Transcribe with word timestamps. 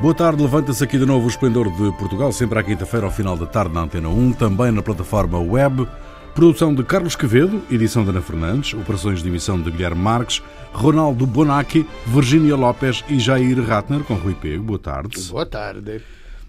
Boa 0.00 0.14
tarde, 0.14 0.42
levanta-se 0.42 0.82
aqui 0.82 0.96
de 0.96 1.04
novo 1.04 1.26
o 1.26 1.28
Esplendor 1.28 1.70
de 1.70 1.92
Portugal, 1.98 2.32
sempre 2.32 2.58
à 2.58 2.62
quinta-feira 2.62 3.04
ao 3.04 3.12
final 3.12 3.36
da 3.36 3.44
tarde 3.44 3.74
na 3.74 3.82
Antena 3.82 4.08
1, 4.08 4.32
também 4.32 4.72
na 4.72 4.82
plataforma 4.82 5.38
web. 5.38 5.86
Produção 6.34 6.74
de 6.74 6.82
Carlos 6.82 7.14
Quevedo, 7.14 7.60
edição 7.70 8.02
de 8.02 8.08
Ana 8.08 8.22
Fernandes, 8.22 8.72
operações 8.72 9.22
de 9.22 9.28
emissão 9.28 9.60
de 9.60 9.70
Guilherme 9.70 10.00
Marques, 10.00 10.42
Ronaldo 10.72 11.26
Bonacci, 11.26 11.84
Virgínia 12.06 12.56
Lopes 12.56 13.04
e 13.10 13.18
Jair 13.18 13.60
Ratner, 13.62 14.02
com 14.04 14.14
Rui 14.14 14.34
Pego. 14.34 14.62
Boa 14.62 14.78
tarde. 14.78 15.20
Boa 15.28 15.44
tarde. 15.44 16.00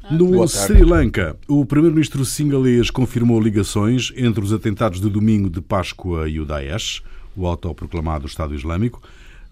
No 0.09 0.27
Boa 0.27 0.47
tarde. 0.47 0.73
Sri 0.73 0.83
Lanka, 0.85 1.35
o 1.47 1.65
primeiro-ministro 1.65 2.23
singalês 2.23 2.89
confirmou 2.89 3.37
ligações 3.37 4.13
entre 4.15 4.41
os 4.41 4.53
atentados 4.53 5.01
de 5.01 5.09
domingo 5.09 5.49
de 5.49 5.59
Páscoa 5.59 6.29
e 6.29 6.39
o 6.39 6.45
Daesh, 6.45 7.03
o 7.35 7.45
autoproclamado 7.45 8.27
Estado 8.27 8.55
Islâmico. 8.55 9.01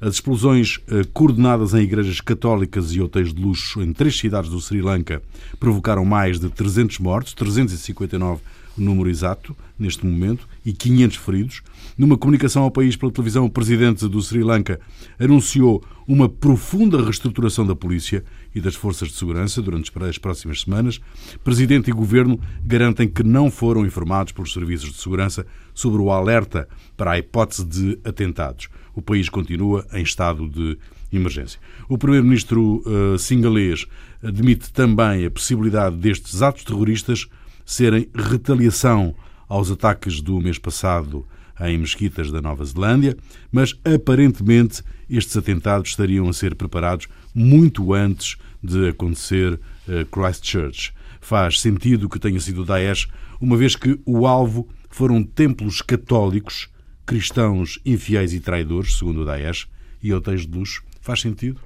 As 0.02 0.14
explosões 0.14 0.80
eh, 0.88 1.02
coordenadas 1.14 1.74
em 1.74 1.82
igrejas 1.82 2.22
católicas 2.22 2.94
e 2.94 3.02
hotéis 3.02 3.34
de 3.34 3.42
luxo 3.42 3.82
em 3.82 3.92
três 3.92 4.18
cidades 4.18 4.50
do 4.50 4.62
Sri 4.62 4.82
Lanka 4.82 5.22
provocaram 5.60 6.06
mais 6.06 6.40
de 6.40 6.50
300 6.50 7.00
mortos, 7.00 7.34
359 7.34 8.42
o 8.78 8.82
número 8.82 9.10
exato 9.10 9.56
neste 9.78 10.06
momento, 10.06 10.48
e 10.66 10.74
500 10.74 11.18
feridos. 11.18 11.62
Numa 11.98 12.18
comunicação 12.18 12.64
ao 12.64 12.72
país 12.72 12.96
pela 12.96 13.12
televisão, 13.12 13.46
o 13.46 13.50
presidente 13.50 14.08
do 14.08 14.22
Sri 14.22 14.42
Lanka 14.42 14.80
anunciou 15.20 15.84
uma 16.08 16.30
profunda 16.30 17.02
reestruturação 17.02 17.66
da 17.66 17.76
polícia 17.76 18.24
e 18.56 18.62
das 18.62 18.76
forças 18.76 19.10
de 19.10 19.16
segurança 19.16 19.62
durante 19.62 19.92
as 20.02 20.18
próximas 20.18 20.62
semanas. 20.62 21.00
Presidente 21.44 21.90
e 21.90 21.94
governo 21.94 22.40
garantem 22.64 23.08
que 23.08 23.24
não 23.24 23.52
foram 23.52 23.86
informados 23.86 24.32
pelos 24.32 24.54
serviços 24.54 24.92
de 24.92 25.02
segurança 25.02 25.46
sobre 25.74 26.02
o 26.02 26.12
alerta 26.12 26.68
para 26.96 27.12
a 27.12 27.20
hipótese 27.20 27.66
de 27.66 28.00
atentados. 28.04 28.70
O 28.96 29.02
país 29.02 29.30
continua 29.30 29.86
em 29.94 30.04
estado 30.04 30.48
de 30.48 30.78
emergência. 31.12 31.60
O 31.88 31.98
primeiro-ministro 31.98 32.84
uh, 32.86 33.18
singalês 33.18 33.86
admite 34.24 34.72
também 34.72 35.26
a 35.26 35.32
possibilidade 35.32 35.96
destes 35.96 36.42
atos 36.42 36.64
terroristas 36.64 37.28
serem 37.66 38.08
retaliação 38.14 39.16
aos 39.48 39.72
ataques 39.72 40.22
do 40.22 40.40
mês 40.40 40.58
passado 40.58 41.26
em 41.60 41.78
mesquitas 41.78 42.32
da 42.32 42.42
Nova 42.42 42.64
Zelândia, 42.64 43.18
mas 43.52 43.76
aparentemente 43.84 44.82
estes 45.10 45.36
atentados 45.36 45.90
estariam 45.90 46.30
a 46.30 46.34
ser 46.34 46.56
preparados 46.56 47.08
muito 47.34 47.94
antes 47.94 48.38
de 48.64 48.90
acontecer 48.90 49.54
uh, 49.54 50.06
Christchurch. 50.06 50.94
Faz 51.20 51.60
sentido 51.60 52.08
que 52.08 52.20
tenha 52.20 52.40
sido 52.40 52.64
Daesh, 52.64 53.08
uma 53.42 53.58
vez 53.58 53.76
que 53.76 54.00
o 54.06 54.26
alvo 54.26 54.68
foram 54.90 55.24
templos 55.24 55.82
católicos, 55.82 56.70
cristãos 57.10 57.80
infiéis 57.84 58.34
e 58.34 58.40
traidores, 58.40 58.98
segundo 59.00 59.22
o 59.22 59.26
Daesh, 59.26 59.68
e 60.02 60.14
hotéis 60.14 60.46
de 60.46 60.56
luxo. 60.56 60.84
Faz 61.02 61.22
sentido 61.22 61.60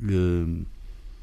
uh, 0.00 0.64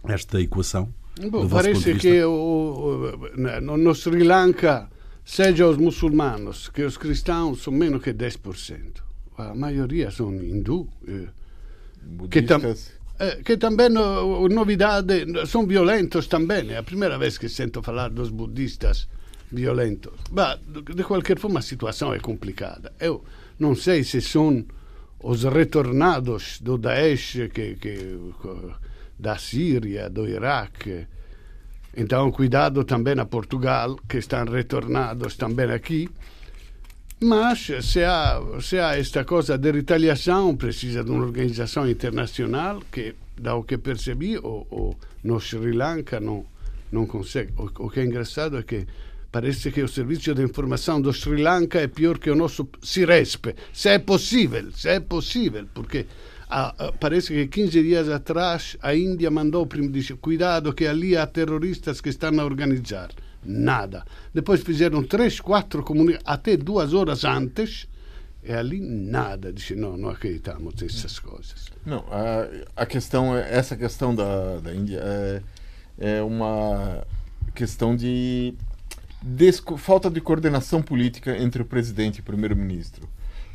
esta 0.09 0.41
equação? 0.41 0.93
Bom, 1.31 1.47
parece 1.47 1.95
que 1.95 2.21
o, 2.25 3.31
no, 3.61 3.77
no 3.77 3.95
Sri 3.95 4.23
Lanka 4.23 4.89
seja 5.23 5.65
os 5.65 5.77
muçulmanos 5.77 6.67
que 6.67 6.83
os 6.83 6.97
cristãos 6.97 7.61
são 7.63 7.71
menos 7.71 8.03
que 8.03 8.11
10%. 8.11 9.01
A 9.37 9.55
maioria 9.55 10.11
são 10.11 10.33
hindu. 10.33 10.89
Eh, 11.07 11.29
que, 12.29 12.41
tam, 12.41 12.61
eh, 13.19 13.39
que 13.45 13.55
também, 13.55 13.89
no, 13.89 14.49
novidade, 14.49 15.25
são 15.47 15.65
violentos 15.65 16.27
também. 16.27 16.71
É 16.71 16.77
a 16.77 16.83
primeira 16.83 17.17
vez 17.17 17.37
que 17.37 17.47
sinto 17.47 17.81
falar 17.81 18.09
dos 18.09 18.29
budistas 18.29 19.07
violentos. 19.49 20.13
Mas, 20.31 20.59
de 20.67 21.03
qualquer 21.03 21.39
forma, 21.39 21.59
a 21.59 21.63
situação 21.63 22.13
é 22.13 22.19
complicada. 22.19 22.91
Eu 22.99 23.23
não 23.59 23.75
sei 23.75 24.03
se 24.03 24.21
são 24.21 24.65
os 25.19 25.43
retornados 25.43 26.59
do 26.59 26.77
Daesh 26.77 27.49
que, 27.53 27.75
que 27.75 28.17
da 29.17 29.37
Síria, 29.37 30.09
do 30.09 30.27
Iraque. 30.27 31.07
Então, 31.95 32.31
cuidado 32.31 32.83
também 32.83 33.17
a 33.19 33.25
Portugal, 33.25 33.97
que 34.07 34.17
estão 34.17 34.45
retornados 34.45 35.35
também 35.35 35.71
aqui. 35.71 36.09
Mas 37.21 37.69
se 37.81 38.03
há, 38.03 38.41
se 38.59 38.77
há 38.79 38.97
esta 38.97 39.23
coisa 39.23 39.57
de 39.57 39.71
retaliação, 39.71 40.57
precisa 40.57 41.03
de 41.03 41.11
uma 41.11 41.23
organização 41.23 41.89
internacional 41.89 42.81
que, 42.91 43.15
da 43.39 43.55
o 43.55 43.63
que 43.63 43.77
percebi, 43.77 44.37
o, 44.37 44.67
o, 44.69 44.95
no 45.23 45.39
Sri 45.39 45.71
Lanka 45.71 46.19
não, 46.19 46.45
não 46.91 47.05
consegue. 47.05 47.53
O, 47.55 47.85
o 47.85 47.89
que 47.89 48.01
é 48.01 48.03
engraçado 48.03 48.57
é 48.57 48.63
que 48.63 48.85
parece 49.33 49.71
que 49.71 49.81
o 49.81 49.87
serviço 49.87 50.31
de 50.35 50.43
informação 50.43 51.01
do 51.01 51.11
Sri 51.11 51.41
Lanka 51.41 51.79
é 51.79 51.87
pior 51.87 52.19
que 52.19 52.29
o 52.29 52.35
nosso 52.35 52.69
Ciresp. 52.83 53.47
Se 53.73 53.89
é 53.89 53.97
possível, 53.97 54.71
se 54.71 54.87
é 54.87 54.99
possível, 54.99 55.65
porque 55.73 56.05
parece 56.99 57.33
que 57.33 57.47
15 57.47 57.81
dias 57.81 58.09
atrás 58.09 58.77
a 58.79 58.93
Índia 58.93 59.31
mandou 59.31 59.67
disse, 59.89 60.13
cuidado 60.13 60.71
que 60.71 60.85
ali 60.85 61.17
há 61.17 61.25
terroristas 61.25 61.99
que 61.99 62.09
estão 62.09 62.39
a 62.39 62.45
organizar. 62.45 63.09
Nada. 63.43 64.05
Depois 64.31 64.61
fizeram 64.61 65.03
três, 65.03 65.39
quatro 65.39 65.81
comunicações, 65.81 66.23
até 66.27 66.55
duas 66.55 66.93
horas 66.93 67.25
antes, 67.25 67.87
e 68.43 68.53
ali 68.53 68.79
nada. 68.79 69.51
Disse, 69.51 69.75
não, 69.75 69.97
não 69.97 70.09
acreditamos 70.09 70.75
nessas 70.79 71.17
coisas. 71.17 71.71
Não, 71.83 72.05
a, 72.11 72.83
a 72.83 72.85
questão, 72.85 73.35
essa 73.35 73.75
questão 73.75 74.13
da, 74.13 74.59
da 74.59 74.75
Índia 74.75 75.01
é, 75.03 75.41
é 75.97 76.21
uma 76.21 77.03
questão 77.55 77.95
de 77.95 78.53
falta 79.77 80.09
de 80.09 80.19
coordenação 80.21 80.81
política 80.81 81.37
entre 81.37 81.61
o 81.61 81.65
presidente 81.65 82.17
e 82.17 82.21
o 82.21 82.23
primeiro-ministro 82.23 83.07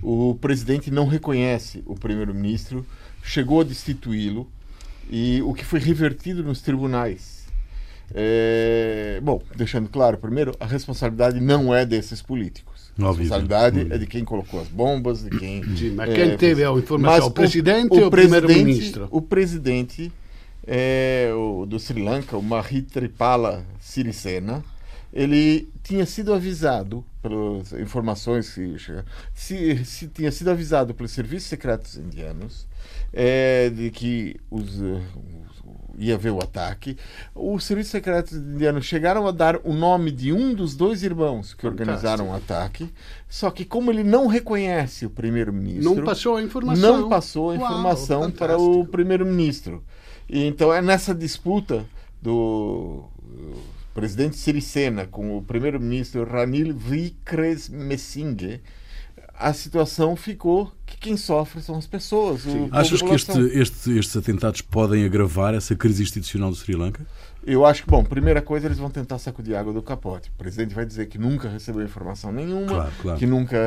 o 0.03 0.37
presidente 0.41 0.91
não 0.91 1.07
reconhece 1.07 1.83
o 1.87 1.95
primeiro-ministro, 1.95 2.87
chegou 3.23 3.61
a 3.61 3.65
destituí-lo, 3.65 4.49
e 5.11 5.43
o 5.43 5.55
que 5.55 5.65
foi 5.65 5.81
revertido 5.81 6.43
nos 6.43 6.61
tribunais. 6.61 7.47
É, 8.15 9.21
bom, 9.23 9.43
deixando 9.57 9.89
claro, 9.89 10.19
primeiro, 10.19 10.55
a 10.61 10.67
responsabilidade 10.67 11.41
não 11.41 11.75
é 11.75 11.85
desses 11.85 12.23
políticos. 12.23 12.93
A 12.99 13.09
responsabilidade 13.09 13.87
é 13.91 13.99
de 13.99 14.07
quem 14.07 14.25
colocou 14.25 14.61
as 14.61 14.69
bombas, 14.69 15.23
de 15.23 15.31
quem. 15.31 15.63
Sim, 15.77 15.95
mas 15.95 16.13
quem 16.13 16.33
é, 16.33 16.37
teve 16.37 16.65
a 16.65 16.71
informação? 16.73 17.29
o 17.29 17.31
presidente 17.31 17.95
o, 17.95 18.01
ou 18.01 18.07
o 18.07 18.11
primeiro-ministro? 18.11 19.09
O 19.11 19.23
presidente 19.23 20.13
é, 20.67 21.31
o, 21.35 21.65
do 21.65 21.79
Sri 21.79 22.03
Lanka, 22.03 22.37
o 22.37 22.43
Mahitripala 22.43 23.65
Sirisena, 23.81 24.65
ele 25.13 25.69
tinha 25.83 26.05
sido 26.05 26.35
avisado 26.35 27.05
pelas 27.23 27.73
informações 27.73 28.53
que 28.53 28.77
se, 29.35 29.85
se 29.85 30.09
tinha 30.09 30.31
sido 30.31 30.51
avisado 30.51 30.95
pelos 30.95 31.13
serviços 31.13 31.49
secretos 31.49 31.97
indianos 31.97 32.67
é, 33.13 33.71
de 33.71 33.91
que 33.91 34.37
os, 34.51 34.81
uh, 34.81 35.01
ia 35.99 36.15
haver 36.15 36.33
o 36.33 36.39
ataque. 36.39 36.97
Os 37.35 37.65
serviços 37.65 37.91
secretos 37.91 38.33
indianos 38.35 38.85
chegaram 38.85 39.27
a 39.27 39.31
dar 39.31 39.59
o 39.65 39.73
nome 39.73 40.11
de 40.11 40.33
um 40.33 40.55
dos 40.55 40.77
dois 40.77 41.03
irmãos 41.03 41.55
que 41.55 41.67
organizaram 41.67 42.31
o 42.31 42.35
ataque, 42.35 42.93
só 43.29 43.51
que 43.51 43.65
como 43.65 43.91
ele 43.91 44.05
não 44.05 44.27
reconhece 44.27 45.05
o 45.05 45.11
primeiro-ministro, 45.11 45.97
não 45.97 46.05
passou 46.05 46.37
a 46.37 46.43
informação, 46.43 47.01
não 47.01 47.09
passou 47.09 47.51
a 47.51 47.57
informação 47.57 48.21
Uau, 48.23 48.31
para 48.31 48.59
o 48.59 48.87
primeiro-ministro. 48.87 49.83
Então 50.29 50.73
é 50.73 50.81
nessa 50.81 51.15
disputa 51.15 51.85
do 52.21 53.05
presidente 53.95 54.37
Sirisena 54.37 55.07
com 55.07 55.37
o 55.37 55.43
primeiro-ministro 55.43 56.25
Ranil 56.25 56.77
Wickremesinghe, 56.89 58.61
a 59.39 59.53
situação 59.53 60.17
ficou 60.17 60.73
que 60.85 60.97
quem 60.97 61.17
sofre 61.17 61.63
são 61.63 61.77
as 61.77 61.87
pessoas. 61.87 62.45
O, 62.45 62.69
Achas 62.73 63.01
que 63.01 63.15
este, 63.15 63.39
este, 63.57 63.99
estes 63.99 64.17
atentados 64.17 64.61
podem 64.61 65.05
agravar 65.05 65.55
essa 65.55 65.77
crise 65.77 66.03
institucional 66.03 66.51
do 66.51 66.57
Sri 66.57 66.75
Lanka? 66.75 67.07
Eu 67.47 67.65
acho 67.65 67.85
que, 67.85 67.89
bom, 67.89 68.03
primeira 68.03 68.43
coisa, 68.43 68.67
eles 68.67 68.79
vão 68.79 68.91
tentar 68.91 69.19
sacudir 69.19 69.55
água 69.55 69.73
do 69.73 69.81
capote. 69.81 70.29
O 70.31 70.33
presidente 70.33 70.75
vai 70.75 70.85
dizer 70.85 71.07
que 71.07 71.17
nunca 71.17 71.49
recebeu 71.49 71.83
informação 71.85 72.33
nenhuma, 72.33 72.67
claro, 72.67 72.93
claro. 73.01 73.19
que 73.19 73.27
nunca 73.27 73.59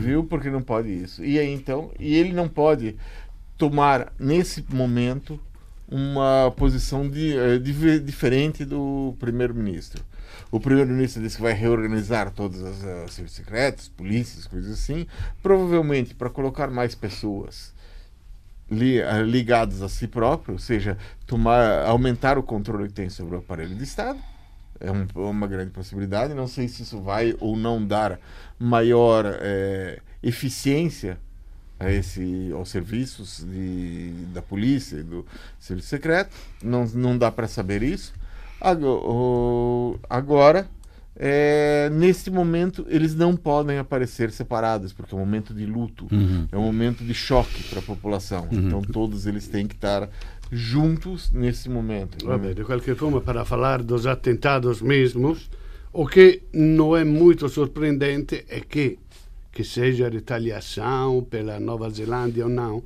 viu, 0.00 0.24
porque 0.24 0.50
não 0.50 0.62
pode 0.62 0.88
isso. 0.88 1.24
E 1.24 1.38
aí, 1.38 1.48
então, 1.52 1.92
e 1.98 2.12
ele 2.14 2.32
não 2.32 2.48
pode 2.48 2.96
tomar, 3.56 4.12
nesse 4.18 4.64
momento, 4.68 5.38
uma 5.90 6.52
posição 6.56 7.08
de, 7.08 7.36
eh, 7.36 7.58
de, 7.58 8.00
diferente 8.00 8.64
do 8.64 9.16
primeiro-ministro. 9.18 10.02
O 10.50 10.60
primeiro-ministro 10.60 11.22
disse 11.22 11.36
que 11.36 11.42
vai 11.42 11.52
reorganizar 11.52 12.30
todos 12.30 12.60
os 12.60 12.82
uh, 12.82 13.08
serviços 13.08 13.36
secretos, 13.36 13.88
polícias, 13.88 14.46
coisas 14.46 14.72
assim, 14.72 15.06
provavelmente 15.42 16.14
para 16.14 16.30
colocar 16.30 16.68
mais 16.70 16.94
pessoas 16.94 17.72
li, 18.70 19.00
uh, 19.00 19.22
ligadas 19.22 19.82
a 19.82 19.88
si 19.88 20.06
próprio, 20.06 20.54
ou 20.54 20.58
seja, 20.58 20.96
tomar, 21.26 21.84
aumentar 21.86 22.38
o 22.38 22.42
controle 22.42 22.88
que 22.88 22.94
tem 22.94 23.08
sobre 23.08 23.36
o 23.36 23.38
aparelho 23.38 23.74
de 23.74 23.84
Estado. 23.84 24.18
É 24.78 24.90
um, 24.90 25.06
uma 25.28 25.46
grande 25.46 25.70
possibilidade. 25.70 26.34
Não 26.34 26.46
sei 26.46 26.66
se 26.66 26.82
isso 26.82 27.00
vai 27.00 27.36
ou 27.38 27.56
não 27.56 27.84
dar 27.84 28.18
maior 28.58 29.26
eh, 29.26 30.00
eficiência 30.22 31.18
a 31.80 31.90
esse, 31.90 32.50
aos 32.52 32.68
serviços 32.68 33.44
de, 33.44 34.10
da 34.34 34.42
polícia 34.42 34.98
e 34.98 35.02
do 35.02 35.26
serviço 35.58 35.88
secreto. 35.88 36.36
Não, 36.62 36.84
não 36.86 37.16
dá 37.16 37.32
para 37.32 37.48
saber 37.48 37.82
isso. 37.82 38.12
Agora, 40.08 40.68
é, 41.16 41.90
nesse 41.92 42.30
momento 42.30 42.86
eles 42.88 43.14
não 43.14 43.34
podem 43.34 43.78
aparecer 43.78 44.30
separados, 44.30 44.92
porque 44.92 45.14
é 45.14 45.16
um 45.16 45.20
momento 45.20 45.52
de 45.52 45.64
luto, 45.66 46.06
uhum. 46.12 46.46
é 46.52 46.56
um 46.56 46.62
momento 46.62 47.02
de 47.02 47.14
choque 47.14 47.62
para 47.64 47.78
a 47.78 47.82
população. 47.82 48.46
Uhum. 48.52 48.58
Então 48.58 48.82
todos 48.82 49.26
eles 49.26 49.48
têm 49.48 49.66
que 49.66 49.74
estar 49.74 50.08
juntos 50.52 51.30
nesse 51.32 51.68
momento. 51.68 52.26
Vabbè, 52.26 52.54
de 52.54 52.64
qualquer 52.64 52.96
forma, 52.96 53.20
para 53.20 53.44
falar 53.44 53.82
dos 53.82 54.06
atentados 54.06 54.82
mesmos, 54.82 55.50
o 55.92 56.06
que 56.06 56.42
não 56.52 56.96
é 56.96 57.04
muito 57.04 57.48
surpreendente 57.48 58.44
é 58.48 58.60
que, 58.60 58.98
que 59.52 59.64
seja 59.64 60.08
retaliação 60.08 61.24
pela 61.24 61.58
Nova 61.58 61.90
Zelândia 61.90 62.44
ou 62.44 62.50
não, 62.50 62.82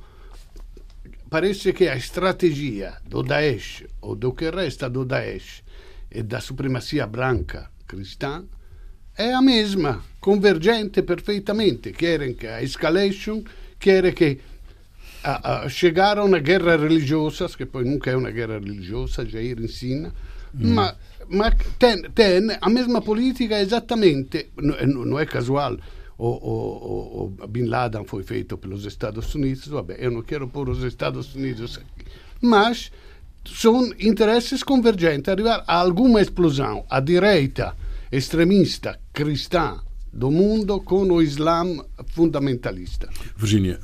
parece 1.29 1.73
que 1.73 1.87
a 1.87 1.95
estratégia 1.95 2.97
do 3.07 3.21
Daesh, 3.21 3.83
ou 4.01 4.15
do 4.15 4.33
que 4.33 4.49
resta 4.49 4.89
do 4.89 5.05
Daesh, 5.05 5.63
e 6.11 6.23
da 6.23 6.39
supremacia 6.39 7.05
branca 7.05 7.69
cristã 7.87 8.43
é 9.17 9.33
a 9.33 9.41
mesma, 9.41 10.03
convergente 10.19 11.01
perfeitamente. 11.01 11.91
Querem 11.91 12.33
que 12.33 12.47
a 12.47 12.61
escalation, 12.61 13.43
querem 13.79 14.13
que 14.13 14.39
a, 15.23 15.63
a 15.63 15.69
chegar 15.69 16.17
a 16.17 16.23
uma 16.23 16.39
guerra 16.39 16.75
religiosa, 16.77 17.47
que 17.49 17.65
poi 17.65 17.83
nunca 17.83 18.11
é 18.11 18.15
uma 18.15 18.31
guerra 18.31 18.59
religiosa, 18.59 19.25
Jair 19.25 19.59
ensina, 19.59 20.13
mm. 20.53 20.73
ma, 20.73 20.95
ma 21.29 21.51
tem, 21.79 22.03
tem, 22.11 22.47
a 22.59 22.69
mesma 22.69 23.01
política 23.01 23.59
exatamente, 23.59 24.49
não 24.57 25.17
é 25.17 25.25
casual. 25.25 25.77
O, 26.17 26.27
o, 26.27 27.33
o, 27.43 27.47
Bin 27.47 27.65
Laden 27.65 28.05
foi 28.05 28.23
feito 28.23 28.57
pelos 28.57 28.85
Estados 28.85 29.35
Unidos, 29.35 29.69
eu 29.97 30.11
não 30.11 30.21
quero 30.21 30.47
pôr 30.47 30.69
os 30.69 30.81
Estados 30.81 31.35
Unidos 31.35 31.77
aqui, 31.77 32.09
mas 32.41 32.91
são 33.45 33.91
interesses 33.99 34.63
convergentes. 34.63 35.29
Arrivar 35.29 35.63
a 35.67 35.75
alguma 35.75 36.21
explosão 36.21 36.85
à 36.89 36.99
direita 36.99 37.75
extremista 38.11 38.99
cristã 39.13 39.79
do 40.11 40.31
mundo 40.31 40.79
com 40.79 41.03
o 41.03 41.21
Islã 41.21 41.83
fundamentalista. 42.07 43.09
Virgínia, 43.35 43.79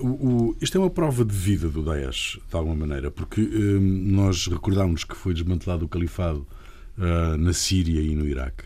isto 0.61 0.77
é 0.77 0.81
uma 0.81 0.89
prova 0.89 1.25
de 1.25 1.35
vida 1.35 1.67
do 1.67 1.83
Daesh, 1.83 2.39
de 2.49 2.55
alguma 2.55 2.75
maneira, 2.75 3.11
porque 3.11 3.41
hum, 3.41 4.03
nós 4.07 4.47
recordamos 4.47 5.03
que 5.03 5.15
foi 5.15 5.33
desmantelado 5.33 5.85
o 5.85 5.89
califado 5.89 6.47
uh, 6.97 7.37
na 7.37 7.51
Síria 7.51 8.01
e 8.01 8.15
no 8.15 8.25
Iraque. 8.25 8.63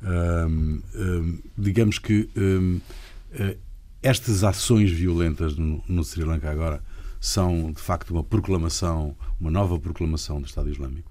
Hum, 0.00 0.80
hum, 0.94 1.38
digamos 1.56 1.98
que 1.98 2.30
estas 4.02 4.44
ações 4.44 4.90
violentas 4.90 5.56
no, 5.56 6.04
Sri 6.04 6.24
Lanka 6.24 6.50
agora 6.50 6.82
são, 7.20 7.72
de 7.72 7.80
facto, 7.80 8.10
uma 8.10 8.22
proclamação, 8.22 9.16
uma 9.40 9.50
nova 9.50 9.78
proclamação 9.78 10.40
do 10.40 10.46
Estado 10.46 10.70
Islâmico? 10.70 11.10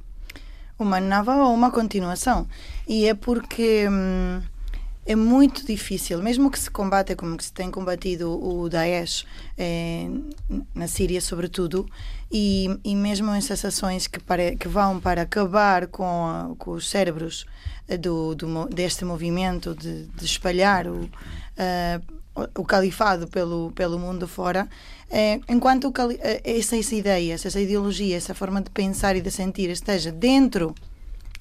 Uma 0.79 0.99
nova 0.99 1.35
ou 1.35 1.53
uma 1.53 1.71
continuação. 1.71 2.47
E 2.87 3.07
é 3.07 3.13
porque 3.13 3.87
hum, 3.89 4.41
é 5.07 5.15
muito 5.15 5.65
difícil, 5.65 6.21
mesmo 6.21 6.51
que 6.51 6.59
se 6.59 6.69
combata 6.69 7.15
como 7.15 7.37
que 7.37 7.45
se 7.45 7.53
tem 7.53 7.71
combatido 7.71 8.29
o 8.29 8.67
Daesh 8.67 9.25
eh, 9.57 10.09
na 10.75 10.85
Síria, 10.87 11.21
sobretudo, 11.21 11.89
e, 12.29 12.67
e 12.83 12.93
mesmo 12.93 13.31
essas 13.31 13.63
ações 13.63 14.05
que, 14.05 14.19
que 14.59 14.67
vão 14.67 14.99
para 14.99 15.21
acabar 15.21 15.87
com, 15.87 16.25
a, 16.27 16.55
com 16.57 16.71
os 16.71 16.89
cérebros 16.89 17.45
eh, 17.87 17.97
do, 17.97 18.35
do, 18.35 18.65
deste 18.65 19.05
movimento 19.05 19.73
de, 19.73 20.07
de 20.07 20.25
espalhar 20.25 20.87
o, 20.87 21.09
o 22.55 22.63
califado 22.63 23.27
pelo, 23.27 23.71
pelo 23.71 23.97
mundo 23.97 24.27
fora, 24.27 24.67
é, 25.09 25.39
enquanto 25.49 25.91
cali, 25.91 26.19
é, 26.21 26.41
essas 26.43 26.91
ideias, 26.91 27.45
essa 27.45 27.59
ideologia, 27.59 28.15
essa 28.15 28.35
forma 28.35 28.61
de 28.61 28.69
pensar 28.69 29.15
e 29.15 29.21
de 29.21 29.31
sentir 29.31 29.69
esteja 29.69 30.11
dentro 30.11 30.75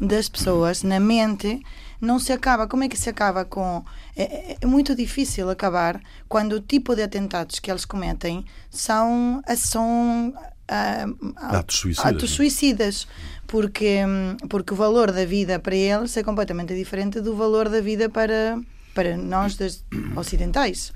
das 0.01 0.29
pessoas, 0.29 0.83
na 0.83 1.01
mente, 1.01 1.63
não 2.01 2.19
se 2.19 2.33
acaba. 2.33 2.67
Como 2.67 2.85
é 2.85 2.89
que 2.89 2.99
se 2.99 3.09
acaba 3.09 3.45
com. 3.45 3.83
É, 4.15 4.23
é, 4.23 4.57
é 4.61 4.67
muito 4.67 4.95
difícil 4.95 5.49
acabar 5.51 6.01
quando 6.29 6.53
o 6.53 6.61
tipo 6.61 6.95
de 6.95 7.03
atentados 7.03 7.59
que 7.59 7.71
eles 7.71 7.85
cometem 7.85 8.45
são. 8.71 9.43
são 9.57 10.35
uh, 10.71 11.35
atos 11.37 11.77
suicidas. 11.77 12.13
Atos 12.13 12.31
suicidas 12.31 13.09
porque, 13.47 14.01
porque 14.49 14.75
o 14.75 14.77
valor 14.77 15.11
da 15.13 15.25
vida 15.25 15.59
para 15.59 15.75
eles 15.75 16.17
é 16.17 16.23
completamente 16.23 16.75
diferente 16.75 17.21
do 17.21 17.35
valor 17.35 17.69
da 17.69 17.81
vida 17.81 18.09
para 18.11 18.59
para 18.97 19.15
nós 19.15 19.57
das 19.57 19.85
ocidentais. 20.17 20.91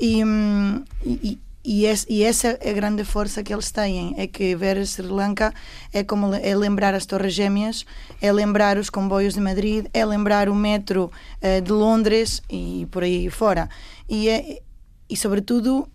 E, 0.00 0.24
hum, 0.24 0.84
e, 1.04 1.38
e, 1.64 1.86
e, 2.06 2.24
essa 2.24 2.58
é 2.60 2.70
a 2.70 2.72
grande 2.72 3.04
força 3.04 3.42
que 3.42 3.52
eles 3.52 3.70
têm, 3.70 4.14
é 4.18 4.26
que 4.26 4.56
ver 4.56 4.84
Sri 4.84 5.06
Lanka 5.06 5.54
é 5.92 6.02
como 6.02 6.34
é 6.34 6.54
lembrar 6.56 6.94
as 6.94 7.06
Torres 7.06 7.32
Gêmeas, 7.32 7.86
é 8.20 8.32
lembrar 8.32 8.76
os 8.76 8.90
comboios 8.90 9.34
de 9.34 9.40
Madrid, 9.40 9.86
é 9.94 10.04
lembrar 10.04 10.48
o 10.48 10.54
metro 10.54 11.10
uh, 11.42 11.60
de 11.62 11.72
Londres 11.72 12.42
e 12.50 12.86
por 12.90 13.04
aí 13.04 13.30
fora. 13.30 13.68
E, 14.08 14.28
é, 14.28 14.60
e 15.08 15.16
sobretudo 15.16 15.88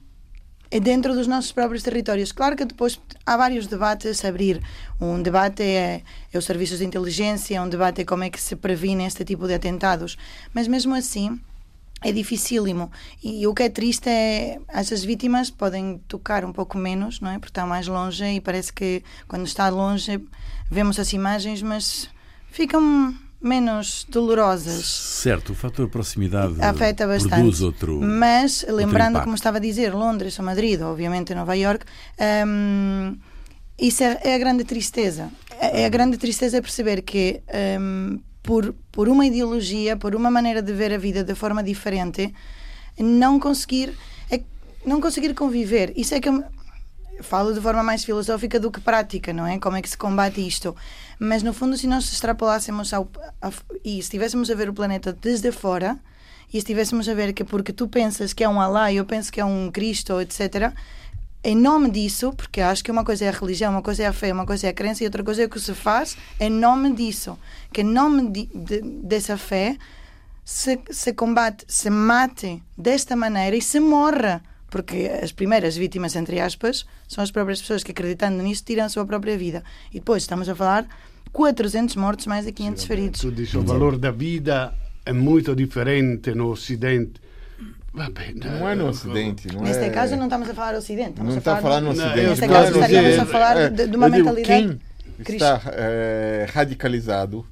dentro 0.80 1.14
dos 1.14 1.28
nossos 1.28 1.52
próprios 1.52 1.84
territórios. 1.84 2.32
Claro 2.32 2.56
que 2.56 2.66
depois 2.66 3.00
há 3.26 3.38
vários 3.38 3.68
debates 3.68 4.24
a 4.26 4.30
abrir. 4.30 4.62
Um 5.00 5.22
debate 5.22 5.62
é, 5.64 6.02
é 6.32 6.38
os 6.38 6.46
serviços 6.46 6.80
de 6.80 6.86
inteligência, 6.86 7.62
um 7.62 7.70
debate 7.70 8.02
é 8.02 8.06
como 8.06 8.24
é 8.24 8.30
que 8.30 8.42
se 8.42 8.56
previne 8.56 9.06
este 9.06 9.24
tipo 9.24 9.48
de 9.48 9.54
atentados. 9.54 10.18
Mas 10.54 10.68
mesmo 10.68 10.96
assim 10.96 11.40
é 12.04 12.12
dificílimo. 12.12 12.92
E 13.24 13.48
o 13.48 13.54
que 13.54 13.64
é 13.64 13.70
triste 13.70 14.10
é 14.10 14.60
essas 14.68 15.04
vítimas 15.04 15.50
podem 15.50 16.00
tocar 16.08 16.44
um 16.44 16.52
pouco 16.52 16.78
menos, 16.78 17.22
não 17.22 17.30
é? 17.30 17.36
Porque 17.36 17.50
estão 17.50 17.68
mais 17.68 17.88
longe 17.88 18.26
e 18.26 18.42
parece 18.42 18.74
que 18.74 19.04
quando 19.28 19.46
está 19.46 19.70
longe 19.70 20.20
vemos 20.70 21.00
as 21.00 21.14
imagens, 21.14 21.62
mas 21.62 22.10
ficam 22.48 23.16
menos 23.44 24.06
dolorosas. 24.10 24.86
Certo, 24.86 25.52
o 25.52 25.56
fator 25.56 25.90
proximidade 25.90 26.56
afeta 26.62 27.06
bastante. 27.06 27.36
Produz 27.36 27.62
outro, 27.62 28.00
Mas, 28.02 28.66
lembrando, 28.70 29.22
como 29.22 29.36
estava 29.36 29.58
a 29.58 29.60
dizer, 29.60 29.94
Londres 29.94 30.40
ou 30.40 30.46
Madrid, 30.46 30.80
ou 30.82 30.88
obviamente 30.88 31.36
Nova 31.36 31.54
York, 31.54 31.86
um, 32.48 33.18
isso 33.78 34.02
é, 34.02 34.18
é, 34.24 34.36
a 34.36 34.38
grande 34.38 34.64
tristeza. 34.64 35.30
É, 35.60 35.82
é 35.82 35.86
a 35.86 35.90
grande 35.90 36.18
tristeza 36.18 36.62
perceber 36.62 37.02
que 37.02 37.42
um, 37.80 38.20
por, 38.42 38.74
por 38.92 39.10
uma 39.10 39.26
ideologia, 39.26 39.98
por 39.98 40.16
uma 40.16 40.32
maneira 40.32 40.62
de 40.62 40.72
ver 40.72 40.94
a 40.94 40.98
vida 40.98 41.24
de 41.24 41.36
forma 41.36 41.62
diferente, 41.62 42.34
não 42.98 43.40
conseguir, 43.40 43.94
é, 44.32 44.40
não 44.86 45.02
conseguir 45.02 45.34
conviver. 45.34 45.92
Isso 45.98 46.16
é 46.16 46.22
que 46.22 46.30
eu 46.30 46.44
falo 47.22 47.54
de 47.54 47.62
forma 47.62 47.84
mais 47.84 48.04
filosófica 48.04 48.60
do 48.60 48.72
que 48.72 48.80
prática, 48.80 49.32
não 49.32 49.46
é? 49.46 49.60
Como 49.60 49.78
é 49.78 49.82
que 49.82 49.90
se 49.90 49.98
combate 49.98 50.46
isto? 50.46 50.76
Mas 51.20 51.44
no 51.44 51.54
fundo, 51.54 51.78
se 51.78 51.88
nós 51.88 52.12
extrapolássemos 52.12 52.94
ao, 52.94 53.10
e 53.84 54.00
estivéssemos 54.00 54.50
a 54.50 54.56
ver 54.56 54.70
o 54.70 54.74
planeta 54.74 55.14
desde 55.14 55.52
fora 55.52 56.00
e 56.54 56.58
estivéssemos 56.58 57.08
a 57.08 57.14
ver 57.14 57.34
que 57.34 57.44
porque 57.44 57.74
tu 57.74 57.88
pensas 57.88 58.34
que 58.34 58.44
é 58.44 58.50
um 58.50 58.60
Alá 58.60 58.92
e 58.92 58.98
eu 58.98 59.06
penso 59.06 59.32
que 59.32 59.40
é 59.40 59.46
um 59.46 59.72
Cristo, 59.72 60.20
etc., 60.22 60.74
em 61.46 61.58
nome 61.58 61.92
disso, 61.92 62.32
porque 62.32 62.62
acho 62.62 62.82
que 62.82 62.90
uma 62.90 63.04
coisa 63.04 63.26
é 63.26 63.28
a 63.28 63.32
religião, 63.32 63.74
uma 63.74 63.82
coisa 63.82 64.04
é 64.04 64.06
a 64.08 64.14
fé, 64.14 64.32
uma 64.32 64.46
coisa 64.46 64.68
é 64.68 64.70
a 64.70 64.74
crença 64.74 65.04
e 65.04 65.08
outra 65.08 65.24
coisa 65.24 65.44
é 65.44 65.46
o 65.46 65.50
que 65.50 65.60
se 65.60 65.74
faz 65.74 66.16
em 66.40 66.50
nome 66.50 66.94
disso. 66.94 67.38
Que 67.72 67.82
em 67.82 67.84
nome 67.84 68.30
de, 68.30 68.46
de, 68.46 68.82
dessa 68.82 69.36
fé 69.36 69.78
se, 70.46 70.80
se 70.90 71.12
combate, 71.12 71.66
se 71.68 71.90
mate 71.90 72.64
desta 72.78 73.14
maneira 73.16 73.58
e 73.58 73.62
se 73.62 73.80
morra 73.80 74.42
porque 74.74 75.08
as 75.22 75.32
primeiras 75.32 75.78
vítimas, 75.78 76.16
entre 76.16 76.40
aspas, 76.40 76.84
são 77.08 77.24
as 77.24 77.30
próprias 77.30 77.62
pessoas 77.62 77.84
que, 77.84 77.92
acreditando 77.92 78.42
nisso, 78.42 78.64
tiram 78.66 78.86
a 78.86 78.90
sua 78.90 79.06
própria 79.06 79.38
vida. 79.38 79.64
E 79.92 80.00
depois 80.00 80.24
estamos 80.24 80.50
a 80.50 80.56
falar 80.56 80.88
400 81.32 81.96
mortos, 81.96 82.26
mais 82.26 82.44
de 82.44 82.52
500 82.52 82.82
Sim, 82.82 82.88
feridos. 82.88 83.22
Tu 83.22 83.32
dizes, 83.32 83.54
o 83.54 83.62
valor 83.62 84.00
da 84.00 84.10
vida 84.10 84.74
é 85.06 85.14
muito 85.14 85.56
diferente 85.56 86.34
no 86.34 86.50
Ocidente. 86.50 87.22
Bem, 87.94 88.34
não 88.34 88.68
é 88.68 88.74
no 88.74 88.88
Ocidente. 88.88 89.48
Não 89.54 89.62
Neste 89.62 89.84
é... 89.84 89.90
caso, 89.92 90.16
não 90.16 90.24
estamos 90.24 90.50
a 90.50 90.56
falar 90.56 90.72
do 90.72 90.80
Ocidente. 90.80 91.22
Não 91.22 91.38
está 91.38 91.60
a 91.60 91.62
falar 91.62 91.80
no 91.80 91.92
Ocidente. 91.92 92.30
Neste 92.30 92.48
caso, 92.48 92.74
estaríamos 92.74 93.20
a 93.20 93.26
falar 93.28 93.58
é, 93.58 93.70
de, 93.70 93.88
de 93.88 93.96
uma 93.96 94.10
mentalidade. 94.10 94.80
Quem 95.24 95.36
está 95.36 95.62
é, 95.68 96.48
radicalizado, 96.52 97.46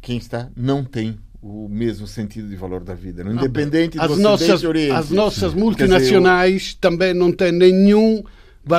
quem 0.00 0.16
está, 0.16 0.48
não 0.56 0.82
tem 0.82 1.18
o 1.42 1.68
mesmo 1.68 2.06
sentido 2.06 2.48
de 2.48 2.56
valor 2.56 2.82
da 2.82 2.94
vida, 2.94 3.22
não? 3.22 3.32
independente 3.32 3.98
as 4.00 4.10
do 4.10 4.16
nossas, 4.16 4.64
Oriente. 4.64 4.92
As 4.92 5.10
nossas 5.10 5.54
multinacionais 5.54 6.62
dizer, 6.62 6.78
também 6.80 7.14
não 7.14 7.32
têm 7.32 7.52
nenhum 7.52 8.24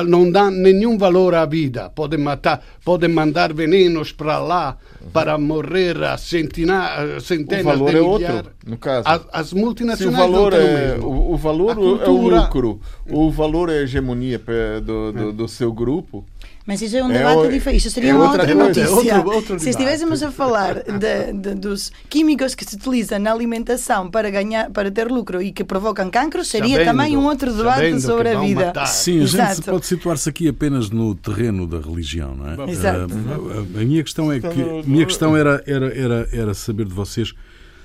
não 0.06 0.30
dão 0.30 0.50
nenhum 0.50 0.98
valor 0.98 1.34
à 1.34 1.46
vida. 1.46 1.88
Podem 1.88 2.20
matar, 2.20 2.62
podem 2.84 3.08
mandar 3.08 3.54
venenos 3.54 4.12
para 4.12 4.38
lá 4.38 4.76
para 5.12 5.38
morrer 5.38 6.02
a 6.02 6.18
centena, 6.18 7.18
centenas 7.20 7.64
o 7.64 7.68
valor 7.68 7.90
de 7.90 7.96
é 7.96 8.00
outro, 8.02 8.52
no 8.66 8.76
caso. 8.76 9.08
As, 9.08 9.22
as 9.32 9.52
multinacionais 9.52 10.16
Se 10.16 10.22
o 10.22 10.30
valor 10.30 10.52
é 10.52 10.98
o, 10.98 11.04
o, 11.06 11.32
o 11.32 11.36
valor 11.38 11.74
cultura... 11.74 12.04
é 12.04 12.10
o 12.10 12.42
lucro, 12.42 12.80
o 13.10 13.30
valor 13.30 13.70
é 13.70 13.78
a 13.78 13.82
hegemonia 13.82 14.40
do, 14.84 15.12
do, 15.12 15.32
do 15.32 15.48
seu 15.48 15.72
grupo. 15.72 16.26
Mas 16.68 16.82
isso 16.82 16.98
é 16.98 17.02
um 17.02 17.08
debate 17.08 17.46
é, 17.46 17.48
diferente. 17.48 17.80
Isso 17.80 17.90
seria 17.90 18.10
é 18.10 18.14
uma 18.14 18.24
outra, 18.24 18.42
outra 18.42 18.54
notícia. 18.54 18.82
É 18.82 19.16
outro, 19.16 19.30
outro 19.30 19.58
se 19.58 19.70
estivéssemos 19.70 20.22
a 20.22 20.30
falar 20.30 20.74
de, 20.84 21.32
de, 21.32 21.54
dos 21.54 21.90
químicos 22.10 22.54
que 22.54 22.62
se 22.62 22.76
utilizam 22.76 23.18
na 23.18 23.32
alimentação 23.32 24.10
para 24.10 24.30
ganhar, 24.30 24.68
para 24.68 24.90
ter 24.90 25.10
lucro 25.10 25.40
e 25.40 25.50
que 25.50 25.64
provocam 25.64 26.10
cancro, 26.10 26.44
seria 26.44 26.76
sabendo, 26.76 26.84
também 26.84 27.16
um 27.16 27.24
outro 27.24 27.54
debate 27.54 27.98
sobre 28.02 28.28
a 28.28 28.40
vida. 28.40 28.66
Matar. 28.66 28.84
Sim, 28.84 29.22
Exato. 29.22 29.50
a 29.50 29.54
gente 29.54 29.64
pode 29.64 29.86
situar-se 29.86 30.28
aqui 30.28 30.46
apenas 30.46 30.90
no 30.90 31.14
terreno 31.14 31.66
da 31.66 31.80
religião, 31.80 32.34
não 32.34 32.66
é? 32.66 32.70
Exato. 32.70 33.14
A, 33.14 33.78
a, 33.78 33.80
a 33.80 33.84
minha 33.86 34.04
questão 34.04 34.30
é 34.30 34.38
que 34.38 34.46
a 34.46 34.82
minha 34.84 35.06
questão 35.06 35.34
era, 35.34 35.64
era, 35.66 35.98
era, 35.98 36.28
era 36.30 36.52
saber 36.52 36.84
de 36.84 36.92
vocês 36.92 37.32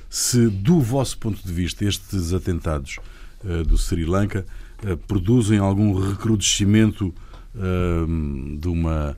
se, 0.09 0.49
do 0.49 0.81
vosso 0.81 1.17
ponto 1.19 1.41
de 1.41 1.53
vista, 1.53 1.85
estes 1.85 2.33
atentados 2.33 2.97
uh, 3.45 3.63
do 3.63 3.77
Sri 3.77 4.03
Lanka 4.03 4.45
uh, 4.83 4.97
produzem 5.07 5.57
algum 5.57 5.97
recrudescimento 5.97 7.07
uh, 7.07 7.32
de 7.53 8.67
uma 8.67 9.15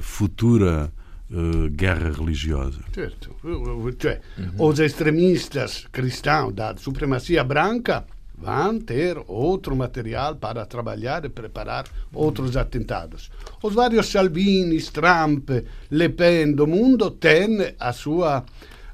futura 0.00 0.92
guerra 1.70 2.10
religiosa. 2.10 2.80
Certo. 2.92 3.34
Uhum. 3.42 4.66
os 4.66 4.78
extremistas 4.80 5.86
cristãos 5.90 6.52
da 6.52 6.76
supremacia 6.76 7.42
branca 7.42 8.04
vão 8.36 8.80
ter 8.80 9.16
outro 9.28 9.76
material 9.76 10.34
para 10.34 10.66
trabalhar 10.66 11.24
e 11.24 11.28
preparar 11.28 11.86
outros 12.12 12.56
atentados. 12.56 13.30
Os 13.62 13.72
vários 13.72 14.08
Salvini, 14.08 14.82
Trump, 14.82 15.48
Le 15.90 16.08
Pen 16.08 16.52
do 16.52 16.66
mundo 16.66 17.10
têm 17.10 17.74
a 17.78 17.92
sua 17.92 18.44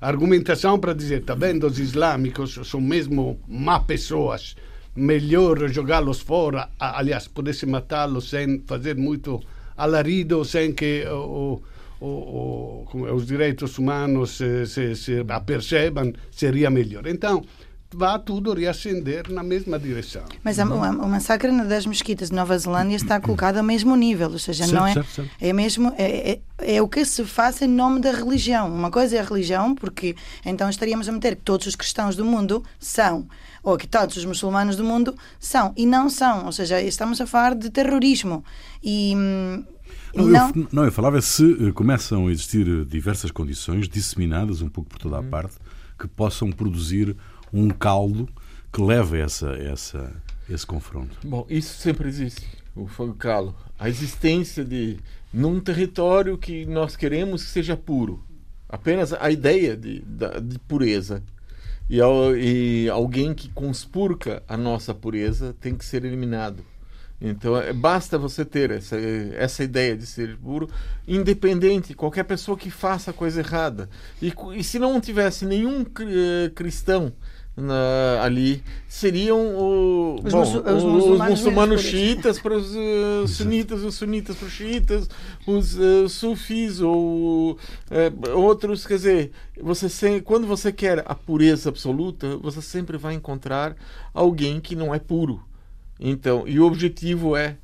argumentação 0.01 0.79
para 0.79 0.93
dizer, 0.93 1.25
tá 1.25 1.35
vendo, 1.35 1.67
os 1.67 1.79
islâmicos 1.79 2.61
são 2.69 2.81
mesmo 2.81 3.41
má 3.49 3.81
pessoas, 3.81 4.55
melhor 4.99 5.69
jogá-los 5.69 6.21
fora, 6.21 6.71
aliás, 6.79 7.29
pudesse 7.29 7.67
matá-los 7.67 8.29
sem 8.29 8.63
fazer 8.67 8.97
muito 8.97 9.41
alarido, 9.77 10.45
sem 10.45 10.73
que 10.73 11.05
o, 11.07 11.63
o, 12.01 12.07
o, 12.07 13.15
os 13.15 13.27
direitos 13.27 13.79
humanos 13.79 14.37
se, 14.37 14.67
se, 14.67 14.95
se 14.97 15.25
apercebam, 15.29 16.13
seria 16.31 16.69
melhor. 16.69 17.07
Então, 17.07 17.45
vá 17.93 18.19
tudo 18.19 18.53
reacender 18.53 19.31
na 19.31 19.43
mesma 19.43 19.79
direção. 19.79 20.25
Mas 20.45 20.59
a, 20.59 20.65
o 20.65 21.09
massacre 21.09 21.51
das 21.65 21.87
mesquitas 21.87 22.29
de 22.29 22.37
Nova 22.37 22.59
Zelândia 22.59 22.97
está 22.97 23.21
colocado 23.21 23.59
ao 23.59 23.65
mesmo 23.65 23.97
nível, 23.97 24.31
ou 24.31 24.39
seja, 24.39 24.65
certo, 24.65 24.75
não 24.79 24.87
é, 24.87 24.95
certo, 24.95 25.11
certo. 25.11 25.31
é 25.41 25.53
mesmo 25.53 25.95
é, 25.97 26.33
é, 26.33 26.77
é, 26.77 26.83
o 26.83 26.89
que 26.89 27.05
se 27.05 27.25
faz 27.25 27.63
em 27.63 27.69
nome 27.69 28.01
da 28.01 28.13
religião. 28.13 28.69
Uma 28.69 28.91
coisa 28.91 29.17
é 29.17 29.21
a 29.21 29.25
religião, 29.25 29.75
porque 29.75 30.15
então 30.45 30.69
estaríamos 30.69 31.09
a 31.09 31.13
meter 31.13 31.37
que 31.37 31.43
todos 31.43 31.67
os 31.67 31.75
cristãos 31.75 32.15
do 32.15 32.25
mundo 32.25 32.63
são, 32.79 33.27
ou 33.69 33.77
que 33.77 33.87
todos 33.87 34.17
os 34.17 34.25
muçulmanos 34.25 34.77
do 34.77 34.85
mundo 34.85 35.15
são, 35.39 35.75
e 35.77 35.85
não 35.85 36.09
são, 36.09 36.47
ou 36.47 36.53
seja, 36.53 36.81
estamos 36.81 37.21
a 37.21 37.27
falar 37.27 37.55
de 37.55 37.69
terrorismo. 37.69 38.43
E, 38.83 39.15
não, 40.15 40.27
não... 40.27 40.49
Eu, 40.49 40.69
não, 40.73 40.85
eu 40.87 40.93
falava 40.93 41.21
se 41.21 41.69
eh, 41.69 41.73
começam 41.73 42.29
a 42.29 42.31
existir 42.31 42.87
diversas 42.87 43.31
condições 43.31 43.87
disseminadas 43.87 44.63
um 44.63 44.71
pouco 44.71 44.89
por 44.89 44.99
toda 44.99 45.17
a 45.17 45.21
hum. 45.21 45.29
parte 45.29 45.57
que 45.99 46.09
possam 46.09 46.51
produzir 46.51 47.15
um 47.53 47.69
caldo 47.69 48.27
que 48.73 48.81
leva 48.81 49.17
a 49.17 49.19
essa, 49.19 49.51
essa, 49.51 50.13
esse 50.49 50.67
confronto. 50.67 51.19
Bom, 51.23 51.47
isso 51.51 51.79
sempre 51.79 52.09
existe, 52.09 52.47
o 52.75 52.87
fogo 52.87 53.15
calo. 53.15 53.55
A 53.79 53.89
existência 53.91 54.65
de, 54.65 54.97
num 55.31 55.61
território 55.61 56.39
que 56.39 56.65
nós 56.65 56.97
queremos 56.97 57.45
que 57.45 57.51
seja 57.51 57.77
puro. 57.77 58.25
Apenas 58.67 59.13
a 59.13 59.31
ideia 59.31 59.77
de, 59.77 60.03
de 60.43 60.59
pureza. 60.61 61.23
E, 61.89 62.01
e 62.39 62.89
alguém 62.91 63.33
que 63.33 63.49
conspurca 63.49 64.43
a 64.47 64.57
nossa 64.57 64.95
pureza 64.95 65.55
tem 65.61 65.75
que 65.75 65.85
ser 65.85 66.05
eliminado. 66.05 66.65
Então, 67.21 67.57
é, 67.57 67.73
basta 67.73 68.17
você 68.17 68.45
ter 68.45 68.71
essa, 68.71 68.97
essa 68.97 69.65
ideia 69.65 69.97
de 69.97 70.07
ser 70.07 70.37
puro, 70.37 70.69
independente, 71.07 71.95
qualquer 71.95 72.23
pessoa 72.25 72.57
que 72.57 72.71
faça 72.71 73.13
coisa 73.13 73.41
errada. 73.41 73.89
E, 74.23 74.33
e 74.55 74.63
se 74.63 74.79
não 74.79 75.01
tivesse 75.01 75.45
nenhum 75.45 75.83
eh, 75.83 76.51
cristão 76.55 77.13
na, 77.59 78.23
ali 78.23 78.63
seriam 78.87 79.57
o, 79.57 80.21
os, 80.25 80.33
bom, 80.33 80.39
muçul 80.39 80.61
os, 80.61 80.85
muçulmanos, 80.85 81.21
os 81.21 81.29
muçulmanos 81.29 81.81
xiitas 81.83 82.39
para 82.39 82.57
os 82.57 82.75
uh, 82.75 83.27
sunitas, 83.27 83.83
os 83.83 83.95
sunitas 83.97 84.37
para 84.37 84.47
os 84.47 84.53
xiitas, 84.53 85.11
os 85.47 85.77
uh, 85.77 86.09
sufis 86.09 86.81
ou 86.81 87.53
uh, 87.53 88.31
outros. 88.37 88.87
Quer 88.87 88.95
dizer, 88.95 89.33
você 89.61 89.89
sempre, 89.89 90.23
quando 90.23 90.47
você 90.47 90.73
quer 90.73 91.03
a 91.05 91.15
pureza 91.15 91.69
absoluta, 91.69 92.37
você 92.37 92.63
sempre 92.63 92.97
vai 92.97 93.15
encontrar 93.15 93.77
alguém 94.15 94.61
que 94.61 94.77
não 94.77 94.95
é 94.95 94.99
puro. 94.99 95.43
Então, 95.99 96.47
e 96.47 96.61
o 96.61 96.65
objetivo 96.65 97.37
é 97.37 97.57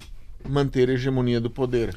manter 0.48 0.90
a 0.90 0.94
hegemonia 0.94 1.40
do 1.40 1.48
poder. 1.48 1.94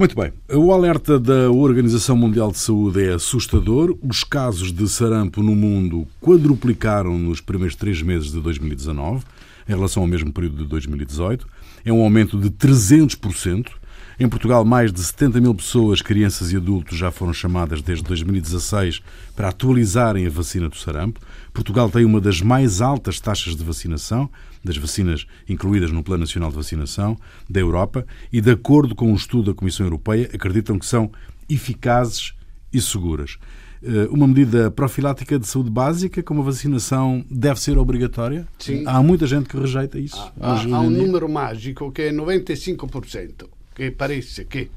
Muito 0.00 0.16
bem. 0.16 0.32
O 0.56 0.72
alerta 0.72 1.20
da 1.20 1.50
Organização 1.50 2.16
Mundial 2.16 2.50
de 2.50 2.56
Saúde 2.56 3.04
é 3.04 3.12
assustador. 3.12 3.94
Os 4.02 4.24
casos 4.24 4.72
de 4.72 4.88
sarampo 4.88 5.42
no 5.42 5.54
mundo 5.54 6.08
quadruplicaram 6.22 7.18
nos 7.18 7.42
primeiros 7.42 7.76
três 7.76 8.00
meses 8.00 8.32
de 8.32 8.40
2019 8.40 9.22
em 9.68 9.72
relação 9.72 10.02
ao 10.02 10.06
mesmo 10.06 10.32
período 10.32 10.62
de 10.62 10.70
2018. 10.70 11.46
É 11.84 11.92
um 11.92 12.00
aumento 12.00 12.40
de 12.40 12.48
300%. 12.48 13.72
Em 14.18 14.26
Portugal, 14.26 14.64
mais 14.64 14.90
de 14.90 15.02
70 15.02 15.38
mil 15.38 15.54
pessoas, 15.54 16.00
crianças 16.00 16.50
e 16.50 16.56
adultos, 16.56 16.96
já 16.96 17.10
foram 17.10 17.34
chamadas 17.34 17.82
desde 17.82 18.02
2016 18.04 19.02
para 19.36 19.48
atualizarem 19.48 20.26
a 20.26 20.30
vacina 20.30 20.70
do 20.70 20.76
sarampo. 20.76 21.20
Portugal 21.52 21.90
tem 21.90 22.06
uma 22.06 22.22
das 22.22 22.40
mais 22.40 22.80
altas 22.80 23.20
taxas 23.20 23.54
de 23.54 23.62
vacinação, 23.62 24.30
das 24.62 24.76
vacinas 24.76 25.26
incluídas 25.48 25.90
no 25.90 26.02
Plano 26.02 26.20
Nacional 26.20 26.50
de 26.50 26.56
Vacinação 26.56 27.18
da 27.48 27.60
Europa, 27.60 28.06
e, 28.32 28.40
de 28.40 28.50
acordo 28.50 28.94
com 28.94 29.10
um 29.10 29.14
estudo 29.14 29.52
da 29.52 29.54
Comissão 29.54 29.86
Europeia, 29.86 30.30
acreditam 30.32 30.78
que 30.78 30.86
são 30.86 31.10
eficazes 31.48 32.34
e 32.72 32.80
seguras. 32.80 33.38
Eh, 33.82 34.08
uma 34.10 34.26
medida 34.26 34.70
profilática 34.70 35.38
de 35.38 35.46
saúde 35.46 35.70
básica, 35.70 36.22
como 36.22 36.42
a 36.42 36.44
vacinação, 36.44 37.24
deve 37.30 37.60
ser 37.60 37.78
obrigatória? 37.78 38.46
Sim. 38.58 38.84
Há 38.86 39.02
muita 39.02 39.26
gente 39.26 39.48
que 39.48 39.56
rejeita 39.56 39.98
isso. 39.98 40.20
Há, 40.38 40.60
há, 40.60 40.80
um 40.80 40.90
número 40.90 41.28
mágico 41.28 41.90
que 41.90 42.02
é 42.02 42.12
95% 42.12 43.48
que 43.74 43.90
parece 43.90 44.44
que 44.44 44.70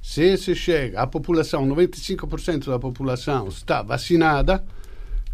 se 0.00 0.36
se 0.38 0.54
chega, 0.54 1.02
a 1.02 1.06
população, 1.06 1.66
95% 1.68 2.66
da 2.66 2.78
população 2.78 3.48
está 3.48 3.82
vacinada, 3.82 4.64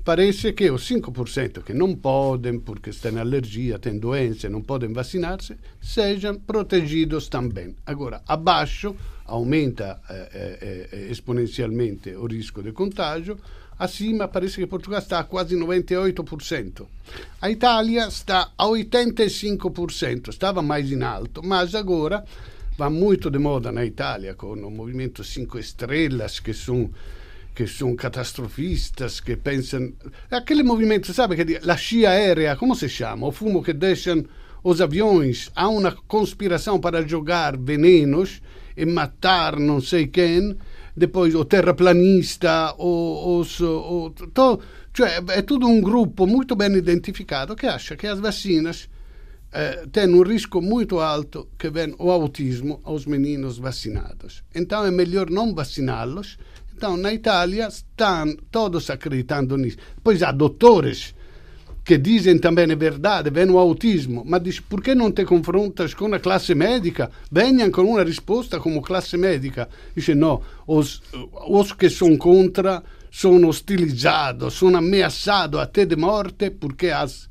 parece 0.05 0.53
que 0.53 0.71
os 0.71 0.87
5% 0.89 1.63
que 1.63 1.73
não 1.73 1.97
podem, 1.97 2.61
porque 2.61 2.91
têm 2.91 3.19
alergia, 3.19 3.79
têm 3.79 3.99
doença, 3.99 4.51
não 4.51 4.61
podem 4.61 4.93
vacinar-se, 4.93 5.57
sejam 5.81 6.39
protegidos 6.39 7.29
também. 7.29 7.75
Agora, 7.87 8.23
abaixo, 8.29 8.95
aumenta 9.25 10.01
eh, 10.11 10.29
eh, 10.33 10.89
eh 10.93 11.11
exponencialmente 11.11 12.11
o 12.11 12.27
risco 12.27 12.63
de 12.63 12.73
contágio, 12.73 13.39
acima 13.79 14.29
parece 14.29 14.57
que 14.57 14.67
Portugal 14.67 15.01
está 15.01 15.21
a 15.21 15.25
quase 15.25 15.57
98%. 15.57 16.87
A 17.41 17.51
Itália 17.51 18.07
está 18.07 18.53
a 18.59 18.67
85%, 18.67 20.29
estava 20.29 20.61
mais 20.61 20.91
in 20.93 21.03
alto, 21.03 21.43
mas 21.43 21.75
agora 21.75 22.23
va 22.77 22.91
muito 22.91 23.31
de 23.31 23.39
moda 23.39 23.73
na 23.73 23.87
Itália 23.87 24.35
com 24.35 24.53
o 24.53 24.71
movimento 24.71 25.25
Cinco 25.25 25.59
Estrelas, 25.59 26.41
que 26.41 26.53
que 27.55 27.67
são 27.67 27.95
catastrofistas, 27.95 29.21
que 29.21 29.37
pensam. 29.37 29.93
Aquele 30.31 30.63
movimento, 30.63 31.13
sabe, 31.15 31.37
que 31.37 31.71
a 31.71 31.77
scia 31.77 32.11
aérea, 32.11 32.57
como 32.57 32.75
se 32.75 32.89
chama? 32.89 33.29
O 33.29 33.33
fumo 33.33 33.63
que 33.63 33.73
deixam 33.73 34.25
os 34.65 34.81
aviões. 34.81 35.51
Há 35.55 35.69
uma 35.69 35.93
conspiração 35.93 36.81
para 36.81 37.07
jogar 37.07 37.57
venenos 37.57 38.41
e 38.77 38.85
matar 38.85 39.59
não 39.61 39.81
sei 39.81 40.09
quem. 40.09 40.57
Depois 40.97 41.35
o 41.35 41.45
terraplanista, 41.45 42.75
o, 42.79 43.39
os, 43.39 43.61
o, 43.61 44.11
to, 44.11 44.61
cioè 44.93 45.21
é 45.31 45.43
tudo 45.43 45.67
um 45.67 45.81
grupo 45.81 46.25
muito 46.25 46.55
bem 46.55 46.73
identificado 46.73 47.57
que 47.57 47.67
acha 47.67 47.97
que 47.97 48.07
as 48.07 48.21
vacinas 48.21 48.89
eh, 49.53 49.87
tem 49.91 50.09
um 50.09 50.23
risco 50.23 50.63
muito 50.63 51.01
alto 51.01 51.49
que 51.59 51.69
vem 51.69 51.95
o 51.99 52.13
autismo 52.13 52.81
aos 52.85 53.07
meninos 53.07 53.59
vacinados. 53.59 54.45
Então 54.55 54.85
é 54.85 54.91
melhor 54.91 55.31
não 55.31 55.53
vaciná-los. 55.53 56.39
Então, 56.77 56.97
na 56.97 57.13
Itália, 57.13 57.69
estão 57.69 58.37
todos 58.51 58.91
acreditando 58.91 59.57
nisso. 59.57 59.79
Depois 59.97 60.23
há 60.23 60.33
doutores 60.33 61.15
que 61.85 61.99
dizem 61.99 62.39
também 62.39 62.71
é 62.71 62.75
verdade, 62.75 63.31
vem 63.31 63.51
o 63.51 63.59
autismo, 63.59 64.23
mas 64.25 64.43
diz, 64.43 64.59
por 64.59 64.83
que 64.83 64.95
não 64.95 65.13
te 65.13 65.25
confrontas 65.25 65.93
com 65.93 66.13
a 66.15 66.19
classe 66.19 66.55
médica? 66.55 67.11
Venham 67.31 67.71
com 67.71 67.83
uma 67.83 68.03
resposta 68.03 68.59
como 68.59 68.81
classe 68.81 69.19
médica. 69.19 69.69
Dice, 69.95 70.15
não, 70.15 70.41
os, 70.67 71.03
os 71.47 71.73
que 71.73 71.91
são 71.91 72.17
contra 72.17 72.83
são 73.11 73.37
hostilizados, 73.47 74.55
são 74.55 74.75
ameaçados 74.75 75.61
até 75.61 75.85
de 75.85 75.95
morte 75.95 76.51
porque 76.51 76.89
as 76.89 77.29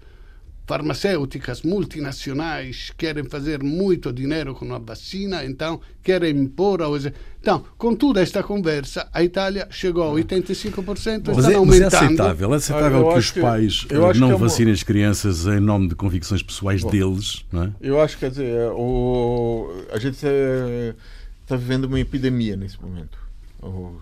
farmacêuticas 0.65 1.61
multinacionais 1.61 2.91
querem 2.97 3.23
fazer 3.25 3.61
muito 3.61 4.13
dinheiro 4.13 4.55
com 4.55 4.73
a 4.73 4.77
vacina, 4.77 5.43
então 5.43 5.81
querem 6.01 6.37
impor 6.37 6.81
aos... 6.81 7.05
Então, 7.41 7.65
com 7.77 7.93
toda 7.93 8.21
esta 8.21 8.41
conversa, 8.41 9.09
a 9.11 9.21
Itália 9.21 9.67
chegou 9.69 10.03
a 10.03 10.21
85% 10.21 11.27
e 11.27 11.31
está 11.31 11.51
é, 11.51 11.55
aumentando. 11.55 11.65
Mas 11.65 11.81
é 11.81 11.85
aceitável, 11.85 12.53
é 12.53 12.55
aceitável 12.55 13.09
que 13.09 13.19
os 13.19 13.31
pais 13.31 13.83
que, 13.83 13.93
não 14.19 14.31
é 14.31 14.35
vacinem 14.37 14.69
uma... 14.69 14.75
as 14.75 14.83
crianças 14.83 15.45
em 15.45 15.59
nome 15.59 15.89
de 15.89 15.95
convicções 15.95 16.41
pessoais 16.41 16.81
Bom, 16.81 16.89
deles, 16.89 17.45
não 17.51 17.63
é? 17.63 17.71
Eu 17.81 17.99
acho 17.99 18.15
que, 18.15 18.21
quer 18.21 18.29
dizer, 18.31 18.71
o... 18.71 19.69
a 19.91 19.99
gente 19.99 20.15
está 20.15 21.57
vivendo 21.57 21.85
uma 21.85 21.99
epidemia 21.99 22.55
nesse 22.55 22.81
momento. 22.81 23.17
O 23.61 23.97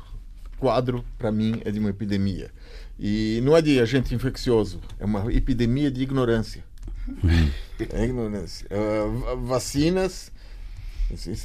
quadro, 0.60 1.03
para 1.18 1.32
mim, 1.32 1.60
é 1.65 1.72
de 1.72 1.80
uma 1.80 1.89
epidemia. 1.89 2.51
E 3.03 3.41
não 3.43 3.58
é 3.58 3.63
de 3.63 3.79
agente 3.79 4.13
infeccioso, 4.13 4.79
é 5.00 5.05
uma 5.05 5.34
epidemia 5.34 5.89
de 5.89 6.03
ignorância. 6.03 6.63
é 7.91 8.05
ignorância. 8.05 8.67
Uh, 8.70 9.38
vacinas 9.43 10.31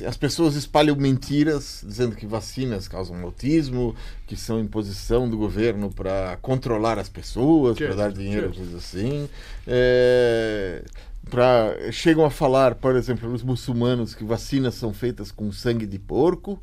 As 0.07 0.19
pessoas 0.19 0.55
espalham 0.55 0.95
mentiras 0.97 1.83
dizendo 1.83 2.15
que 2.15 2.27
vacinas 2.27 2.87
causam 2.87 3.23
autismo, 3.23 3.97
que 4.27 4.37
são 4.37 4.61
imposição 4.61 5.31
do 5.31 5.39
governo 5.39 5.91
para 5.91 6.37
controlar 6.43 6.99
as 6.99 7.09
pessoas, 7.09 7.79
para 7.79 7.95
dar 7.95 8.13
dinheiro, 8.13 8.53
coisas 8.53 8.75
assim. 8.75 9.27
É, 9.67 10.85
pra, 11.31 11.75
chegam 11.91 12.27
a 12.27 12.31
falar, 12.31 12.75
por 12.75 12.95
exemplo, 12.97 13.33
os 13.33 13.43
muçulmanos 13.43 14.15
que 14.15 14.25
vacinas 14.25 14.75
são 14.75 14.93
feitas 14.93 15.33
com 15.33 15.51
sangue 15.51 15.87
de 15.87 15.99
porco. 15.99 16.63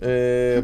É, 0.00 0.62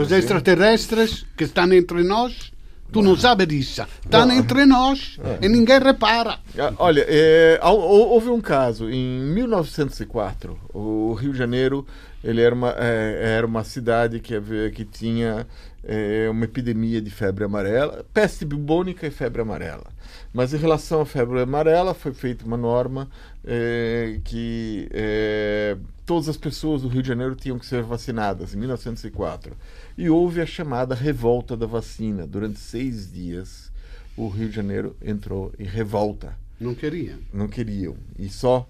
os 0.00 0.10
extraterrestres 0.10 1.26
que 1.36 1.44
estão 1.44 1.70
entre 1.70 2.02
nós 2.02 2.56
Tu 2.90 3.02
não 3.02 3.16
sabes 3.16 3.46
disso. 3.46 3.82
Está 4.04 4.34
entre 4.34 4.64
nós 4.64 5.18
é. 5.22 5.46
e 5.46 5.48
ninguém 5.48 5.78
repara. 5.78 6.38
Ah, 6.58 6.72
olha, 6.78 7.04
é, 7.06 7.60
houve 7.62 8.30
um 8.30 8.40
caso 8.40 8.88
em 8.90 9.20
1904. 9.20 10.58
O 10.72 11.12
Rio 11.12 11.32
de 11.32 11.38
Janeiro 11.38 11.86
ele 12.22 12.40
era 12.40 12.54
uma, 12.54 12.74
é, 12.76 13.36
era 13.36 13.46
uma 13.46 13.62
cidade 13.62 14.20
que, 14.20 14.34
que 14.74 14.84
tinha 14.84 15.46
é, 15.84 16.28
uma 16.30 16.44
epidemia 16.44 17.00
de 17.00 17.10
febre 17.10 17.44
amarela, 17.44 18.04
peste 18.12 18.44
bubônica 18.44 19.06
e 19.06 19.10
febre 19.10 19.42
amarela. 19.42 19.86
Mas 20.32 20.52
em 20.52 20.56
relação 20.56 21.00
à 21.00 21.06
febre 21.06 21.40
amarela, 21.40 21.94
foi 21.94 22.12
feita 22.12 22.44
uma 22.44 22.56
norma 22.56 23.08
é, 23.44 24.18
que 24.24 24.88
é, 24.92 25.76
todas 26.08 26.26
as 26.26 26.38
pessoas 26.38 26.80
do 26.80 26.88
Rio 26.88 27.02
de 27.02 27.08
Janeiro 27.08 27.36
tinham 27.36 27.58
que 27.58 27.66
ser 27.66 27.82
vacinadas, 27.82 28.54
em 28.54 28.56
1904. 28.56 29.54
E 29.96 30.08
houve 30.08 30.40
a 30.40 30.46
chamada 30.46 30.94
revolta 30.94 31.54
da 31.54 31.66
vacina. 31.66 32.26
Durante 32.26 32.58
seis 32.58 33.12
dias, 33.12 33.70
o 34.16 34.26
Rio 34.26 34.48
de 34.48 34.56
Janeiro 34.56 34.96
entrou 35.02 35.52
em 35.58 35.66
revolta. 35.66 36.34
Não 36.58 36.74
queriam. 36.74 37.18
Não 37.30 37.46
queriam. 37.46 37.94
E 38.18 38.30
só 38.30 38.66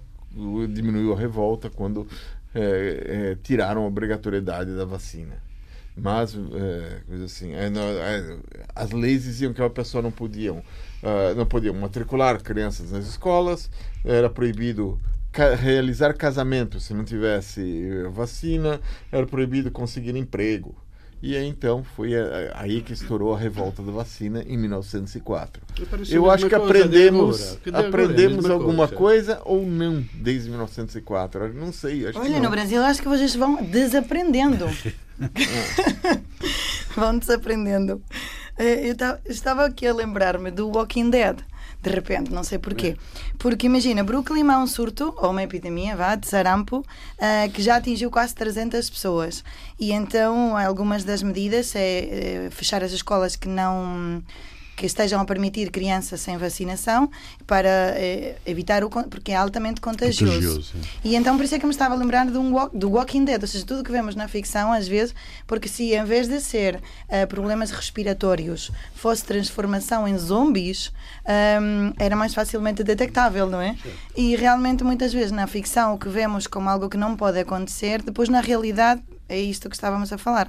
diminuiu 0.75 1.13
a 1.13 1.17
revolta 1.17 1.71
quando 1.71 2.09
é, 2.53 3.05
é, 3.07 3.37
tiraram 3.41 3.85
a 3.85 3.87
obrigatoriedade 3.87 4.75
da 4.77 4.85
vacina. 4.85 5.41
Mas, 5.97 6.35
é, 6.35 7.03
coisa 7.07 7.25
assim, 7.25 7.53
é, 7.53 7.67
é, 7.67 8.37
as 8.75 8.91
leis 8.91 9.23
diziam 9.23 9.53
que 9.53 9.63
a 9.63 9.71
pessoa 9.71 10.03
não 10.03 10.11
podiam, 10.11 10.59
uh, 10.59 11.35
não 11.37 11.47
podiam 11.47 11.75
matricular 11.75 12.43
crianças 12.43 12.91
nas 12.91 13.07
escolas, 13.07 13.71
era 14.05 14.29
proibido 14.29 14.99
ca 15.33 15.55
realizar 15.55 16.15
casamento 16.15 16.81
se 16.81 16.95
não 16.95 17.05
tivesse 17.05 17.91
vacina, 18.11 18.81
era 19.11 19.27
proibido 19.27 19.71
conseguir 19.71 20.17
emprego. 20.17 20.75
E 21.21 21.37
aí, 21.37 21.49
então 21.49 21.83
foi 21.83 22.13
aí 22.55 22.81
que 22.81 22.93
estourou 22.93 23.35
a 23.35 23.39
revolta 23.39 23.83
da 23.83 23.91
vacina 23.91 24.45
em 24.47 24.57
1904. 24.57 25.61
Eu 26.09 26.31
acho 26.31 26.49
que 26.49 26.55
aprendemos, 26.55 27.59
que 27.63 27.71
aprendemos 27.71 28.49
alguma 28.49 28.87
coisa. 28.87 29.37
coisa. 29.37 29.43
ou 29.45 29.67
não 29.67 30.05
desde 30.15 30.49
1904. 30.49 31.53
Não 31.55 31.73
sei. 31.73 32.07
Olha, 32.15 32.39
no 32.39 32.49
Brasil 32.49 32.81
acho 32.83 33.03
que 33.03 33.09
vocês 33.09 33.35
vão 33.35 33.65
desaprendendo. 33.65 34.67
vão 36.95 37.19
desaprendendo. 37.19 38.01
Eh, 38.57 38.89
eu 38.89 38.97
estava 39.29 39.65
aqui 39.65 39.89
a 39.89 39.95
lembrar-me 39.95 40.53
do 40.53 40.69
Walking 40.69 41.11
Dead 41.11 41.41
de 41.81 41.91
repente, 41.91 42.33
não 42.33 42.43
sei 42.43 42.59
porquê. 42.59 42.97
Porque 43.39 43.67
imagina, 43.67 44.03
Brooklyn 44.03 44.49
há 44.51 44.59
um 44.59 44.67
surto, 44.67 45.15
ou 45.17 45.31
uma 45.31 45.43
epidemia, 45.43 45.97
vá, 45.97 46.17
de 46.17 46.27
sarampo, 46.27 46.79
uh, 46.79 47.53
que 47.53 47.63
já 47.63 47.77
atingiu 47.77 48.11
quase 48.11 48.35
300 48.35 48.91
pessoas. 48.91 49.45
E 49.79 49.93
então, 49.93 50.57
algumas 50.57 51.05
das 51.05 51.23
medidas 51.23 51.75
é, 51.77 52.47
é 52.47 52.51
fechar 52.51 52.83
as 52.83 52.93
escolas 52.93 53.37
que 53.37 53.49
não 53.49 54.23
que 54.79 54.87
estejam 54.87 55.21
a 55.21 55.25
permitir 55.25 55.71
crianças 55.71 56.21
sem 56.21 56.39
vacinação 56.39 57.11
para 57.47 57.69
eh, 57.97 58.37
evitar 58.47 58.85
o 58.85 58.89
porque 58.89 59.33
é 59.33 59.37
altamente 59.37 59.81
contagioso. 59.81 60.35
contagioso 60.35 60.75
e 61.05 61.17
então 61.17 61.37
por 61.37 61.45
isso 61.45 61.55
é 61.57 61.59
que 61.59 61.67
me 61.67 61.73
estava 61.73 61.95
a 61.95 61.97
lembrar 61.97 62.27
de 62.27 62.39
um 62.39 62.55
walk, 62.55 62.77
do 62.79 62.91
Walking 62.93 63.25
Dead, 63.25 63.43
ou 63.43 63.49
seja, 63.49 63.67
tudo 63.67 63.83
que 63.83 63.91
vemos 63.91 64.15
na 64.15 64.29
ficção 64.29 64.73
às 64.73 64.87
vezes, 64.87 65.15
porque 65.49 65.69
se 65.69 65.93
em 65.93 66.05
vez 66.05 66.29
de 66.29 66.41
ser 66.41 66.77
uh, 66.77 67.27
problemas 67.27 67.73
respiratórios 67.73 68.71
fosse 68.95 69.25
transformação 69.25 70.07
em 70.07 70.17
zombies, 70.17 70.93
um, 71.61 71.93
era 71.99 72.15
mais 72.15 72.33
facilmente 72.33 72.85
detectável, 72.85 73.51
não 73.51 73.61
é? 73.61 73.73
Sim. 73.83 73.91
E 74.17 74.37
realmente 74.37 74.85
muitas 74.85 75.13
vezes 75.13 75.33
na 75.33 75.49
ficção 75.49 75.95
o 75.95 75.99
que 75.99 76.09
vemos 76.09 76.47
como 76.47 76.71
algo 76.71 76.89
que 76.89 76.97
não 76.97 77.17
pode 77.17 77.41
acontecer, 77.41 78.01
depois 78.01 78.29
na 78.29 78.41
realidade 78.41 79.03
é 79.29 79.39
isto 79.39 79.69
que 79.69 79.77
estávamos 79.77 80.13
a 80.13 80.19
falar. 80.19 80.49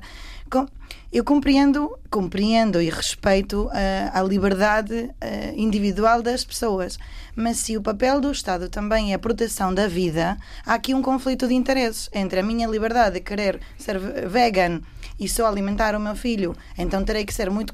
Eu 1.12 1.24
compreendo, 1.24 1.98
compreendo 2.10 2.82
e 2.82 2.90
respeito 2.90 3.66
uh, 3.66 3.72
a 4.14 4.22
liberdade 4.22 4.96
uh, 4.96 5.10
individual 5.56 6.22
das 6.22 6.44
pessoas, 6.44 7.00
mas 7.36 7.58
se 7.58 7.76
o 7.76 7.82
papel 7.82 8.22
do 8.22 8.32
Estado 8.32 8.70
também 8.70 9.12
é 9.12 9.16
a 9.16 9.20
proteção 9.20 9.74
da 9.74 9.88
vida, 9.88 10.38
há 10.66 10.76
aqui 10.76 10.94
um 10.94 11.02
conflito 11.02 11.48
de 11.48 11.54
interesses 11.56 12.10
entre 12.14 12.40
a 12.40 12.44
minha 12.44 12.68
liberdade 12.68 13.16
de 13.16 13.22
querer 13.22 13.60
ser 13.78 14.00
vegan 14.28 14.82
e 15.20 15.28
só 15.28 15.48
alimentar 15.48 15.96
o 15.96 16.00
meu 16.00 16.16
filho, 16.16 16.56
então 16.78 17.04
terei 17.04 17.26
que 17.26 17.34
ser 17.34 17.50
muito 17.50 17.74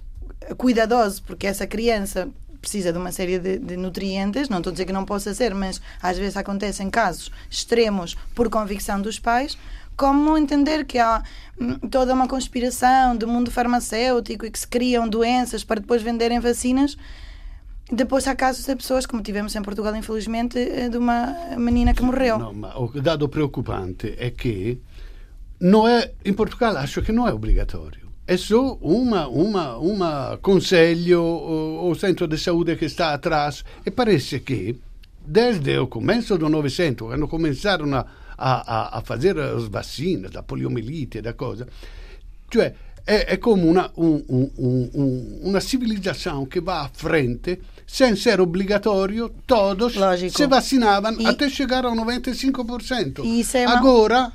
cuidadoso 0.57 1.23
porque 1.23 1.47
essa 1.47 1.67
criança 1.67 2.29
precisa 2.61 2.91
de 2.91 2.97
uma 2.97 3.11
série 3.11 3.37
de, 3.37 3.59
de, 3.59 3.77
nutrientes, 3.77 4.49
não 4.49 4.57
estou 4.57 4.71
a 4.71 4.73
dizer 4.73 4.85
que 4.85 4.93
não 4.93 5.05
possa 5.05 5.33
ser, 5.35 5.53
mas 5.53 5.79
às 6.01 6.17
vezes 6.17 6.35
acontecem 6.35 6.89
casos 6.89 7.31
extremos 7.49 8.15
por 8.33 8.49
convicção 8.49 8.99
dos 8.99 9.19
pais, 9.19 9.55
como 9.95 10.37
entender 10.37 10.85
que 10.85 10.97
há 10.97 11.23
hum, 11.59 11.77
toda 11.89 12.13
uma 12.13 12.27
conspiração 12.27 13.15
do 13.15 13.27
mundo 13.27 13.49
farmacêutico 13.51 14.45
e 14.45 14.51
que 14.51 14.59
se 14.59 14.67
criam 14.67 15.07
doenças 15.07 15.63
para 15.63 15.81
depois 15.81 16.01
venderem 16.01 16.39
vacinas. 16.39 16.97
Depois 17.91 18.27
há 18.27 18.35
casos 18.35 18.65
de 18.65 18.75
pessoas, 18.75 19.05
como 19.05 19.21
tivemos 19.21 19.55
em 19.55 19.61
Portugal, 19.61 19.95
infelizmente, 19.95 20.57
eh, 20.57 20.89
de 20.89 20.97
uma 20.97 21.35
menina 21.55 21.93
que 21.93 22.01
morreu. 22.01 22.39
Não, 22.39 22.83
o 22.83 22.87
dado 22.99 23.29
preocupante 23.29 24.15
é 24.17 24.31
que 24.31 24.79
não 25.59 25.87
é, 25.87 26.11
em 26.23 26.33
Portugal 26.33 26.75
acho 26.77 27.01
que 27.03 27.11
não 27.11 27.27
é 27.27 27.33
obrigatório. 27.33 28.05
É 28.27 28.37
só 28.37 28.73
uma, 28.81 29.27
uma, 29.27 29.77
uma 29.77 30.39
conselho, 30.41 31.21
o, 31.21 31.91
o 31.91 31.95
centro 31.95 32.27
de 32.27 32.39
saúde 32.39 32.75
que 32.75 32.85
está 32.85 33.13
atrás. 33.13 33.63
E 33.85 33.91
parece 33.91 34.39
que, 34.39 34.79
desde 35.23 35.77
o 35.77 35.85
começo 35.85 36.35
do 36.39 36.49
Novecento, 36.49 37.05
quando 37.05 37.27
começaram 37.27 37.93
a 37.93 38.05
a, 38.37 38.61
a, 38.61 38.89
a 38.89 39.01
fazer 39.01 39.37
as 39.37 39.67
vacinas 39.67 40.31
da 40.31 40.43
poliomielite, 40.43 41.21
da 41.21 41.33
cosa. 41.33 41.65
Cioè, 42.47 42.73
è, 43.03 43.25
è 43.25 43.37
come 43.37 43.63
una, 43.63 43.89
un, 43.95 44.23
un, 44.27 44.49
un, 44.55 45.37
una 45.41 45.59
civilizzazione 45.59 46.47
che 46.47 46.59
va 46.59 46.81
a 46.81 46.89
frente 46.91 47.59
sem 47.85 48.15
ser 48.15 48.39
obrigatório, 48.39 49.31
todos 49.45 49.95
Lógico. 49.95 50.35
se 50.35 50.47
vacinavam 50.47 51.19
e... 51.19 51.27
até 51.27 51.47
chegar 51.49 51.85
ao 51.85 51.93
95%. 51.93 53.23
Isso 53.23 53.57
é 53.57 53.67
uma... 53.67 53.77
Agora 53.77 54.31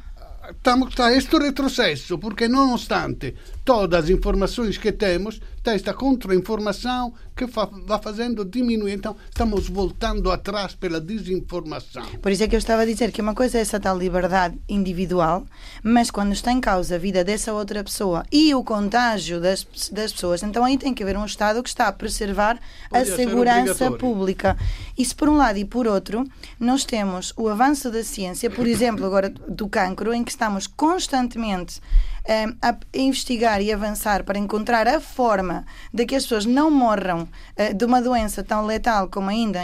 a 0.98 1.12
este 1.12 1.38
retrocesso, 1.38 2.18
porque 2.18 2.48
nonostante 2.48 3.34
todas 3.64 4.04
as 4.04 4.10
informações 4.10 4.78
que 4.78 4.92
temos, 4.92 5.40
tem 5.62 5.74
esta 5.74 5.92
contra-informação 5.92 7.12
que 7.36 7.46
fa 7.46 7.66
vai 7.86 8.00
fazendo 8.02 8.44
diminuir. 8.44 8.92
Então, 8.92 9.16
estamos 9.28 9.68
voltando 9.68 10.30
atrás 10.30 10.74
pela 10.74 11.00
desinformação. 11.00 12.04
Por 12.20 12.32
isso 12.32 12.42
é 12.42 12.48
que 12.48 12.54
eu 12.54 12.58
estava 12.58 12.82
a 12.82 12.84
dizer 12.84 13.12
que 13.12 13.20
uma 13.20 13.34
coisa 13.34 13.58
é 13.58 13.60
essa 13.60 13.78
tal 13.78 13.96
liberdade 13.96 14.58
individual, 14.68 15.46
mas 15.82 16.10
quando 16.10 16.32
está 16.32 16.50
em 16.50 16.60
causa 16.60 16.96
a 16.96 16.98
vida 16.98 17.22
dessa 17.22 17.52
outra 17.52 17.84
pessoa 17.84 18.24
e 18.32 18.54
o 18.54 18.64
contágio 18.64 19.40
das, 19.40 19.66
das 19.92 20.12
pessoas, 20.12 20.42
então 20.42 20.64
aí 20.64 20.76
tem 20.76 20.94
que 20.94 21.02
haver 21.02 21.16
um 21.16 21.24
Estado 21.24 21.62
que 21.62 21.68
está 21.68 21.88
a 21.88 21.92
preservar 21.92 22.58
Podia 22.88 23.02
a 23.02 23.16
segurança 23.16 23.90
pública. 23.92 24.56
Isso 24.96 25.14
por 25.14 25.28
um 25.28 25.36
lado 25.36 25.58
e 25.58 25.64
por 25.64 25.86
outro, 25.86 26.24
nós 26.58 26.84
temos 26.84 27.32
o 27.36 27.48
avanço 27.48 27.90
da 27.90 28.02
ciência, 28.02 28.50
por 28.50 28.66
exemplo, 28.66 29.06
agora 29.06 29.30
do 29.30 29.68
cancro, 29.68 30.12
em 30.12 30.24
que 30.24 30.30
estamos 30.40 30.66
constantemente 30.66 31.83
um, 32.26 32.57
a 32.62 32.74
investigar 32.94 33.61
e 33.61 33.70
avançar 33.70 34.24
para 34.24 34.38
encontrar 34.38 34.88
a 34.88 34.98
forma 34.98 35.66
de 35.92 36.07
que 36.07 36.14
as 36.14 36.22
pessoas 36.22 36.46
não 36.46 36.70
morram 36.70 37.29
uh, 37.59 37.74
de 37.74 37.85
uma 37.85 38.00
doença 38.00 38.42
tão 38.42 38.64
letal 38.64 39.09
como 39.09 39.29
ainda, 39.29 39.61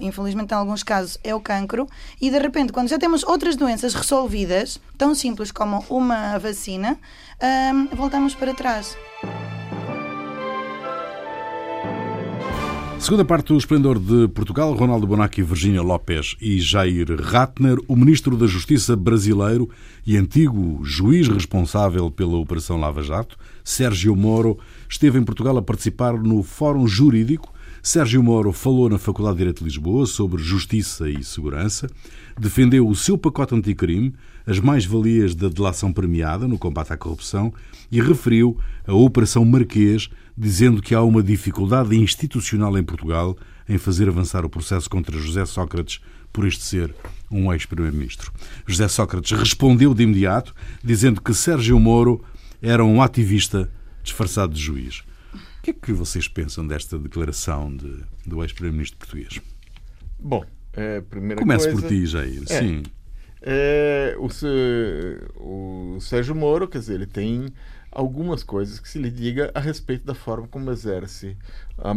infelizmente 0.00 0.52
em 0.52 0.54
alguns 0.54 0.84
casos, 0.84 1.18
é 1.24 1.34
o 1.34 1.40
cancro, 1.40 1.88
e 2.20 2.30
de 2.30 2.38
repente, 2.38 2.72
quando 2.72 2.88
já 2.88 2.98
temos 2.98 3.24
outras 3.24 3.56
doenças 3.56 3.92
resolvidas, 3.92 4.80
tão 4.96 5.16
simples 5.16 5.50
como 5.50 5.84
uma 5.90 6.38
vacina, 6.38 6.96
um, 7.74 7.96
voltamos 7.96 8.32
para 8.32 8.54
trás. 8.54 8.96
Segunda 13.00 13.24
parte 13.24 13.46
do 13.46 13.56
Esplendor 13.56 13.98
de 13.98 14.28
Portugal, 14.28 14.74
Ronaldo 14.74 15.06
Bonacci, 15.06 15.42
Virgínia 15.42 15.80
Lopes 15.80 16.36
e 16.38 16.60
Jair 16.60 17.08
Ratner, 17.18 17.78
o 17.88 17.96
Ministro 17.96 18.36
da 18.36 18.46
Justiça 18.46 18.94
brasileiro 18.94 19.70
e 20.06 20.18
antigo 20.18 20.84
juiz 20.84 21.26
responsável 21.26 22.10
pela 22.10 22.36
Operação 22.36 22.78
Lava 22.78 23.02
Jato, 23.02 23.38
Sérgio 23.64 24.14
Moro, 24.14 24.58
esteve 24.86 25.18
em 25.18 25.24
Portugal 25.24 25.56
a 25.56 25.62
participar 25.62 26.12
no 26.12 26.42
Fórum 26.42 26.86
Jurídico. 26.86 27.50
Sérgio 27.82 28.22
Moro 28.22 28.52
falou 28.52 28.90
na 28.90 28.98
Faculdade 28.98 29.36
de 29.36 29.38
Direito 29.38 29.58
de 29.60 29.64
Lisboa 29.64 30.04
sobre 30.04 30.42
justiça 30.42 31.08
e 31.08 31.24
segurança, 31.24 31.88
defendeu 32.38 32.86
o 32.86 32.94
seu 32.94 33.16
pacote 33.16 33.54
anticrime, 33.54 34.12
as 34.50 34.58
mais-valias 34.58 35.32
da 35.32 35.48
delação 35.48 35.92
premiada 35.92 36.48
no 36.48 36.58
combate 36.58 36.92
à 36.92 36.96
corrupção 36.96 37.54
e 37.88 38.02
referiu 38.02 38.58
a 38.84 38.92
Operação 38.92 39.44
Marquês 39.44 40.10
dizendo 40.36 40.82
que 40.82 40.92
há 40.92 41.00
uma 41.02 41.22
dificuldade 41.22 41.96
institucional 41.96 42.76
em 42.76 42.82
Portugal 42.82 43.38
em 43.68 43.78
fazer 43.78 44.08
avançar 44.08 44.44
o 44.44 44.50
processo 44.50 44.90
contra 44.90 45.16
José 45.16 45.46
Sócrates 45.46 46.00
por 46.32 46.48
este 46.48 46.64
ser 46.64 46.92
um 47.30 47.52
ex-primeiro-ministro. 47.52 48.32
José 48.66 48.88
Sócrates 48.88 49.30
respondeu 49.38 49.94
de 49.94 50.02
imediato, 50.02 50.52
dizendo 50.82 51.20
que 51.20 51.32
Sérgio 51.32 51.78
Moro 51.78 52.20
era 52.60 52.84
um 52.84 53.00
ativista 53.00 53.70
disfarçado 54.02 54.52
de 54.52 54.60
juiz. 54.60 55.04
O 55.32 55.62
que 55.62 55.70
é 55.70 55.74
que 55.74 55.92
vocês 55.92 56.26
pensam 56.26 56.66
desta 56.66 56.98
declaração 56.98 57.72
de, 57.76 58.02
do 58.26 58.42
ex-primeiro-ministro 58.42 58.98
português? 58.98 59.40
Bom, 60.18 60.44
é, 60.72 61.00
primeira 61.02 61.40
Comece 61.40 61.70
coisa... 61.70 61.82
por 61.82 61.88
ti, 61.88 62.04
Jair. 62.04 62.42
É, 62.48 62.58
Sim. 62.60 62.82
É, 63.42 64.16
o, 64.18 64.28
o 65.96 66.00
Sérgio 66.00 66.34
Moro, 66.34 66.68
quer 66.68 66.78
dizer, 66.78 66.94
ele 66.94 67.06
tem 67.06 67.52
algumas 67.90 68.42
coisas 68.42 68.78
que 68.78 68.88
se 68.88 68.98
lhe 68.98 69.10
diga 69.10 69.50
a 69.54 69.60
respeito 69.60 70.06
da 70.06 70.14
forma 70.14 70.46
como 70.46 70.70
exerce 70.70 71.36
a 71.78 71.92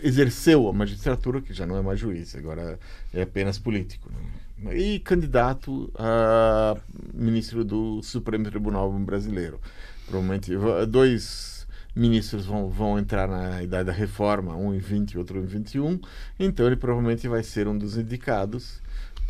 exerceu 0.00 0.68
a 0.68 0.72
magistratura, 0.72 1.40
que 1.40 1.54
já 1.54 1.66
não 1.66 1.76
é 1.76 1.82
mais 1.82 1.98
juiz, 1.98 2.34
agora 2.34 2.78
é 3.12 3.22
apenas 3.22 3.58
político. 3.58 4.10
Né? 4.58 4.76
E 4.76 4.98
candidato 4.98 5.90
a 5.96 6.76
ministro 7.14 7.64
do 7.64 8.02
Supremo 8.02 8.44
Tribunal 8.44 8.92
Brasileiro. 8.92 9.60
Provavelmente 10.06 10.52
dois 10.88 11.66
ministros 11.94 12.44
vão, 12.44 12.68
vão 12.68 12.98
entrar 12.98 13.28
na 13.28 13.62
idade 13.62 13.84
da 13.84 13.92
reforma, 13.92 14.56
um 14.56 14.74
em 14.74 14.78
20 14.78 15.12
e 15.12 15.18
outro 15.18 15.38
em 15.38 15.46
21, 15.46 16.00
então 16.38 16.66
ele 16.66 16.76
provavelmente 16.76 17.26
vai 17.26 17.42
ser 17.42 17.66
um 17.66 17.76
dos 17.76 17.96
indicados 17.96 18.80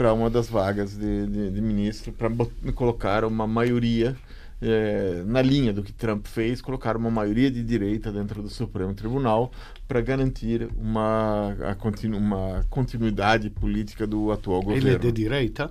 para 0.00 0.14
uma 0.14 0.30
das 0.30 0.48
vagas 0.48 0.96
de, 0.96 1.26
de, 1.26 1.50
de 1.50 1.60
ministro, 1.60 2.10
para 2.10 2.30
colocar 2.72 3.22
uma 3.22 3.46
maioria 3.46 4.16
é, 4.62 5.22
na 5.26 5.42
linha 5.42 5.74
do 5.74 5.82
que 5.82 5.92
Trump 5.92 6.26
fez, 6.26 6.62
colocar 6.62 6.96
uma 6.96 7.10
maioria 7.10 7.50
de 7.50 7.62
direita 7.62 8.10
dentro 8.10 8.42
do 8.42 8.48
Supremo 8.48 8.94
Tribunal 8.94 9.52
para 9.86 10.00
garantir 10.00 10.70
uma, 10.74 11.54
continu, 11.78 12.16
uma 12.16 12.64
continuidade 12.70 13.50
política 13.50 14.06
do 14.06 14.32
atual 14.32 14.62
governo. 14.62 14.88
Ele 14.88 14.96
é 14.96 14.98
de 14.98 15.12
direita? 15.12 15.70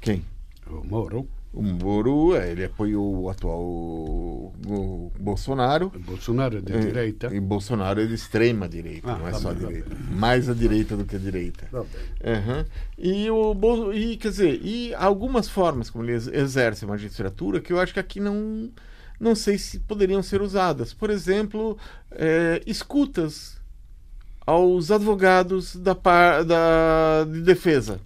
Quem? 0.00 0.24
O 0.66 0.84
Moro. 0.84 1.28
O 1.52 1.62
Moro, 1.62 2.36
é, 2.36 2.52
ele 2.52 2.64
apoiou 2.64 3.22
o 3.22 3.28
atual 3.28 3.60
o 3.60 5.12
Bolsonaro. 5.18 5.90
O 5.94 5.98
Bolsonaro 5.98 6.58
é 6.58 6.60
de 6.60 6.72
é, 6.72 6.78
direita. 6.78 7.34
E 7.34 7.40
Bolsonaro 7.40 8.00
é 8.00 8.06
de 8.06 8.14
extrema 8.14 8.68
direita, 8.68 9.10
ah, 9.12 9.18
não 9.18 9.26
é 9.26 9.32
tá 9.32 9.38
só 9.38 9.52
bem, 9.52 9.66
direita. 9.66 9.96
Mais 10.12 10.48
a 10.48 10.54
direita 10.54 10.96
do 10.96 11.04
que 11.04 11.16
a 11.16 11.18
direita. 11.18 11.66
Tá 11.72 11.80
uhum. 11.80 12.64
E, 12.96 13.28
o, 13.30 13.92
e, 13.92 14.16
quer 14.16 14.28
dizer, 14.28 14.60
e 14.62 14.94
algumas 14.94 15.48
formas 15.48 15.90
como 15.90 16.04
ele 16.04 16.12
exerce 16.12 16.84
a 16.84 16.88
magistratura 16.88 17.60
que 17.60 17.72
eu 17.72 17.80
acho 17.80 17.94
que 17.94 18.00
aqui 18.00 18.20
não, 18.20 18.70
não 19.18 19.34
sei 19.34 19.58
se 19.58 19.80
poderiam 19.80 20.22
ser 20.22 20.40
usadas. 20.42 20.94
Por 20.94 21.10
exemplo, 21.10 21.76
é, 22.12 22.62
escutas 22.64 23.58
aos 24.46 24.92
advogados 24.92 25.74
da, 25.74 25.94
da, 26.44 27.24
de 27.24 27.40
defesa 27.42 28.00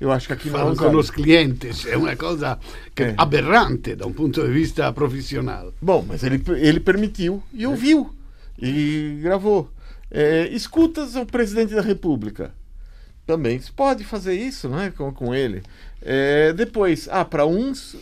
eu 0.00 0.10
acho 0.10 0.26
que 0.26 0.32
aqui 0.32 0.50
Falam 0.50 0.74
com 0.74 0.96
os 0.96 1.10
clientes, 1.10 1.86
é 1.86 1.96
uma 1.96 2.16
coisa 2.16 2.58
é. 2.96 3.14
aberrante 3.16 3.94
da 3.94 4.06
um 4.06 4.12
ponto 4.12 4.42
de 4.42 4.52
vista 4.52 4.92
profissional. 4.92 5.72
Bom, 5.80 6.04
mas 6.06 6.22
ele, 6.22 6.42
ele 6.56 6.80
permitiu 6.80 7.42
e 7.52 7.66
ouviu 7.66 8.14
e 8.58 9.20
gravou. 9.22 9.70
É, 10.10 10.48
escutas 10.48 11.16
ao 11.16 11.26
presidente 11.26 11.74
da 11.74 11.82
República. 11.82 12.52
Também 13.26 13.58
se 13.58 13.72
pode 13.72 14.04
fazer 14.04 14.34
isso 14.34 14.68
não 14.68 14.80
é? 14.80 14.90
com, 14.90 15.12
com 15.12 15.34
ele. 15.34 15.62
É, 16.02 16.52
depois, 16.52 17.08
ah, 17.10 17.24
para 17.24 17.46
uns, 17.46 17.96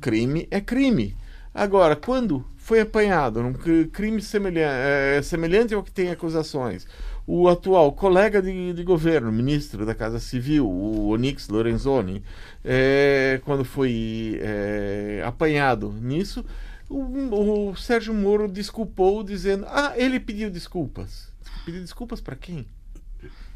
crime 0.00 0.46
é 0.50 0.60
crime. 0.60 1.16
Agora, 1.54 1.96
quando 1.96 2.44
foi 2.56 2.80
apanhado 2.80 3.42
num 3.42 3.54
crime 3.90 4.22
semelhante, 4.22 4.72
é, 4.72 5.20
semelhante 5.22 5.74
ao 5.74 5.82
que 5.82 5.90
tem 5.90 6.10
acusações, 6.10 6.86
o 7.26 7.48
atual 7.48 7.92
colega 7.92 8.42
de, 8.42 8.72
de 8.72 8.82
governo, 8.82 9.30
ministro 9.30 9.86
da 9.86 9.94
Casa 9.94 10.18
Civil, 10.18 10.68
o 10.68 11.08
Onyx 11.08 11.48
Lorenzoni, 11.48 12.22
é, 12.64 13.40
quando 13.44 13.64
foi 13.64 14.38
é, 14.40 15.22
apanhado 15.24 15.92
nisso, 16.00 16.44
o, 16.88 17.70
o 17.70 17.76
Sérgio 17.76 18.12
Moro 18.12 18.48
desculpou 18.48 19.22
dizendo: 19.22 19.64
Ah, 19.68 19.94
ele 19.96 20.20
pediu 20.20 20.50
desculpas. 20.50 21.32
Pediu 21.64 21.80
desculpas 21.80 22.20
para 22.20 22.36
quem? 22.36 22.66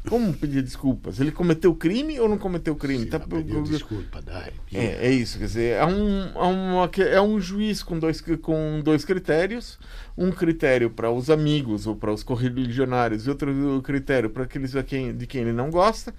Como 0.09 0.33
pedir 0.33 0.61
desculpas? 0.61 1.19
Ele 1.19 1.31
cometeu 1.31 1.73
crime 1.75 2.19
ou 2.19 2.29
não 2.29 2.37
cometeu 2.37 2.75
crime? 2.75 3.03
Sim, 3.03 3.09
tá, 3.09 3.19
pediu 3.19 3.61
desculpa, 3.63 4.21
dai. 4.21 4.51
É, 4.73 5.07
é 5.07 5.11
isso, 5.11 5.37
quer 5.37 5.45
dizer, 5.45 5.75
é 5.75 5.85
um, 5.85 6.23
é, 6.35 6.43
uma, 6.43 6.91
é 6.97 7.21
um 7.21 7.39
juiz 7.39 7.83
com 7.83 7.99
dois, 7.99 8.21
com 8.41 8.81
dois 8.83 9.03
critérios, 9.03 9.77
um 10.17 10.31
critério 10.31 10.89
para 10.89 11.11
os 11.11 11.29
amigos 11.29 11.87
ou 11.87 11.95
para 11.95 12.11
os 12.11 12.23
correligionários 12.23 13.27
e 13.27 13.29
outro 13.29 13.81
critério 13.83 14.29
para 14.29 14.43
aqueles 14.43 14.75
a 14.75 14.83
quem, 14.83 15.15
de 15.15 15.27
quem 15.27 15.41
ele 15.41 15.53
não 15.53 15.69
gosta. 15.69 16.13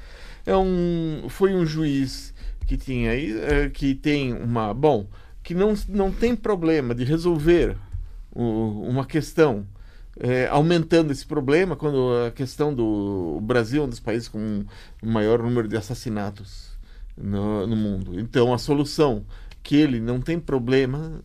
É 0.45 0.57
um, 0.57 1.27
foi 1.29 1.55
um 1.55 1.65
juiz 1.65 2.35
que 2.67 2.77
tinha 2.77 3.13
é, 3.13 3.71
que 3.71 3.95
tem 3.95 4.33
uma 4.35 4.75
bom 4.75 5.07
que 5.43 5.55
não, 5.55 5.73
não 5.89 6.13
tem 6.13 6.37
problema 6.37 6.95
de 6.95 7.05
resolver 7.05 7.75
o, 8.31 8.83
uma 8.87 9.07
questão 9.07 9.67
é, 10.21 10.49
aumentando 10.49 11.13
esse 11.13 11.25
problema 11.25 11.77
quando 11.77 12.13
a 12.27 12.31
questão 12.31 12.75
do 12.75 13.39
Brasil 13.43 13.83
é 13.83 13.87
um 13.87 13.89
dos 13.89 14.01
países 14.01 14.29
com 14.29 14.65
o 15.03 15.07
maior 15.07 15.43
número 15.43 15.69
de 15.69 15.77
assassinatos 15.77 16.77
no, 17.17 17.67
no 17.67 17.77
mundo. 17.77 18.19
Então 18.19 18.53
a 18.53 18.59
solução 18.59 19.25
que 19.63 19.77
ele 19.77 20.01
não 20.01 20.21
tem 20.21 20.39
problema 20.39 21.23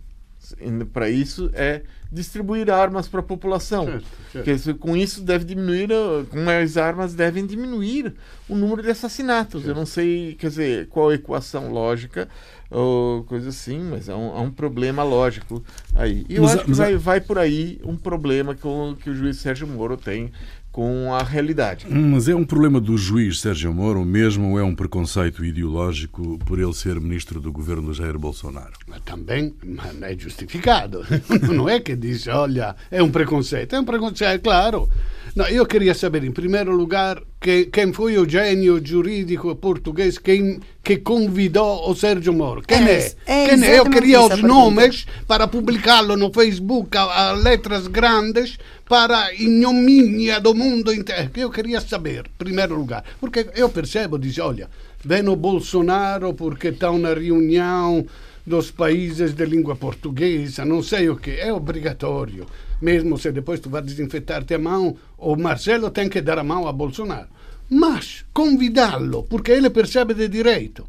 para 0.92 1.10
isso 1.10 1.50
é 1.54 1.82
distribuir 2.12 2.70
armas 2.70 3.08
para 3.08 3.22
a 3.22 3.24
população. 3.24 3.86
Certo, 4.32 4.58
certo. 4.60 4.80
com 4.80 4.96
isso 4.96 5.22
deve 5.22 5.46
diminuir, 5.46 5.90
com 6.30 6.40
mais 6.40 6.78
armas 6.78 7.14
devem 7.14 7.46
diminuir 7.46 8.14
o 8.48 8.56
número 8.56 8.84
de 8.84 8.90
assassinatos. 8.90 9.64
Certo. 9.64 9.72
Eu 9.72 9.76
não 9.76 9.86
sei, 9.86 10.36
quer 10.36 10.48
dizer, 10.48 10.88
qual 10.88 11.10
a 11.10 11.16
equação 11.16 11.72
lógica 11.72 12.30
ou 12.70 13.24
coisa 13.26 13.50
assim, 13.50 13.80
mas 13.80 14.10
é 14.10 14.16
um, 14.16 14.38
é 14.38 14.42
um 14.42 14.52
problema 14.52 15.04
lógico 15.04 15.64
aí. 15.96 16.26
E 16.28 16.36
eu 16.36 16.44
mas, 16.44 16.56
acho 16.56 16.66
que 16.66 16.74
vai, 16.74 16.98
vai 16.98 17.22
por 17.22 17.38
aí 17.38 17.80
um 17.84 17.96
problema 17.96 18.56
que 18.56 18.68
o, 18.68 18.96
que 18.96 19.10
o 19.10 19.16
juiz 19.16 19.38
Sérgio 19.38 19.68
Moro 19.68 19.96
tem 19.96 20.32
com 20.74 21.14
a 21.14 21.22
realidade. 21.22 21.86
Mas 21.88 22.28
é 22.28 22.34
um 22.34 22.44
problema 22.44 22.82
do 22.82 22.98
juiz 22.98 23.40
Sérgio 23.40 23.72
Moro 23.72 24.04
mesmo 24.04 24.50
ou 24.50 24.60
é 24.60 24.64
um 24.64 24.74
preconceito 24.74 25.46
ideológico 25.46 26.40
por 26.40 26.60
ele 26.60 26.74
ser 26.74 27.00
ministro 27.00 27.40
do 27.40 27.52
governo 27.52 27.92
de 27.92 28.00
Jair 28.00 28.18
Bolsonaro? 28.18 28.74
Também 29.06 29.54
mas 29.64 30.02
é 30.02 30.18
justificado. 30.18 31.06
Não 31.54 31.70
é 31.70 31.80
que 31.80 31.96
diz, 31.96 32.28
olha, 32.28 32.76
é 32.90 33.04
um 33.04 33.12
preconceito. 33.12 33.76
É 33.76 33.80
um 33.80 33.86
preconceito, 33.86 34.42
claro. 34.42 34.90
No, 35.36 35.48
io 35.48 35.66
queria 35.66 35.96
sapere 35.96 36.28
in 36.28 36.32
primo 36.32 36.64
lugar 36.72 37.20
che, 37.42 37.66
quem 37.72 37.92
foi 37.92 38.20
o 38.20 38.30
gênio 38.30 38.80
jurídico 38.86 39.56
português 39.56 40.20
quem, 40.20 40.60
que 40.84 40.98
convidou 40.98 41.90
o 41.90 41.96
Sérgio 41.96 42.34
Moro. 42.34 42.62
Quem 42.62 42.88
é? 42.88 43.12
é, 43.26 43.48
quem 43.48 43.66
é? 43.66 43.80
Eu 43.80 43.90
queria 43.90 44.22
os 44.22 44.44
nomes 44.44 45.08
para 45.28 45.48
publicá-lo 45.48 46.16
no 46.16 46.32
Facebook 46.32 46.96
a, 46.96 47.02
a, 47.02 47.32
letras 47.32 47.88
grandes 47.88 48.60
para 48.94 49.26
a 49.26 49.34
ignomínia 49.34 50.40
do 50.40 50.54
mundo 50.54 50.94
inteiro. 50.94 51.32
Eu 51.36 51.50
queria 51.50 51.82
saber, 51.82 52.28
em 52.28 52.38
primeiro 52.38 52.76
lugar. 52.76 53.04
Porque 53.20 53.50
eu 53.56 53.68
percebo, 53.70 54.20
diz, 54.20 54.38
olha, 54.38 54.70
vem 55.04 55.28
o 55.28 55.36
Bolsonaro 55.36 56.36
porque 56.36 56.68
está 56.68 56.92
na 56.92 57.12
reunião 57.12 58.06
dos 58.46 58.70
países 58.70 59.34
de 59.34 59.46
língua 59.48 59.76
portuguesa, 59.76 60.64
não 60.64 60.84
sei 60.84 61.10
o 61.10 61.16
que, 61.16 61.32
é 61.32 61.52
obrigatório 61.52 62.46
mesmo 62.84 63.18
se 63.18 63.32
depois 63.32 63.62
tu 63.62 63.70
vai 63.70 63.82
desinfetar-te 63.82 64.54
a 64.54 64.60
mão, 64.60 64.98
o 65.18 65.36
Marcelo 65.38 65.90
tem 65.90 66.10
que 66.10 66.22
dar 66.22 66.38
a 66.38 66.44
mão 66.44 66.68
a 66.68 66.74
Bolsonaro. 66.74 67.30
Mas 67.70 68.26
convidá-lo, 68.34 69.24
porque 69.24 69.54
ele 69.54 69.70
percebe 69.70 70.14
de 70.14 70.28
direito. 70.28 70.86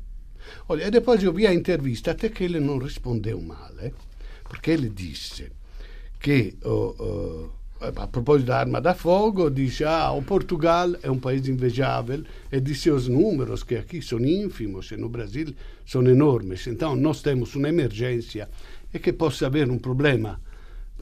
Olha, 0.69 0.89
e 0.89 0.91
depois 0.91 1.23
eu 1.23 1.33
vi 1.33 1.47
a 1.47 1.55
intervista, 1.55 2.11
até 2.11 2.29
que 2.29 2.43
ele 2.43 2.59
não 2.59 2.79
respondeu 2.79 3.41
male, 3.41 3.95
porque 4.43 4.73
ele 4.73 4.89
disse 4.89 5.53
que, 6.21 6.57
uh, 6.65 6.71
uh, 6.71 7.64
a 7.97 8.07
proposito 8.07 8.47
da 8.47 8.59
arma 8.59 8.81
da 8.81 8.95
fogo, 8.95 9.51
disse: 9.51 9.85
Ah, 9.85 10.11
Portugal 10.27 10.91
é 11.03 11.11
um 11.11 11.19
país 11.19 11.47
invejável, 11.49 12.23
e 12.51 12.61
disse 12.61 12.91
os 12.91 13.09
números 13.09 13.63
que 13.63 13.77
aqui 13.77 14.01
são 14.03 14.21
ínfimos 14.21 14.91
e 14.91 14.97
no 14.97 15.09
Brasil 15.09 15.55
são 15.87 16.03
enormes. 16.07 16.67
Então, 16.67 16.97
nós 16.97 17.23
temos 17.23 17.55
uma 17.55 17.69
emergência 17.69 18.49
e 18.93 18.99
que 18.99 19.13
possa 19.13 19.47
haver 19.47 19.71
um 19.71 19.79
problema 19.79 20.41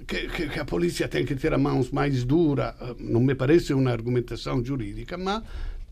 que, 0.07 0.59
a 0.59 0.65
polícia 0.65 1.09
tem 1.09 1.25
que 1.25 1.35
ter 1.35 1.53
a 1.55 1.59
mão 1.59 1.85
mais 1.93 2.25
dura, 2.25 2.75
não 2.99 3.21
me 3.21 3.35
parece 3.35 3.73
uma 3.73 3.91
argumentação 3.91 4.65
jurídica, 4.65 5.17
mas 5.17 5.43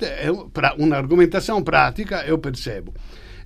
é 0.00 0.30
uma 0.30 0.96
argumentação 0.96 1.62
prática, 1.62 2.24
eu 2.26 2.38
percebo. 2.38 2.94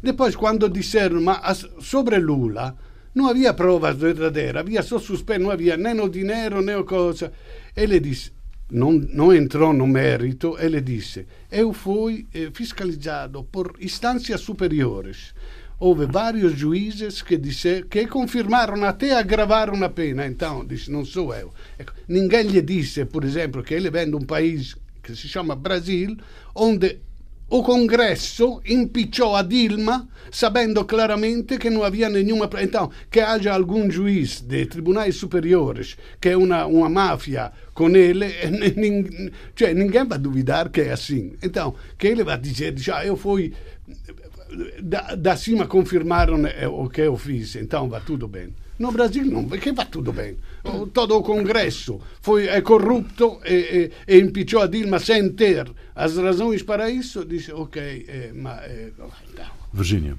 Depois, 0.02 0.37
quando 0.37 0.68
disseram, 0.68 1.20
mas 1.20 1.66
sobre 1.80 2.18
Lula 2.18 2.76
não 3.14 3.29
havia 3.29 3.55
provas 3.55 3.96
verdadeiras, 3.96 4.61
havia 4.61 4.83
só 4.83 4.98
suspeito, 4.98 5.42
não 5.42 5.50
havia 5.50 5.77
nem 5.77 6.00
o 6.00 6.09
dinheiro, 6.09 6.61
nem 6.61 6.77
o 6.77 6.85
coisa. 6.85 7.33
Ele 7.77 8.00
disse, 8.00 8.33
não, 8.70 8.92
não 8.92 9.33
entrou 9.33 9.72
no 9.72 9.87
mérito, 9.87 10.57
ele 10.59 10.81
disse, 10.81 11.27
eu 11.50 11.72
fui 11.72 12.27
eh, 12.35 12.50
fiscalizado 12.53 13.44
por 13.44 13.74
instâncias 13.81 14.40
superiores 14.40 15.35
houve 15.79 16.07
vários 16.07 16.57
juízes 16.57 17.20
que, 17.20 17.37
disse, 17.37 17.85
que 17.90 18.07
confirmaram 18.07 18.83
até 18.85 19.12
agravaram 19.12 19.83
a 19.85 19.88
pena. 19.90 20.27
Então, 20.27 20.64
disse, 20.64 20.90
não 20.90 21.05
sou 21.05 21.35
eu. 21.35 21.53
Ninguém 22.09 22.44
lhe 22.44 22.62
disse, 22.62 23.05
por 23.05 23.24
exemplo, 23.24 23.62
que 23.62 23.74
ele 23.74 23.90
vem 23.90 24.09
de 24.09 24.16
um 24.16 24.20
país 24.20 24.74
que 25.03 25.14
se 25.14 25.29
chama 25.29 25.55
Brasil, 25.55 26.16
onde 26.55 27.00
o 27.54 27.62
Congresso 27.62 28.60
impicciò 28.66 29.36
a 29.36 29.42
Dilma 29.42 30.08
sabendo 30.28 30.84
claramente 30.84 31.56
que 31.56 31.70
não 31.70 31.84
havia 31.84 32.08
nenhuma. 32.08 32.50
Então, 32.60 32.90
que 33.08 33.20
haja 33.20 33.54
algum 33.54 33.88
juiz 33.88 34.40
de 34.40 34.66
tribunais 34.66 35.14
superiores 35.14 35.96
que 36.20 36.30
é 36.30 36.36
uma, 36.36 36.66
uma 36.66 36.88
máfia 36.88 37.52
com 37.72 37.88
ele, 37.90 38.26
ninguém, 38.74 39.30
cioè, 39.54 39.72
ninguém 39.72 40.04
vai 40.04 40.18
duvidar 40.18 40.68
que 40.68 40.80
é 40.80 40.90
assim. 40.90 41.34
Então, 41.40 41.76
que 41.96 42.08
ele 42.08 42.24
vai 42.24 42.38
dizer, 42.38 42.76
já 42.76 43.06
eu 43.06 43.16
fui. 43.16 43.52
Da, 44.82 45.14
da 45.14 45.36
cima 45.36 45.66
confirmaram 45.66 46.42
o 46.72 46.88
que 46.88 47.02
eu 47.02 47.16
fiz, 47.16 47.54
então 47.54 47.88
va 47.88 48.00
tudo 48.00 48.26
bem. 48.26 48.52
No 48.76 48.90
Brasil 48.90 49.24
não, 49.24 49.46
perché 49.46 49.72
va 49.72 49.84
tutto 49.84 50.12
bene. 50.12 50.38
Todo 50.92 51.16
o 51.16 51.22
Congresso 51.22 52.00
foi, 52.20 52.48
é 52.48 52.60
corrupto 52.60 53.40
e, 53.44 53.92
e, 54.06 54.14
e 54.16 54.18
impicciò 54.18 54.62
a 54.62 54.66
Dilma 54.66 54.98
sem 54.98 55.32
ter 55.32 55.72
as 55.94 56.16
razões 56.16 56.62
para 56.64 56.90
isso. 56.90 57.24
Disse, 57.24 57.52
ok, 57.52 58.04
é, 58.08 58.32
mas... 58.34 58.62
É, 58.64 58.92
Virgínia. 59.72 60.18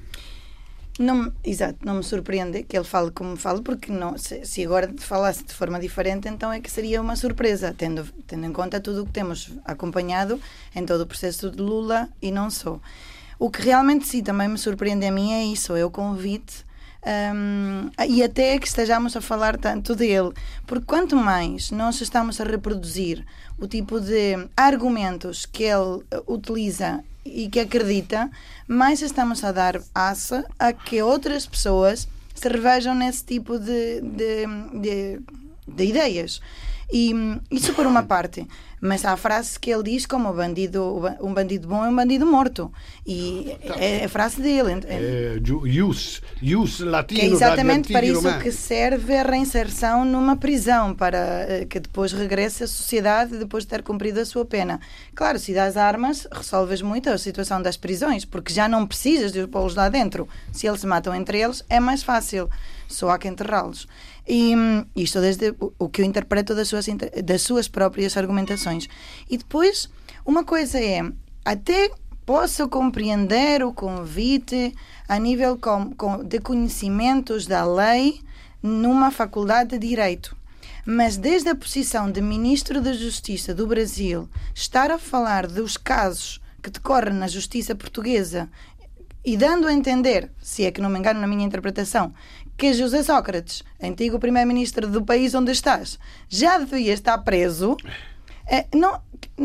Não, 0.98 1.30
exato, 1.44 1.80
não 1.84 1.96
me 1.96 2.02
surpreende 2.02 2.62
que 2.62 2.74
ele 2.74 2.86
fale 2.86 3.10
como 3.10 3.36
fala, 3.36 3.60
porque 3.60 3.92
não, 3.92 4.16
se, 4.16 4.46
se, 4.46 4.64
agora 4.64 4.90
falasse 4.96 5.44
de 5.44 5.52
forma 5.52 5.78
diferente, 5.78 6.26
então 6.26 6.50
é 6.50 6.58
que 6.58 6.70
seria 6.70 7.02
uma 7.02 7.16
surpresa, 7.16 7.74
tendo, 7.76 8.04
tendo 8.26 8.46
em 8.46 8.52
conta 8.52 8.80
tudo 8.80 9.02
o 9.02 9.06
que 9.06 9.12
temos 9.12 9.50
acompanhado 9.66 10.40
em 10.74 10.86
todo 10.86 11.02
o 11.02 11.06
processo 11.06 11.50
de 11.50 11.60
Lula 11.60 12.08
e 12.22 12.30
não 12.30 12.48
só. 12.48 12.80
O 13.38 13.50
que 13.50 13.60
realmente 13.60 14.06
sim 14.06 14.22
também 14.22 14.48
me 14.48 14.56
surpreende 14.56 15.04
a 15.04 15.12
mim 15.12 15.32
é 15.32 15.44
isso, 15.44 15.76
é 15.76 15.84
o 15.84 15.90
convite 15.90 16.65
um, 17.06 17.90
e 18.08 18.22
até 18.22 18.58
que 18.58 18.66
estejamos 18.66 19.16
a 19.16 19.20
falar 19.20 19.56
tanto 19.56 19.94
dele, 19.94 20.32
porque 20.66 20.84
quanto 20.84 21.14
mais 21.14 21.70
nós 21.70 22.00
estamos 22.00 22.40
a 22.40 22.44
reproduzir 22.44 23.24
o 23.58 23.66
tipo 23.68 24.00
de 24.00 24.48
argumentos 24.56 25.46
que 25.46 25.62
ele 25.62 26.02
utiliza 26.26 27.04
e 27.24 27.48
que 27.48 27.60
acredita, 27.60 28.30
mais 28.66 29.02
estamos 29.02 29.44
a 29.44 29.52
dar 29.52 29.80
asa 29.94 30.44
a 30.58 30.72
que 30.72 31.00
outras 31.02 31.46
pessoas 31.46 32.08
se 32.34 32.48
revejam 32.48 32.94
nesse 32.94 33.24
tipo 33.24 33.58
de, 33.58 34.00
de, 34.00 34.46
de, 34.80 35.20
de 35.66 35.84
ideias. 35.84 36.40
E 36.92 37.12
isso 37.50 37.72
por 37.74 37.86
uma 37.86 38.02
parte. 38.02 38.46
Mas 38.80 39.04
há 39.04 39.12
a 39.12 39.16
frase 39.16 39.58
que 39.58 39.70
ele 39.70 39.82
diz 39.82 40.04
como 40.04 40.32
bandido, 40.32 41.02
um 41.20 41.32
bandido 41.32 41.66
bom 41.66 41.84
é 41.84 41.88
um 41.88 41.96
bandido 41.96 42.26
morto. 42.26 42.70
E 43.06 43.56
é 43.78 44.04
a 44.04 44.08
frase 44.08 44.40
dele. 44.40 44.80
É, 44.86 45.36
use, 45.82 46.20
use 46.42 46.84
latino. 46.84 47.20
Que 47.20 47.26
é 47.26 47.28
exatamente 47.30 47.92
para 47.92 48.04
isso 48.04 48.20
romano. 48.20 48.42
que 48.42 48.52
serve 48.52 49.16
a 49.16 49.22
reinserção 49.22 50.04
numa 50.04 50.36
prisão, 50.36 50.94
para 50.94 51.18
eh, 51.48 51.66
que 51.68 51.80
depois 51.80 52.12
regresse 52.12 52.64
à 52.64 52.66
sociedade 52.66 53.38
depois 53.38 53.64
de 53.64 53.70
ter 53.70 53.82
cumprido 53.82 54.20
a 54.20 54.24
sua 54.24 54.44
pena. 54.44 54.78
Claro, 55.14 55.38
se 55.38 55.54
dás 55.54 55.76
armas, 55.76 56.28
resolves 56.30 56.82
muito 56.82 57.08
a 57.08 57.16
situação 57.16 57.62
das 57.62 57.76
prisões, 57.76 58.24
porque 58.24 58.52
já 58.52 58.68
não 58.68 58.86
precisas 58.86 59.32
de 59.32 59.40
os 59.40 59.46
pô-los 59.46 59.74
lá 59.74 59.88
dentro. 59.88 60.28
Se 60.52 60.66
eles 60.66 60.80
se 60.80 60.86
matam 60.86 61.14
entre 61.14 61.40
eles, 61.40 61.64
é 61.68 61.80
mais 61.80 62.02
fácil. 62.02 62.50
Só 62.88 63.10
há 63.10 63.18
que 63.18 63.26
enterrá-los. 63.26 63.88
E 64.28 64.54
isto 64.96 65.20
desde 65.20 65.54
o 65.78 65.88
que 65.88 66.02
eu 66.02 66.04
interpreto 66.04 66.54
das 66.54 66.68
suas, 66.68 66.86
das 67.24 67.42
suas 67.42 67.68
próprias 67.68 68.16
argumentações. 68.16 68.88
E 69.30 69.36
depois, 69.36 69.88
uma 70.24 70.44
coisa 70.44 70.80
é, 70.80 71.00
até 71.44 71.90
posso 72.26 72.68
compreender 72.68 73.62
o 73.62 73.72
convite 73.72 74.74
a 75.08 75.16
nível 75.18 75.56
com, 75.56 75.92
com, 75.94 76.24
de 76.24 76.40
conhecimentos 76.40 77.46
da 77.46 77.64
lei 77.64 78.20
numa 78.60 79.12
faculdade 79.12 79.78
de 79.78 79.88
Direito. 79.88 80.36
Mas 80.84 81.16
desde 81.16 81.48
a 81.48 81.54
posição 81.54 82.10
de 82.10 82.20
Ministro 82.20 82.80
da 82.80 82.92
Justiça 82.92 83.54
do 83.54 83.66
Brasil, 83.66 84.28
estar 84.52 84.90
a 84.90 84.98
falar 84.98 85.46
dos 85.46 85.76
casos 85.76 86.40
que 86.60 86.70
decorrem 86.70 87.14
na 87.14 87.28
justiça 87.28 87.76
portuguesa 87.76 88.48
e 89.24 89.36
dando 89.36 89.66
a 89.66 89.72
entender, 89.72 90.30
se 90.40 90.64
é 90.64 90.70
que 90.70 90.80
não 90.80 90.90
me 90.90 90.98
engano 90.98 91.20
na 91.20 91.26
minha 91.26 91.44
interpretação, 91.44 92.12
que 92.56 92.72
José 92.72 93.02
Sócrates, 93.02 93.62
antigo 93.82 94.18
primeiro-ministro 94.18 94.88
do 94.88 95.04
país 95.04 95.34
onde 95.34 95.52
estás, 95.52 95.98
já 96.28 96.58
devia 96.58 96.92
estar 96.92 97.18
preso. 97.18 97.76
É, 98.46 98.66
não, 98.74 99.00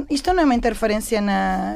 isto 0.09 0.33
não 0.33 0.43
é 0.43 0.45
uma 0.45 0.55
interferência 0.55 1.19
na, 1.19 1.75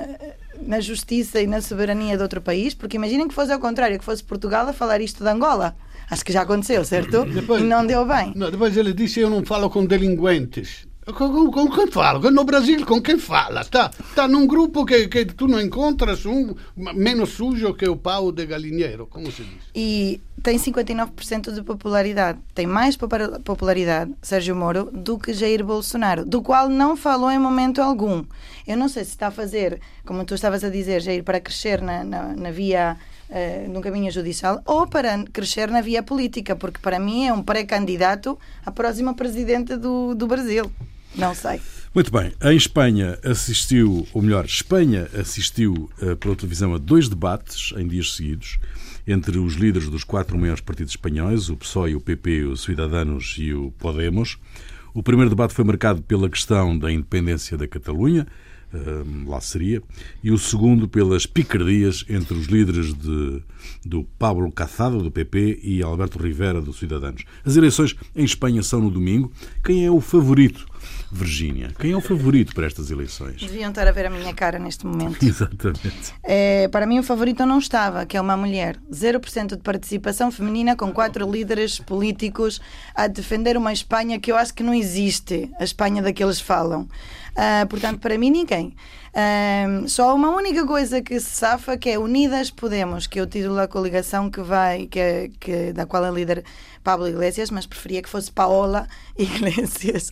na 0.61 0.79
justiça 0.79 1.41
e 1.41 1.47
na 1.47 1.61
soberania 1.61 2.15
de 2.15 2.23
outro 2.23 2.41
país, 2.41 2.73
porque 2.73 2.97
imaginem 2.97 3.27
que 3.27 3.33
fosse 3.33 3.51
ao 3.51 3.59
contrário, 3.59 3.99
que 3.99 4.05
fosse 4.05 4.23
Portugal 4.23 4.67
a 4.67 4.73
falar 4.73 5.01
isto 5.01 5.23
de 5.23 5.29
Angola. 5.29 5.75
Acho 6.09 6.23
que 6.23 6.31
já 6.31 6.43
aconteceu, 6.43 6.85
certo? 6.85 7.25
Depois, 7.25 7.61
e 7.61 7.65
não 7.65 7.85
deu 7.85 8.05
bem. 8.05 8.31
Não, 8.35 8.51
depois 8.51 8.77
ele 8.77 8.93
disse: 8.93 9.19
Eu 9.19 9.29
não 9.29 9.43
falo 9.43 9.69
com 9.69 9.85
delinquentes. 9.85 10.87
Com, 11.13 11.51
com, 11.51 11.69
quem 11.69 11.85
fala? 11.91 12.31
No 12.31 12.43
Brasil 12.43 12.83
com 12.83 12.99
quem 12.99 13.19
fala? 13.19 13.61
Está 13.61 13.91
tá 14.15 14.27
num 14.27 14.47
grupo 14.47 14.83
que, 14.83 15.07
que 15.07 15.23
tu 15.25 15.47
não 15.47 15.61
encontras 15.61 16.25
um 16.25 16.55
menos 16.75 17.29
sujo 17.29 17.75
que 17.75 17.87
o 17.87 17.95
pau 17.95 18.31
de 18.31 18.43
galinheiro, 18.47 19.05
como 19.05 19.31
se 19.31 19.43
diz. 19.43 19.61
E 19.75 20.19
tem 20.41 20.57
59% 20.57 21.53
de 21.53 21.61
popularidade. 21.61 22.39
Tem 22.55 22.65
mais 22.65 22.97
popularidade 22.97 24.15
Sérgio 24.19 24.55
Moro 24.55 24.89
do 24.91 25.19
que 25.19 25.31
Jair 25.31 25.63
Bolsonaro, 25.63 26.25
do 26.25 26.41
qual 26.41 26.69
não 26.69 26.97
falou 26.97 27.29
em 27.29 27.37
momento 27.37 27.83
algum. 27.83 28.25
Eu 28.65 28.75
não 28.75 28.89
sei 28.89 29.03
se 29.03 29.11
está 29.11 29.27
a 29.27 29.31
fazer, 29.31 29.79
como 30.07 30.25
tu 30.25 30.33
estavas 30.33 30.63
a 30.63 30.69
dizer, 30.69 31.03
Jair, 31.03 31.23
para 31.23 31.39
crescer 31.39 31.83
na, 31.83 32.03
na, 32.03 32.35
na 32.35 32.49
via 32.49 32.97
uh, 33.29 33.69
no 33.71 33.79
caminho 33.79 34.11
judicial 34.11 34.59
ou 34.65 34.87
para 34.87 35.23
crescer 35.31 35.69
na 35.69 35.81
via 35.81 36.01
política, 36.01 36.55
porque 36.55 36.79
para 36.79 36.97
mim 36.97 37.27
é 37.27 37.33
um 37.33 37.43
pré-candidato 37.43 38.39
à 38.65 38.71
próxima 38.71 39.13
presidente 39.13 39.77
do, 39.77 40.15
do 40.15 40.25
Brasil. 40.25 40.71
Não 41.17 41.33
sei. 41.33 41.61
Muito 41.93 42.11
bem. 42.11 42.33
Em 42.43 42.57
Espanha 42.57 43.17
assistiu, 43.23 44.05
ou 44.13 44.21
melhor, 44.21 44.43
Espanha 44.45 45.07
assistiu 45.17 45.89
uh, 46.01 46.15
pela 46.17 46.35
televisão 46.35 46.73
a 46.73 46.77
dois 46.77 47.07
debates 47.07 47.73
em 47.77 47.87
dias 47.87 48.15
seguidos 48.15 48.59
entre 49.07 49.37
os 49.37 49.53
líderes 49.53 49.87
dos 49.87 50.03
quatro 50.03 50.37
maiores 50.37 50.61
partidos 50.61 50.93
espanhóis, 50.93 51.49
o 51.49 51.55
PSOE, 51.55 51.95
o 51.95 52.01
PP, 52.01 52.45
o 52.45 52.57
Ciudadanos 52.57 53.35
e 53.37 53.53
o 53.53 53.71
Podemos. 53.77 54.37
O 54.93 55.03
primeiro 55.03 55.29
debate 55.29 55.53
foi 55.53 55.63
marcado 55.63 56.01
pela 56.01 56.29
questão 56.29 56.77
da 56.77 56.91
independência 56.91 57.57
da 57.57 57.67
Catalunha, 57.67 58.25
uh, 58.75 59.29
lá 59.29 59.39
seria, 59.41 59.81
e 60.23 60.31
o 60.31 60.37
segundo 60.37 60.87
pelas 60.87 61.25
picardias 61.25 62.05
entre 62.09 62.33
os 62.35 62.47
líderes 62.47 62.93
de, 62.93 63.41
do 63.85 64.03
Pablo 64.19 64.51
Cazado, 64.51 65.01
do 65.01 65.09
PP, 65.09 65.59
e 65.63 65.81
Alberto 65.81 66.19
Rivera, 66.19 66.61
do 66.61 66.73
Ciudadanos. 66.73 67.23
As 67.43 67.55
eleições 67.55 67.95
em 68.15 68.23
Espanha 68.23 68.61
são 68.61 68.81
no 68.81 68.91
domingo. 68.91 69.31
Quem 69.63 69.85
é 69.85 69.91
o 69.91 70.01
favorito 70.01 70.65
Virgínia, 71.11 71.71
quem 71.79 71.91
é 71.91 71.97
o 71.97 72.01
favorito 72.01 72.53
para 72.53 72.65
estas 72.65 72.91
eleições? 72.91 73.41
Deviam 73.41 73.69
estar 73.69 73.87
a 73.87 73.91
ver 73.91 74.07
a 74.07 74.09
minha 74.09 74.33
cara 74.33 74.59
neste 74.59 74.85
momento. 74.85 75.23
Exatamente. 75.23 76.13
É, 76.23 76.67
para 76.67 76.85
mim, 76.85 76.99
o 76.99 77.03
favorito 77.03 77.45
não 77.45 77.59
estava, 77.59 78.05
que 78.05 78.17
é 78.17 78.21
uma 78.21 78.35
mulher. 78.35 78.77
0% 78.91 79.55
de 79.55 79.61
participação 79.61 80.31
feminina, 80.31 80.75
com 80.75 80.91
quatro 80.91 81.29
líderes 81.29 81.79
políticos 81.79 82.59
a 82.93 83.07
defender 83.07 83.55
uma 83.55 83.71
Espanha 83.71 84.19
que 84.19 84.31
eu 84.31 84.35
acho 84.35 84.53
que 84.53 84.63
não 84.63 84.73
existe 84.73 85.49
a 85.59 85.63
Espanha 85.63 86.01
da 86.01 86.11
que 86.11 86.23
eles 86.23 86.39
falam. 86.39 86.87
Uh, 87.35 87.67
portanto, 87.67 87.99
para 87.99 88.17
mim, 88.17 88.29
ninguém. 88.29 88.73
Uh, 89.11 89.87
só 89.89 90.15
uma 90.15 90.29
única 90.29 90.65
coisa 90.65 91.01
que 91.01 91.19
se 91.19 91.29
safa 91.29 91.77
que 91.77 91.89
é 91.89 91.99
Unidas 91.99 92.49
Podemos, 92.49 93.07
que 93.07 93.19
o 93.19 93.27
título 93.27 93.55
da 93.55 93.67
coligação 93.67 94.29
que 94.29 94.41
vai, 94.41 94.87
que, 94.87 95.31
que 95.39 95.73
da 95.73 95.85
qual 95.85 96.05
é 96.05 96.11
líder 96.11 96.45
Pablo 96.81 97.07
Iglesias, 97.07 97.49
mas 97.49 97.65
preferia 97.65 98.01
que 98.01 98.07
fosse 98.07 98.31
Paola 98.31 98.87
Iglesias, 99.17 100.11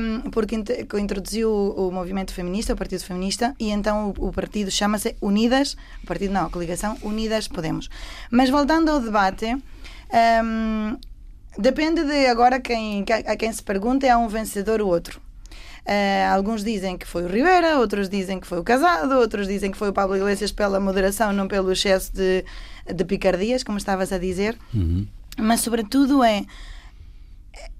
um, 0.00 0.30
porque 0.30 0.56
introduziu 1.00 1.50
o, 1.50 1.88
o, 1.88 1.92
movimento 1.92 2.32
feminista, 2.32 2.72
o 2.72 2.76
Partido 2.76 3.04
Feminista, 3.04 3.54
e 3.58 3.70
então 3.70 4.14
o, 4.18 4.28
o 4.28 4.32
partido 4.32 4.70
chama-se 4.70 5.14
Unidas, 5.20 5.76
o 6.02 6.06
partido 6.06 6.32
não, 6.32 6.46
a 6.46 6.50
coligação 6.50 6.96
Unidas 7.02 7.46
Podemos. 7.46 7.88
Mas 8.30 8.50
voltando 8.50 8.90
ao 8.90 9.00
debate, 9.00 9.46
um, 10.44 10.96
depende 11.56 12.02
de 12.04 12.26
agora 12.26 12.58
quem, 12.58 13.04
a 13.26 13.36
quem 13.36 13.52
se 13.52 13.62
pergunta, 13.62 14.06
é 14.06 14.16
um 14.16 14.26
vencedor 14.28 14.80
ou 14.80 14.88
outro. 14.88 15.27
Uh, 15.88 16.34
alguns 16.34 16.62
dizem 16.62 16.98
que 16.98 17.06
foi 17.06 17.24
o 17.24 17.28
Rivera, 17.28 17.78
outros 17.78 18.10
dizem 18.10 18.38
que 18.38 18.46
foi 18.46 18.58
o 18.58 18.62
Casado, 18.62 19.12
outros 19.12 19.48
dizem 19.48 19.70
que 19.70 19.78
foi 19.78 19.88
o 19.88 19.92
Pablo 19.92 20.16
Iglesias 20.16 20.52
pela 20.52 20.78
moderação, 20.78 21.32
não 21.32 21.48
pelo 21.48 21.72
excesso 21.72 22.12
de, 22.12 22.44
de 22.94 23.04
picardias, 23.06 23.62
como 23.62 23.78
estavas 23.78 24.12
a 24.12 24.18
dizer. 24.18 24.58
Uhum 24.74 25.06
mas 25.38 25.60
sobretudo 25.60 26.22
é 26.22 26.44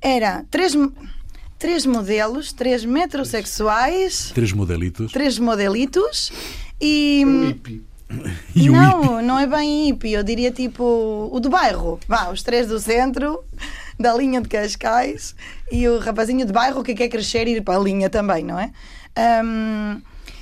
era 0.00 0.44
três 0.50 0.74
três 1.58 1.84
modelos, 1.84 2.52
três 2.52 2.84
metrosexuais, 2.84 4.30
três 4.32 4.52
modelitos, 4.52 5.12
três 5.12 5.38
modelitos 5.38 6.32
e 6.80 7.24
um 7.26 7.46
hippie. 7.48 7.82
E 8.54 8.70
não, 8.70 9.20
não 9.20 9.38
é 9.38 9.46
bem 9.46 9.88
hippie, 9.88 10.12
eu 10.12 10.22
diria 10.22 10.50
tipo 10.50 11.28
o 11.30 11.38
do 11.40 11.50
bairro. 11.50 12.00
Vá, 12.08 12.30
os 12.30 12.42
três 12.42 12.66
do 12.68 12.80
centro, 12.80 13.44
da 13.98 14.14
linha 14.14 14.40
de 14.40 14.48
Cascais 14.48 15.34
e 15.70 15.88
o 15.88 15.98
rapazinho 15.98 16.46
de 16.46 16.52
bairro 16.52 16.82
que 16.82 16.94
quer 16.94 17.08
crescer 17.08 17.48
e 17.48 17.56
ir 17.56 17.62
para 17.62 17.78
a 17.78 17.82
linha 17.82 18.08
também, 18.08 18.44
não 18.44 18.58
é? 18.58 18.70
Um, 19.44 20.00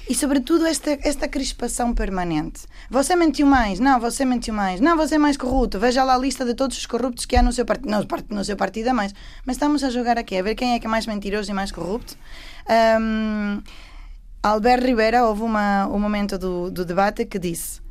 e, 0.09 0.14
sobretudo, 0.14 0.64
esta, 0.66 0.97
esta 1.03 1.27
crispação 1.27 1.92
permanente. 1.92 2.61
Você 2.88 3.16
mentiu 3.16 3.45
mais, 3.47 3.81
não, 3.81 3.99
você 3.99 4.25
mentiu 4.25 4.55
mais, 4.55 4.81
não, 4.81 4.97
você 4.97 5.16
é 5.16 5.19
mais 5.19 5.37
corrupto. 5.37 5.81
Veja 5.81 6.05
lá 6.05 6.14
a 6.14 6.19
lista 6.19 6.45
de 6.45 6.55
todos 6.55 6.79
os 6.79 6.87
corruptos 6.87 7.27
que 7.27 7.35
há 7.35 7.42
no 7.42 7.53
seu 7.53 7.64
partido. 7.64 7.90
Não, 7.90 8.07
no 8.31 8.45
seu 8.45 8.57
partido 8.57 8.90
é 8.90 8.92
mais. 8.92 9.12
Mas 9.45 9.57
estamos 9.57 9.83
a 9.83 9.90
jogar 9.90 10.16
aqui, 10.16 10.37
a 10.38 10.42
ver 10.42 10.55
quem 10.55 10.75
é 10.75 10.79
que 10.79 10.87
é 10.87 10.88
mais 10.88 11.07
mentiroso 11.07 11.51
e 11.51 11.55
mais 11.55 11.73
corrupto. 11.73 12.16
Um, 13.01 13.61
Albert 14.45 14.85
houve 15.25 15.42
uma, 15.42 15.88
um 15.88 15.99
momento 15.99 16.38
do, 16.38 16.71
do 16.71 16.85
debate 16.85 17.25
que 17.25 17.37
disse 17.37 17.86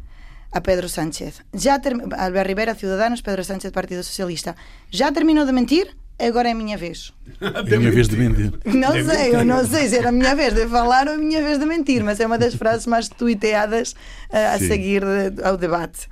a 0.55 0.61
Pedro 0.61 0.87
Sánchez, 0.87 1.41
já 1.53 1.77
ter... 1.77 1.93
Albert 2.17 2.47
Rivera, 2.47 2.73
Ciudadanos, 2.73 3.19
Pedro 3.19 3.43
Sánchez, 3.43 3.71
Partido 3.71 4.01
Socialista, 4.03 4.55
já 4.89 5.11
terminou 5.11 5.45
de 5.45 5.51
mentir? 5.51 5.93
Agora 6.17 6.47
é 6.47 6.53
a 6.53 6.55
minha 6.55 6.77
vez. 6.77 7.13
É 7.41 7.75
a 7.75 7.77
minha 7.77 7.91
vez 7.91 8.07
de 8.07 8.15
mentir. 8.15 8.53
Não 8.63 8.93
sei, 8.93 9.35
eu 9.35 9.43
não 9.43 9.67
sei 9.67 9.89
se 9.89 9.97
era 9.97 10.09
a 10.09 10.11
minha 10.13 10.33
vez 10.33 10.53
de 10.53 10.65
falar 10.67 11.09
ou 11.09 11.15
a 11.15 11.17
minha 11.17 11.41
vez 11.41 11.59
de 11.59 11.65
mentir, 11.65 12.01
mas 12.05 12.21
é 12.21 12.25
uma 12.25 12.37
das 12.37 12.55
frases 12.55 12.87
mais 12.87 13.09
tuiteadas 13.09 13.91
uh, 13.91 14.55
a 14.55 14.57
Sim. 14.57 14.67
seguir 14.69 15.03
de, 15.03 15.43
ao 15.43 15.57
debate. 15.57 16.07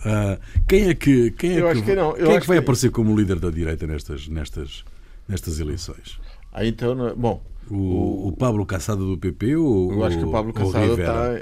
Uh, 0.00 0.38
quem 0.68 0.90
é 0.90 0.94
que 0.94 1.30
quem 1.30 1.56
é 1.56 1.74
que, 1.74 1.82
que, 1.82 1.94
não. 1.94 2.12
quem 2.12 2.34
é 2.34 2.40
que 2.40 2.46
vai 2.46 2.58
que... 2.58 2.62
aparecer 2.62 2.90
como 2.90 3.18
líder 3.18 3.40
da 3.40 3.50
direita 3.50 3.86
nestas 3.86 4.28
nestas 4.28 4.84
nestas 5.26 5.58
eleições? 5.58 6.20
Ah, 6.52 6.64
então, 6.66 6.94
bom, 7.16 7.42
o, 7.70 8.28
o, 8.28 8.32
Pablo 8.32 8.64
Caçada 8.66 9.00
do 9.00 9.16
PP 9.16 9.56
ou 9.56 9.92
Eu 9.92 10.04
acho 10.04 10.18
que 10.18 10.24
o 10.24 10.30
Pablo 10.30 10.52
Caçada 10.52 10.86
está 10.86 11.32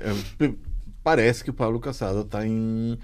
é, 0.45 0.55
parece 1.07 1.45
que 1.45 1.51
o 1.51 1.55
Pablo 1.55 1.79
Caçada 1.79 2.23
está 2.23 2.45
em 2.45 2.99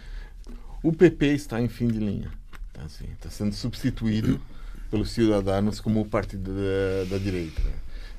o 0.83 0.93
PP 0.93 1.27
está 1.35 1.61
em 1.63 1.69
fim 1.69 1.87
de 1.87 2.01
linha. 2.01 2.33
Tá, 2.73 2.83
assim, 2.83 3.05
está 3.13 3.31
sendo 3.31 3.55
substituído 3.55 4.41
pelos 4.91 5.13
cidadãos 5.13 5.79
como 5.79 6.01
o 6.01 6.05
partido 6.05 6.51
da, 6.53 7.11
da 7.11 7.19
direita. 7.19 7.63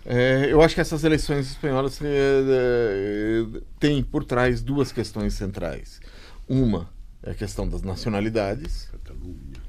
É, 0.05 0.47
eu 0.49 0.61
acho 0.61 0.73
que 0.73 0.79
essas 0.79 1.03
eleições 1.03 1.51
espanholas 1.51 2.01
é, 2.01 2.07
é, 2.07 3.61
têm 3.77 4.01
por 4.01 4.23
trás 4.23 4.61
duas 4.61 4.93
questões 4.93 5.33
centrais. 5.33 5.99
Uma 6.47 6.89
é 7.21 7.31
a 7.31 7.35
questão 7.35 7.67
das 7.67 7.81
nacionalidades. 7.81 8.87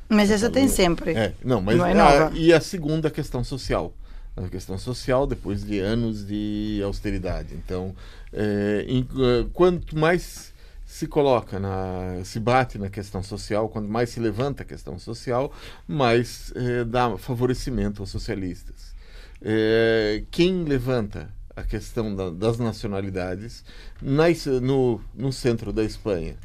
Mas 0.09 0.31
essa 0.31 0.49
tem 0.49 0.69
sempre. 0.69 1.13
É, 1.17 1.33
não, 1.45 1.61
mas 1.61 1.77
não 1.77 1.87
é 1.87 1.93
a, 1.93 2.31
e 2.35 2.53
a 2.53 2.61
segunda 2.61 3.11
questão 3.11 3.43
social. 3.43 3.93
A 4.37 4.49
questão 4.49 4.77
social 4.77 5.27
depois 5.27 5.65
de 5.65 5.79
anos 5.79 6.27
de 6.27 6.81
austeridade. 6.85 7.55
Então, 7.55 7.95
é, 8.33 8.85
em, 8.89 9.01
é, 9.01 9.47
quanto 9.53 9.97
mais 9.97 10.53
se 10.85 11.07
coloca 11.07 11.59
na 11.59 12.23
se 12.25 12.39
bate 12.39 12.79
na 12.79 12.89
questão 12.91 13.23
social 13.23 13.69
quanto 13.69 13.89
mais 13.89 14.11
se 14.11 14.21
levanta 14.21 14.63
a 14.63 14.67
questão 14.67 14.99
social 14.99 15.53
mais 15.89 16.53
é, 16.55 16.85
dá 16.85 17.17
favorecimento 17.17 18.03
aos 18.03 18.11
socialistas 18.11 18.95
é, 19.43 20.23
quem 20.31 20.63
levanta 20.65 21.31
a 21.57 21.63
questão 21.63 22.15
da, 22.15 22.31
das 22.31 22.59
nacionalidades 22.59 23.65
na, 24.01 24.25
no, 24.61 25.01
no 25.15 25.33
centro 25.33 25.73
da 25.73 25.83
Espanha 25.83 26.37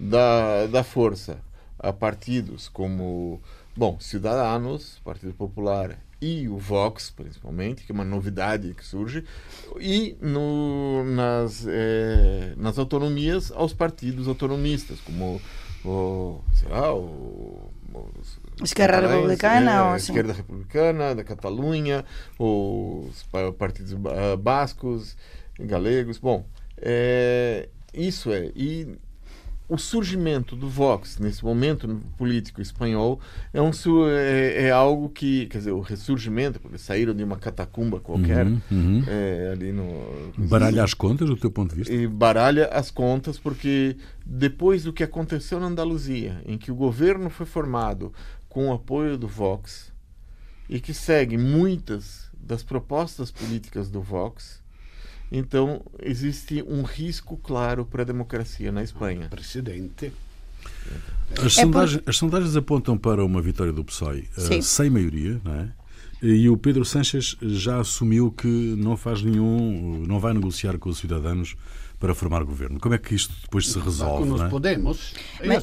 da, 0.00 0.66
da 0.66 0.82
força 0.82 1.38
a 1.78 1.92
partidos 1.92 2.68
como, 2.68 3.40
bom, 3.76 3.98
Ciudadanos, 4.00 4.98
Partido 5.04 5.32
Popular 5.34 5.96
e 6.20 6.48
o 6.48 6.58
Vox, 6.58 7.10
principalmente, 7.10 7.84
que 7.84 7.92
é 7.92 7.94
uma 7.94 8.04
novidade 8.04 8.74
que 8.74 8.84
surge, 8.84 9.24
e 9.80 10.16
no, 10.20 11.04
nas, 11.04 11.66
é, 11.66 12.52
nas 12.56 12.78
autonomias 12.78 13.50
aos 13.50 13.72
partidos 13.72 14.28
autonomistas, 14.28 15.00
como 15.00 15.40
o, 15.84 16.40
sei 16.52 16.68
lá, 16.68 16.94
o, 16.94 17.70
Esquerda 18.62 19.00
Republicana, 19.00 19.70
é, 19.70 19.82
ou 19.82 19.88
assim. 19.88 20.12
Esquerda 20.12 20.32
Republicana 20.32 21.14
da 21.14 21.24
Catalunha, 21.24 22.04
os 22.38 23.26
partidos 23.58 23.94
bascos, 24.38 25.16
galegos. 25.58 26.18
Bom, 26.18 26.44
é, 26.76 27.68
isso 27.92 28.32
é. 28.32 28.52
E 28.54 28.96
o 29.70 29.78
surgimento 29.78 30.56
do 30.56 30.68
Vox 30.68 31.18
nesse 31.20 31.44
momento 31.44 32.00
político 32.18 32.60
espanhol 32.60 33.20
é, 33.54 33.62
um, 33.62 33.70
é, 34.08 34.64
é, 34.64 34.70
algo 34.72 35.08
que, 35.08 35.46
quer 35.46 35.58
dizer, 35.58 35.70
o 35.70 35.80
ressurgimento, 35.80 36.58
porque 36.58 36.76
saíram 36.76 37.14
de 37.14 37.22
uma 37.22 37.36
catacumba 37.36 38.00
qualquer 38.00 38.46
uhum, 38.46 38.60
uhum. 38.68 39.04
É, 39.06 39.50
ali 39.52 39.70
no. 39.70 40.32
Baralha 40.36 40.82
as 40.82 40.92
contas, 40.92 41.28
do 41.28 41.36
teu 41.36 41.52
ponto 41.52 41.70
de 41.70 41.76
vista? 41.76 41.94
E 41.94 42.04
baralha 42.08 42.66
as 42.66 42.90
contas, 42.90 43.38
porque 43.38 43.96
depois 44.26 44.82
do 44.82 44.92
que 44.92 45.04
aconteceu 45.04 45.60
na 45.60 45.66
Andaluzia, 45.66 46.42
em 46.44 46.58
que 46.58 46.72
o 46.72 46.74
governo 46.74 47.30
foi 47.30 47.46
formado 47.46 48.12
com 48.48 48.70
o 48.70 48.72
apoio 48.72 49.16
do 49.16 49.28
Vox 49.28 49.92
e 50.68 50.80
que 50.80 50.92
segue 50.92 51.38
muitas 51.38 52.28
das 52.34 52.64
propostas 52.64 53.30
políticas 53.30 53.88
do 53.88 54.02
Vox 54.02 54.59
então, 55.30 55.82
existe 56.02 56.62
um 56.62 56.82
risco 56.82 57.36
claro 57.36 57.84
para 57.84 58.02
a 58.02 58.04
democracia 58.04 58.72
na 58.72 58.82
Espanha. 58.82 59.28
Presidente. 59.28 60.12
As, 61.38 61.58
é 61.58 61.62
sondagens, 61.62 62.02
por... 62.02 62.10
as 62.10 62.16
sondagens 62.16 62.56
apontam 62.56 62.98
para 62.98 63.24
uma 63.24 63.40
vitória 63.40 63.72
do 63.72 63.84
PSOE 63.84 64.28
uh, 64.36 64.62
sem 64.62 64.90
maioria, 64.90 65.40
não 65.44 65.54
é? 65.54 65.68
E 66.22 66.48
o 66.48 66.56
Pedro 66.56 66.84
Sanches 66.84 67.36
já 67.40 67.80
assumiu 67.80 68.30
que 68.30 68.46
não 68.46 68.96
faz 68.96 69.22
nenhum, 69.22 70.04
não 70.06 70.20
vai 70.20 70.34
negociar 70.34 70.78
com 70.78 70.90
os 70.90 70.98
cidadãos 70.98 71.56
para 71.98 72.14
formar 72.14 72.42
governo. 72.44 72.80
Como 72.80 72.94
é 72.94 72.98
que 72.98 73.14
isto 73.14 73.32
depois 73.42 73.68
se 73.68 73.78
resolve? 73.78 74.28
Não 74.28 74.46
é? 74.46 74.48
Podemos. 74.48 75.14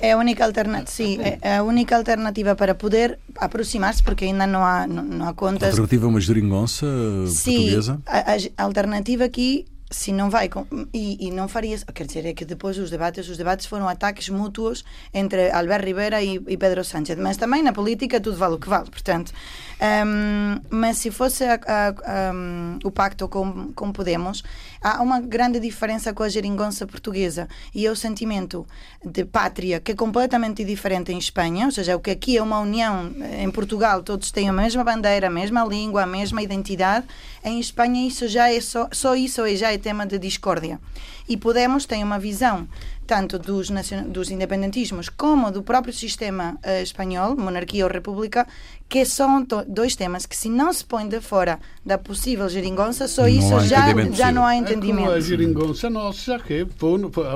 É 0.02 0.12
a 0.12 0.18
única 0.18 0.46
alternativa, 0.46 0.92
sim, 0.92 1.18
é 1.42 1.58
a 1.58 1.64
única 1.64 1.98
alternativa 1.98 2.56
para 2.56 2.76
poder 2.76 3.18
aproximar-se, 3.36 4.04
porque 4.04 4.26
ainda 4.26 4.46
não 4.46 4.64
há, 4.64 4.86
não, 4.86 5.04
não 5.04 5.28
há 5.28 5.34
contas. 5.34 5.64
A 5.64 5.68
alternativa 5.68 6.06
é 6.06 6.10
uma 6.10 6.22
geringonça 6.22 6.86
sim, 7.28 7.56
portuguesa? 7.56 8.02
A, 8.06 8.38
a 8.56 8.64
alternativa 8.64 9.26
aqui 9.26 9.66
se 9.90 10.12
não 10.12 10.30
vai 10.30 10.50
e, 10.94 11.28
e, 11.28 11.32
não 11.32 11.48
faria 11.48 11.78
quer 11.94 12.06
dizer 12.06 12.26
é 12.26 12.34
que 12.34 12.44
depois 12.44 12.78
os 12.78 12.90
debates 12.90 13.30
os 13.30 13.38
debates 13.38 13.66
foram 13.66 13.88
ataques 13.88 14.28
mútuos 14.28 14.84
entre 15.14 15.50
Albert 15.50 15.86
Rivera 15.86 16.22
e, 16.22 16.36
e 16.48 16.58
Pedro 16.58 16.84
Sánchez 16.84 17.18
mas 17.18 17.38
também 17.38 17.64
na 17.64 17.72
política 17.72 18.20
tudo 18.20 18.38
vale 18.38 18.56
o 18.56 18.60
que 18.60 18.68
vale 18.68 18.90
portanto 18.90 19.32
um, 19.80 20.60
mas 20.70 20.98
se 20.98 21.10
fosse 21.10 21.46
a, 21.46 21.60
a, 21.66 22.34
um, 22.34 22.80
o 22.84 22.92
pacto 22.92 23.30
com, 23.30 23.72
com 23.74 23.94
Podemos 23.94 24.44
há 24.82 25.02
uma 25.02 25.22
grande 25.22 25.60
diferença 25.60 26.14
com 26.14 26.24
a 26.24 26.30
geringonça 26.30 26.86
portuguesa 26.86 27.48
e 27.74 27.86
é 27.86 27.92
o 27.92 27.96
sentimento 27.96 28.68
de 29.04 29.24
pátria 29.24 29.80
que 29.80 29.94
é 29.94 29.96
completamente 29.96 30.66
diferente 30.66 31.14
em 31.14 31.18
Espanha 31.18 31.68
ou 31.68 31.72
seja 31.72 31.96
o 31.96 32.02
que 32.02 32.12
aqui 32.12 32.38
é 32.38 32.44
uma 32.44 32.60
união 32.60 33.14
em 33.40 33.50
Portugal 33.50 34.04
todos 34.04 34.32
têm 34.32 34.50
a 34.50 34.54
mesma 34.54 34.84
bandeira 34.84 35.28
a 35.28 35.32
mesma 35.32 35.64
língua 35.64 36.04
a 36.04 36.08
mesma 36.08 36.42
identidade 36.42 37.06
em 37.44 37.60
Espanha 37.60 38.06
isso 38.06 38.28
já 38.28 38.52
é 38.52 38.60
só, 38.60 38.90
só 38.92 39.16
isso 39.16 39.46
é 39.46 39.56
já 39.56 39.72
é 39.72 39.77
tema 39.78 40.06
de 40.06 40.18
discórdia. 40.18 40.80
E 41.28 41.38
Podemos 41.38 41.86
tem 41.86 42.04
uma 42.04 42.20
visão 42.20 42.68
tanto 43.08 43.40
dos, 43.40 43.70
dos 44.08 44.30
independentismos 44.30 45.08
como 45.08 45.50
do 45.50 45.64
próprio 45.64 45.94
sistema 45.94 46.60
uh, 46.64 46.84
espanhol, 46.84 47.38
monarquia 47.38 47.86
ou 47.86 47.92
república, 47.92 48.46
que 48.90 49.06
são 49.06 49.46
dois 49.68 49.96
temas 49.96 50.26
que 50.26 50.36
se 50.36 50.50
não 50.50 50.72
se 50.72 50.84
põe 50.84 51.08
de 51.08 51.20
fora 51.20 51.60
da 51.86 51.98
possível 51.98 52.48
geringonça, 52.48 53.08
só 53.08 53.28
isso 53.28 53.60
já, 53.62 53.88
já 54.12 54.32
não 54.32 54.46
há 54.46 54.56
entendimento. 54.56 55.12
É 55.12 55.16
a 55.16 55.20
geringonça 55.20 55.90
nossa, 55.90 56.40
que 56.40 56.66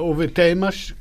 houve 0.01 0.29
temas 0.29 0.95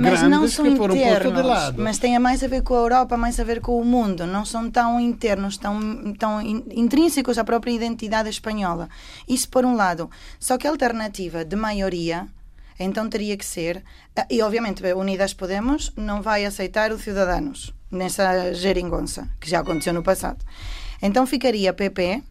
mas 0.00 0.22
não 0.22 0.46
são 0.46 0.64
que 0.64 0.76
foram 0.76 0.94
internos, 0.94 1.34
de 1.34 1.42
lado. 1.42 1.82
Mas 1.82 1.98
tem 1.98 2.16
mais 2.18 2.42
a 2.42 2.46
ver 2.46 2.62
com 2.62 2.74
a 2.74 2.78
Europa, 2.78 3.16
mais 3.16 3.40
a 3.40 3.44
ver 3.44 3.60
com 3.60 3.80
o 3.80 3.84
mundo. 3.84 4.26
Não 4.26 4.44
são 4.44 4.70
tão 4.70 5.00
internos, 5.00 5.56
tão, 5.56 6.14
tão 6.14 6.40
intrínsecos 6.40 7.36
à 7.36 7.44
própria 7.44 7.72
identidade 7.72 8.28
espanhola. 8.28 8.88
Isso 9.28 9.48
por 9.48 9.64
um 9.64 9.74
lado. 9.74 10.08
Só 10.38 10.56
que 10.56 10.66
a 10.66 10.70
alternativa 10.70 11.44
de 11.44 11.56
maioria 11.56 12.28
então 12.78 13.08
teria 13.08 13.36
que 13.36 13.44
ser. 13.44 13.82
Ah, 14.14 14.26
e 14.30 14.40
obviamente, 14.42 14.82
Unidas 14.92 15.34
Podemos 15.34 15.92
não 15.96 16.22
vai 16.22 16.44
aceitar 16.44 16.92
o 16.92 16.98
Ciudadanos 16.98 17.75
nessa 17.90 18.52
geringonça, 18.52 19.28
que 19.40 19.48
já 19.48 19.60
aconteceu 19.60 19.92
no 19.92 20.02
passado. 20.02 20.44
Então 21.00 21.26
ficaria 21.26 21.72
PP, 21.72 22.22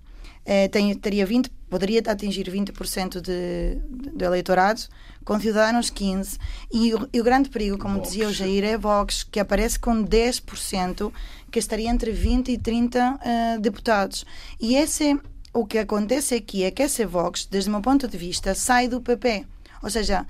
eh, 0.46 0.68
tem, 0.68 0.94
teria 0.96 1.26
20, 1.26 1.50
poderia 1.70 2.02
atingir 2.06 2.46
20% 2.50 3.22
de, 3.22 3.80
de, 3.89 4.10
do 4.12 4.26
eleitorado, 4.26 4.82
com 5.24 5.39
Ciudadanos 5.39 5.89
15%, 5.91 6.38
e 6.72 6.94
o, 6.94 7.10
e 7.12 7.20
o 7.20 7.24
grande 7.24 7.50
perigo, 7.50 7.78
como 7.78 7.96
Vox. 7.96 8.10
dizia 8.10 8.28
o 8.28 8.34
Jair, 8.34 8.63
é 8.63 8.78
Vox, 8.78 9.24
que 9.24 9.39
aparece 9.39 9.80
com 9.80 10.04
10%, 10.04 11.12
que 11.52 11.60
estaria 11.60 11.89
entre 11.89 12.12
20 12.12 12.52
e 12.52 12.58
30 12.58 13.00
uh, 13.00 13.20
eh, 13.22 13.58
deputados. 13.60 14.26
E 14.60 14.76
esse, 14.76 15.20
o 15.54 15.65
que 15.65 15.80
acontece 15.80 16.36
aqui 16.36 16.63
é 16.63 16.70
que 16.70 16.84
esse 16.84 17.06
Vox, 17.06 17.48
desde 17.50 17.70
o 17.70 17.72
meu 17.72 17.82
ponto 17.82 18.08
de 18.08 18.18
vista, 18.18 18.54
sai 18.54 18.88
do 18.88 19.02
PP. 19.02 19.46
Ou 19.82 19.89
seja, 19.89 20.28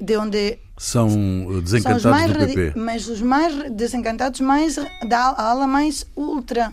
de 0.00 0.16
onde 0.16 0.58
são 0.76 1.08
desencantados 1.62 2.02
são 2.02 2.28
do 2.28 2.54
PP. 2.54 2.78
Mas 2.78 3.08
os 3.08 3.20
mais 3.20 3.70
desencantados 3.72 4.40
mais 4.40 4.76
da 5.08 5.34
ala 5.36 5.66
mais 5.66 6.06
ultra 6.16 6.72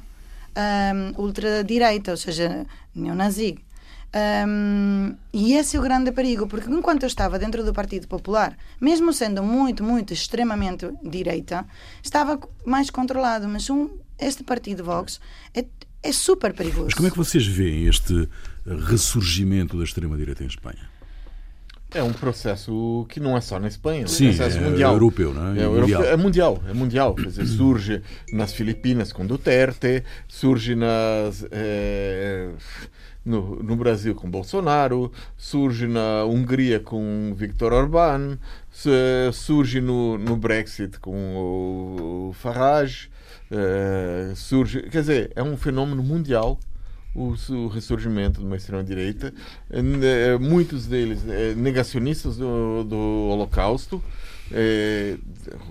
um, 0.55 1.21
ultradireita, 1.21 2.11
ou 2.11 2.17
seja, 2.17 2.65
neonazi. 2.93 3.57
Um, 4.47 5.13
e 5.33 5.53
esse 5.53 5.75
é 5.75 5.79
o 5.79 5.83
grande 5.83 6.11
perigo, 6.11 6.47
porque 6.47 6.71
enquanto 6.71 7.03
eu 7.03 7.07
estava 7.07 7.37
dentro 7.37 7.65
do 7.65 7.73
Partido 7.73 8.07
Popular, 8.07 8.57
mesmo 8.79 9.11
sendo 9.11 9.43
muito, 9.43 9.83
muito, 9.83 10.13
extremamente 10.13 10.89
direita, 11.03 11.65
estava 12.01 12.39
mais 12.65 12.89
controlado. 12.89 13.47
Mas 13.49 13.69
um, 13.69 13.89
este 14.17 14.43
Partido 14.43 14.85
Vox 14.85 15.19
é, 15.53 15.65
é 16.01 16.11
super 16.13 16.53
perigoso. 16.53 16.85
Mas 16.85 16.93
como 16.93 17.07
é 17.07 17.11
que 17.11 17.17
vocês 17.17 17.45
veem 17.45 17.87
este 17.87 18.29
ressurgimento 18.65 19.77
da 19.77 19.83
extrema-direita 19.83 20.43
em 20.43 20.47
Espanha? 20.47 20.94
É 21.93 22.03
um 22.03 22.11
processo 22.11 23.05
que 23.09 23.19
não 23.19 23.37
é 23.37 23.41
só 23.41 23.59
na 23.59 23.67
Espanha, 23.67 24.07
Sim, 24.07 24.27
é 24.27 24.29
um 24.29 24.35
processo 24.35 24.57
é 24.57 24.61
mundial. 24.61 24.93
europeu, 24.93 25.33
não 25.33 25.55
é? 25.55 25.59
É, 25.59 25.67
mundial. 25.67 26.03
é 26.03 26.17
mundial, 26.17 26.63
é 26.67 26.73
mundial. 26.73 27.15
Quer 27.15 27.27
dizer, 27.27 27.45
surge 27.45 28.01
nas 28.33 28.53
Filipinas 28.53 29.13
com 29.13 29.25
Duterte, 29.25 30.03
surge 30.27 30.75
nas, 30.75 31.45
é, 31.51 32.49
no, 33.25 33.63
no, 33.63 33.75
Brasil 33.77 34.13
com 34.13 34.29
Bolsonaro, 34.29 35.11
surge 35.37 35.87
na 35.87 36.25
Hungria 36.25 36.81
com 36.81 37.33
Viktor 37.35 37.71
Orbán, 37.71 38.37
surge 39.31 39.79
no, 39.79 40.17
no 40.17 40.35
Brexit 40.35 40.99
com 40.99 41.15
o, 41.15 42.29
o 42.29 42.33
Farage, 42.33 43.09
é, 43.49 44.33
surge, 44.35 44.81
quer 44.83 44.99
dizer, 44.99 45.31
é 45.35 45.41
um 45.41 45.55
fenômeno 45.55 46.03
mundial 46.03 46.59
o, 47.15 47.33
o 47.53 47.67
ressurgimento 47.67 48.41
de 48.41 48.45
uma 48.45 48.57
extrema-direita, 48.57 49.33
é, 49.71 50.37
muitos 50.37 50.85
deles 50.85 51.21
é, 51.27 51.55
negacionistas 51.55 52.35
do, 52.35 52.83
do 52.83 52.97
Holocausto, 52.97 54.03
é, 54.51 55.17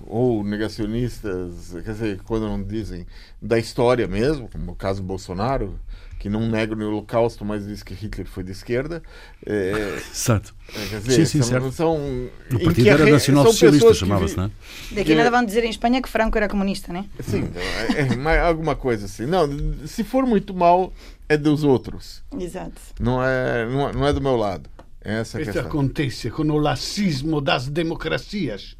ou 0.07 0.43
negacionistas, 0.43 1.71
quer 1.85 1.91
dizer, 1.91 2.21
quando 2.23 2.47
não 2.47 2.61
dizem 2.61 3.05
da 3.41 3.57
história 3.59 4.07
mesmo, 4.07 4.49
como 4.49 4.71
o 4.71 4.75
caso 4.75 5.01
Bolsonaro, 5.03 5.79
que 6.19 6.29
não 6.29 6.47
nega 6.47 6.75
o 6.75 6.87
Holocausto, 6.87 7.45
mas 7.45 7.65
diz 7.65 7.83
que 7.83 7.93
Hitler 7.93 8.27
foi 8.27 8.43
de 8.43 8.51
esquerda. 8.51 9.01
É, 9.45 9.99
certo. 10.11 10.55
É, 10.69 10.87
quer 10.87 10.99
dizer, 10.99 11.11
sim, 11.13 11.25
sim, 11.25 11.41
são, 11.41 11.49
certo. 11.49 11.71
São, 11.71 12.29
o 12.51 12.63
partido 12.63 12.89
era 12.89 13.05
nacional 13.05 13.45
socialista, 13.45 13.93
chamava-se, 13.93 14.37
não 14.37 14.45
é? 14.45 14.51
Daqui 14.91 15.15
nada 15.15 15.29
vão 15.29 15.45
dizer 15.45 15.63
em 15.63 15.69
Espanha 15.69 16.01
que 16.01 16.09
Franco 16.09 16.37
era 16.37 16.47
comunista, 16.47 16.91
né? 16.91 17.05
Sim, 17.19 17.49
é, 17.95 18.35
é, 18.35 18.39
alguma 18.39 18.75
coisa 18.75 19.05
assim. 19.05 19.25
Não, 19.25 19.47
se 19.85 20.03
for 20.03 20.25
muito 20.25 20.53
mal, 20.53 20.93
é 21.29 21.37
dos 21.37 21.63
outros. 21.63 22.23
Exato. 22.39 22.81
Não 22.99 23.23
é, 23.23 23.65
não 23.65 23.89
é, 23.89 23.93
não 23.93 24.07
é 24.07 24.13
do 24.13 24.21
meu 24.21 24.35
lado. 24.35 24.69
Essa 25.01 25.39
Isso 25.39 25.59
acontece 25.59 26.31
com 26.31 26.41
o 26.41 26.57
lacismo 26.57 27.39
das 27.39 27.67
democracias, 27.67 28.75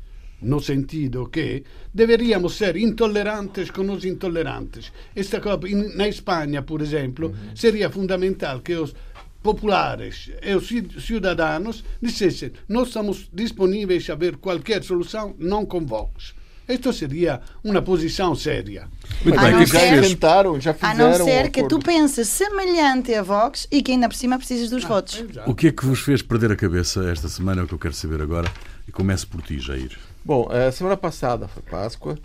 no 0.46 0.60
sentido 0.62 1.30
que 1.30 1.64
deveríamos 1.94 2.56
ser 2.56 2.78
intolerantes 2.78 3.72
com 3.72 3.92
os 3.92 4.06
intolerantes. 4.06 4.92
Esta 5.16 5.42
coisa, 5.42 5.60
na 5.96 6.08
Espanha, 6.08 6.62
por 6.62 6.82
exemplo, 6.82 7.28
uhum. 7.28 7.56
seria 7.56 7.90
fundamental 7.90 8.62
que 8.62 8.76
os 8.76 8.94
populares 9.42 10.32
e 10.42 10.56
os 10.56 10.68
cidadãos 11.06 11.84
dissessem: 12.02 12.52
nós 12.70 12.88
estamos 12.88 13.30
disponíveis 13.34 14.10
a 14.10 14.16
ver 14.16 14.38
qualquer 14.38 14.84
solução, 14.84 15.36
não 15.38 15.66
convoques. 15.66 16.34
Isto 16.68 16.92
seria 16.92 17.42
uma 17.64 17.80
posição 17.80 18.34
séria. 18.34 18.88
Muito 19.24 19.40
bem, 19.40 19.58
que 19.60 19.66
já 19.68 20.02
tentaram, 20.02 20.60
já 20.60 20.74
fizeram. 20.74 21.06
A 21.06 21.18
não 21.18 21.26
ser 21.26 21.46
um 21.46 21.52
que 21.52 21.68
tu 21.68 21.78
penses 21.78 22.28
semelhante 22.28 23.14
a 23.14 23.22
Vox 23.22 23.68
e 23.72 23.84
que 23.84 23.92
ainda 23.92 24.10
por 24.10 24.16
cima 24.16 24.36
precisas 24.38 24.72
dos 24.72 24.84
ah, 24.86 24.88
votos. 24.88 25.24
O 25.46 25.54
que 25.54 25.68
é 25.68 25.72
que 25.72 25.86
vos 25.86 26.00
fez 26.00 26.24
perder 26.24 26.52
a 26.52 26.56
cabeça 26.56 27.08
esta 27.08 27.30
semana? 27.30 27.62
É 27.62 27.64
o 27.64 27.68
que 27.68 27.74
eu 27.76 27.80
quero 27.80 27.94
saber 27.94 28.20
agora. 28.20 28.52
E 28.88 28.92
começo 28.92 29.28
por 29.28 29.44
ti, 29.44 29.60
Jair. 29.60 29.96
Bom, 30.26 30.50
a 30.50 30.72
semana 30.72 30.98
passada 30.98 31.48
foi 31.48 31.62
Páscoa, 31.62 32.18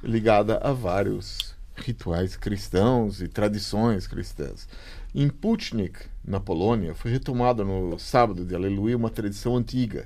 ligada 0.00 0.58
a 0.58 0.72
vários 0.72 1.56
rituais 1.74 2.36
cristãos 2.36 3.20
e 3.20 3.26
tradições 3.26 4.06
cristãs. 4.06 4.68
Em 5.12 5.28
Putnik, 5.28 5.98
na 6.24 6.38
Polônia, 6.38 6.94
foi 6.94 7.10
retomada 7.10 7.64
no 7.64 7.98
sábado 7.98 8.44
de 8.44 8.54
Aleluia 8.54 8.96
uma 8.96 9.10
tradição 9.10 9.56
antiga 9.56 10.04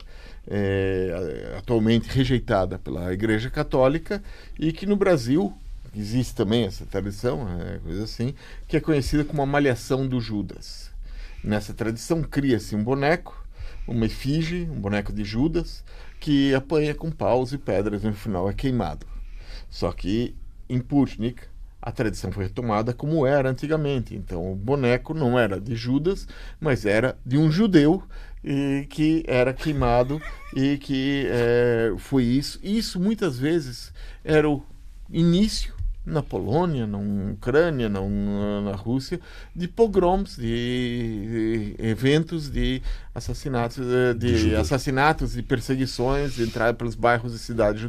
é, 0.49 1.55
atualmente 1.59 2.09
rejeitada 2.09 2.79
pela 2.79 3.13
Igreja 3.13 3.51
Católica 3.51 4.23
e 4.59 4.73
que 4.73 4.87
no 4.87 4.97
Brasil 4.97 5.53
existe 5.95 6.35
também 6.35 6.65
essa 6.65 6.87
tradição, 6.87 7.47
é, 7.61 7.81
coisa 7.81 8.05
assim, 8.05 8.35
que 8.67 8.79
é 8.79 8.81
conhecida 8.81 9.27
como 9.27 9.43
a 9.43 9.47
malhação 9.47 10.09
do 10.09 10.23
Judas. 10.23 10.91
Nessa 11.45 11.75
tradição 11.75 12.23
cria-se 12.23 12.75
um 12.75 12.83
boneco, 12.83 13.45
uma 13.87 14.07
efígie, 14.07 14.67
um 14.71 14.81
boneco 14.81 15.13
de 15.13 15.23
Judas, 15.23 15.85
que 16.23 16.55
apanha 16.55 16.95
com 16.95 17.11
paus 17.11 17.53
e 17.53 17.59
pedras 17.59 18.05
e 18.05 18.07
no 18.07 18.13
final 18.13 18.49
é 18.49 18.53
queimado. 18.53 19.05
Só 19.69 19.91
que 19.91 20.37
em 20.69 20.79
Putnik 20.79 21.43
a 21.81 21.91
tradição 21.91 22.31
foi 22.31 22.45
retomada 22.45 22.95
como 22.95 23.27
era 23.27 23.51
antigamente. 23.51 24.15
Então 24.15 24.53
o 24.53 24.55
boneco 24.55 25.15
não 25.15 25.37
era 25.37 25.61
de 25.61 25.75
Judas, 25.75 26.29
mas 26.61 26.87
era 26.87 27.19
de 27.27 27.37
um 27.37 27.51
judeu 27.51 28.05
e 28.45 28.87
que 28.89 29.25
era 29.27 29.53
queimado 29.53 30.23
e 30.55 30.79
que 30.79 31.27
é, 31.29 31.93
foi 31.99 32.23
isso. 32.23 32.61
Isso 32.63 33.01
muitas 33.01 33.37
vezes 33.37 33.93
era 34.25 34.49
o 34.49 34.65
início 35.11 35.75
na 36.05 36.23
Polônia, 36.23 36.87
na 36.87 36.99
Ucrânia, 36.99 37.89
na, 37.89 38.01
na 38.01 38.73
Rússia, 38.73 39.21
de 39.55 39.69
pogroms, 39.69 40.37
de, 40.37 41.75
de 41.77 41.77
eventos 41.79 42.51
de 42.51 42.83
assassinatos, 43.15 43.85
de, 44.19 44.49
de 44.49 44.57
assassinatos 44.57 45.37
e 45.37 45.43
perseguições, 45.43 46.35
de 46.35 46.43
entrar 46.43 46.75
pelos 46.75 46.95
bairros 46.95 47.35
e 47.35 47.39
cidades 47.39 47.89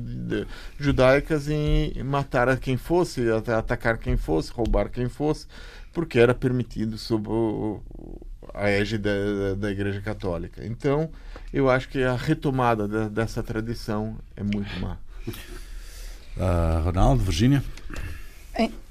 judaicas 0.80 1.48
e 1.48 2.02
matar 2.04 2.48
a 2.48 2.56
quem 2.56 2.78
fosse, 2.78 3.24
atacar 3.32 3.98
quem 3.98 4.16
fosse, 4.16 4.52
roubar 4.52 4.90
quem 4.90 5.10
fosse, 5.10 5.48
porque 5.92 6.20
era 6.20 6.36
permitido 6.36 6.98
sob 6.98 7.28
o, 7.30 7.82
a 8.54 8.70
égide 8.70 9.04
da, 9.04 9.56
da 9.58 9.72
Igreja 9.72 10.02
Católica. 10.02 10.64
Então, 10.66 11.10
eu 11.52 11.70
acho 11.70 11.90
que 11.90 12.04
a 12.04 12.16
retomada 12.16 12.88
da, 12.88 13.08
dessa 13.08 13.42
tradição 13.42 14.18
é 14.36 14.44
muito 14.44 14.80
má. 14.80 14.98
Uh, 16.36 16.84
Ronaldo, 16.84 17.24
Virgínia? 17.24 17.64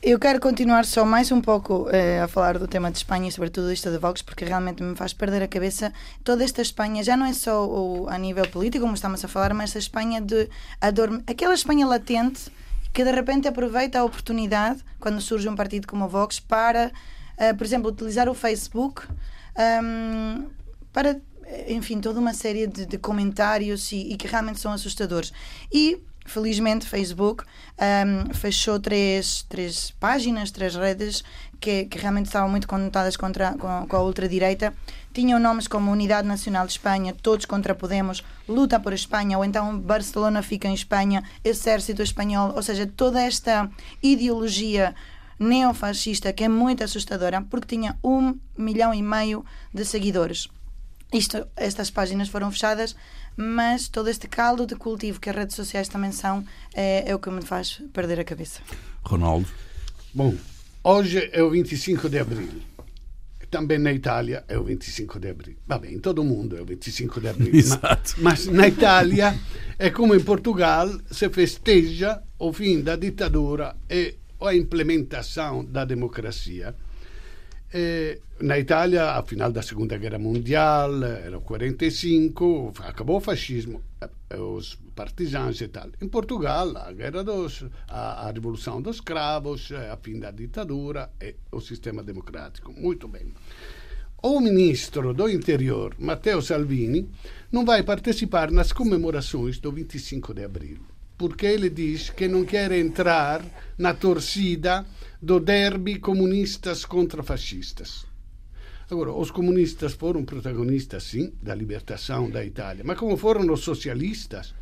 Eu 0.02 0.18
quero 0.18 0.40
continuar 0.40 0.84
só 0.84 1.04
mais 1.04 1.30
um 1.30 1.40
pouco 1.40 1.88
eh, 1.92 2.20
a 2.20 2.26
falar 2.26 2.58
do 2.58 2.66
tema 2.66 2.90
de 2.90 2.98
Espanha 2.98 3.28
e 3.28 3.32
sobretudo 3.32 3.72
isto 3.72 3.88
de 3.88 3.98
Vox, 3.98 4.20
porque 4.20 4.44
realmente 4.44 4.82
me 4.82 4.96
faz 4.96 5.12
perder 5.12 5.40
a 5.44 5.46
cabeça. 5.46 5.92
Toda 6.24 6.42
esta 6.42 6.60
Espanha, 6.60 7.04
já 7.04 7.16
não 7.16 7.24
é 7.24 7.32
só 7.32 7.64
o, 7.64 8.08
a 8.08 8.18
nível 8.18 8.44
político, 8.48 8.82
como 8.82 8.94
estamos 8.94 9.24
a 9.24 9.28
falar, 9.28 9.54
mas 9.54 9.76
a 9.76 9.78
Espanha 9.78 10.20
de 10.20 10.48
adorme... 10.80 11.22
aquela 11.24 11.54
Espanha 11.54 11.86
latente 11.86 12.50
que 12.92 13.04
de 13.04 13.12
repente 13.12 13.46
aproveita 13.46 14.00
a 14.00 14.04
oportunidade, 14.04 14.84
quando 14.98 15.20
surge 15.20 15.48
um 15.48 15.54
partido 15.54 15.86
como 15.86 16.04
o 16.04 16.08
Vox, 16.08 16.40
para, 16.40 16.90
uh, 17.38 17.56
por 17.56 17.64
exemplo, 17.64 17.88
utilizar 17.88 18.28
o 18.28 18.34
Facebook 18.34 19.02
um, 19.84 20.50
para, 20.92 21.20
enfim, 21.68 22.00
toda 22.00 22.18
uma 22.18 22.34
série 22.34 22.66
de, 22.66 22.84
de 22.84 22.98
comentários 22.98 23.92
e, 23.92 24.12
e, 24.12 24.16
que 24.16 24.26
realmente 24.26 24.58
são 24.58 24.72
assustadores. 24.72 25.32
E, 25.72 26.02
felizmente, 26.24 26.86
Facebook 26.86 27.44
um, 27.78 28.34
fechou 28.34 28.78
três, 28.78 29.42
três 29.48 29.90
páginas, 29.92 30.50
três 30.50 30.74
redes 30.74 31.22
que, 31.60 31.84
que 31.84 31.98
realmente 31.98 32.26
estavam 32.26 32.48
muito 32.48 32.66
conotadas 32.66 33.16
contra, 33.16 33.52
com, 33.54 33.86
com 33.86 33.96
a 33.96 34.02
ultradireita. 34.02 34.74
Tinham 35.12 35.38
nomes 35.38 35.68
como 35.68 35.90
Unidade 35.90 36.26
Nacional 36.26 36.66
de 36.66 36.72
Espanha, 36.72 37.14
Todos 37.22 37.46
contra 37.46 37.74
Podemos, 37.74 38.22
Luta 38.48 38.80
por 38.80 38.92
Espanha, 38.92 39.38
ou 39.38 39.44
então 39.44 39.78
Barcelona 39.78 40.42
fica 40.42 40.68
em 40.68 40.74
Espanha, 40.74 41.22
Exército 41.44 42.02
Espanhol, 42.02 42.52
ou 42.54 42.62
seja, 42.62 42.86
toda 42.86 43.22
esta 43.22 43.70
ideologia 44.02 44.94
neofascista 45.38 46.32
que 46.32 46.44
é 46.44 46.48
muito 46.48 46.84
assustadora 46.84 47.42
porque 47.42 47.76
tinha 47.76 47.98
um 48.02 48.38
milhão 48.56 48.94
e 48.94 49.02
meio 49.02 49.44
de 49.72 49.84
seguidores. 49.84 50.48
Isto, 51.12 51.46
estas 51.56 51.90
páginas 51.90 52.28
foram 52.28 52.50
fechadas, 52.50 52.96
mas 53.36 53.88
todo 53.88 54.08
este 54.08 54.28
caldo 54.28 54.66
de 54.66 54.76
cultivo 54.76 55.20
que 55.20 55.30
as 55.30 55.36
redes 55.36 55.56
sociais 55.56 55.88
também 55.88 56.12
são 56.12 56.44
é, 56.74 57.10
é 57.10 57.14
o 57.14 57.18
que 57.18 57.30
me 57.30 57.42
faz 57.42 57.82
perder 57.92 58.20
a 58.20 58.24
cabeça. 58.24 58.60
Ronaldo. 59.04 59.48
Bom, 60.14 60.34
hoje 60.84 61.30
é 61.32 61.42
o 61.42 61.50
25 61.50 62.08
de 62.08 62.18
abril. 62.18 62.62
Também 63.50 63.78
na 63.78 63.92
Itália 63.92 64.44
é 64.48 64.58
o 64.58 64.64
25 64.64 65.20
de 65.20 65.28
abril. 65.28 65.56
Vabbè, 65.66 65.90
em 65.92 65.98
todo 65.98 66.22
o 66.22 66.24
mundo 66.24 66.56
é 66.56 66.62
o 66.62 66.64
25 66.64 67.20
de 67.20 67.28
abril. 67.28 67.52
Exato. 67.54 68.14
Mas, 68.18 68.46
mas 68.46 68.46
na 68.46 68.68
Itália 68.68 69.38
é 69.78 69.90
como 69.90 70.14
em 70.14 70.20
Portugal 70.20 70.88
se 71.10 71.28
festeja 71.28 72.22
o 72.38 72.52
fim 72.52 72.80
da 72.80 72.96
ditadura 72.96 73.76
e 73.90 74.14
a 74.40 74.54
implementação 74.54 75.64
da 75.64 75.84
democracia. 75.84 76.74
E, 77.74 78.20
na 78.40 78.58
Itália, 78.58 79.12
a 79.12 79.22
final 79.22 79.50
da 79.50 79.62
Segunda 79.62 79.96
Guerra 79.96 80.18
Mundial, 80.18 81.02
era 81.02 81.40
45, 81.40 82.74
acabou 82.80 83.16
o 83.16 83.20
fascismo, 83.20 83.82
os 84.38 84.78
partisans 84.94 85.60
e 85.62 85.68
tal. 85.68 85.88
Em 86.00 86.08
Portugal, 86.08 86.76
a 86.76 86.92
guerra 86.92 87.24
dos, 87.24 87.64
a, 87.88 88.28
a 88.28 88.30
revolução 88.30 88.82
dos 88.82 88.96
escravos, 88.96 89.72
a 89.72 89.96
fim 89.96 90.20
da 90.20 90.30
ditadura 90.30 91.10
e 91.20 91.34
o 91.50 91.60
sistema 91.60 92.02
democrático. 92.02 92.72
Muito 92.72 93.08
bem. 93.08 93.32
O 94.22 94.38
ministro 94.38 95.14
do 95.14 95.28
Interior, 95.28 95.96
Matteo 95.98 96.42
Salvini, 96.42 97.08
não 97.50 97.64
vai 97.64 97.82
participar 97.82 98.50
nas 98.50 98.70
comemorações 98.70 99.58
do 99.58 99.72
25 99.72 100.34
de 100.34 100.44
abril 100.44 100.92
porque 101.22 101.46
ele 101.46 101.70
diz 101.70 102.10
que 102.10 102.26
não 102.26 102.44
quer 102.44 102.72
entrar 102.72 103.44
na 103.78 103.94
torcida 103.94 104.84
do 105.22 105.38
derby 105.38 106.00
comunistas 106.00 106.84
contra 106.84 107.22
fascistas. 107.22 108.04
Agora, 108.90 109.12
os 109.12 109.30
comunistas 109.30 109.92
foram 109.94 110.24
protagonistas, 110.24 111.04
sim, 111.04 111.32
da 111.40 111.54
libertação 111.54 112.28
da 112.28 112.44
Itália, 112.44 112.82
mas 112.84 112.98
como 112.98 113.16
foram 113.16 113.50
os 113.52 113.60
socialistas, 113.60 114.52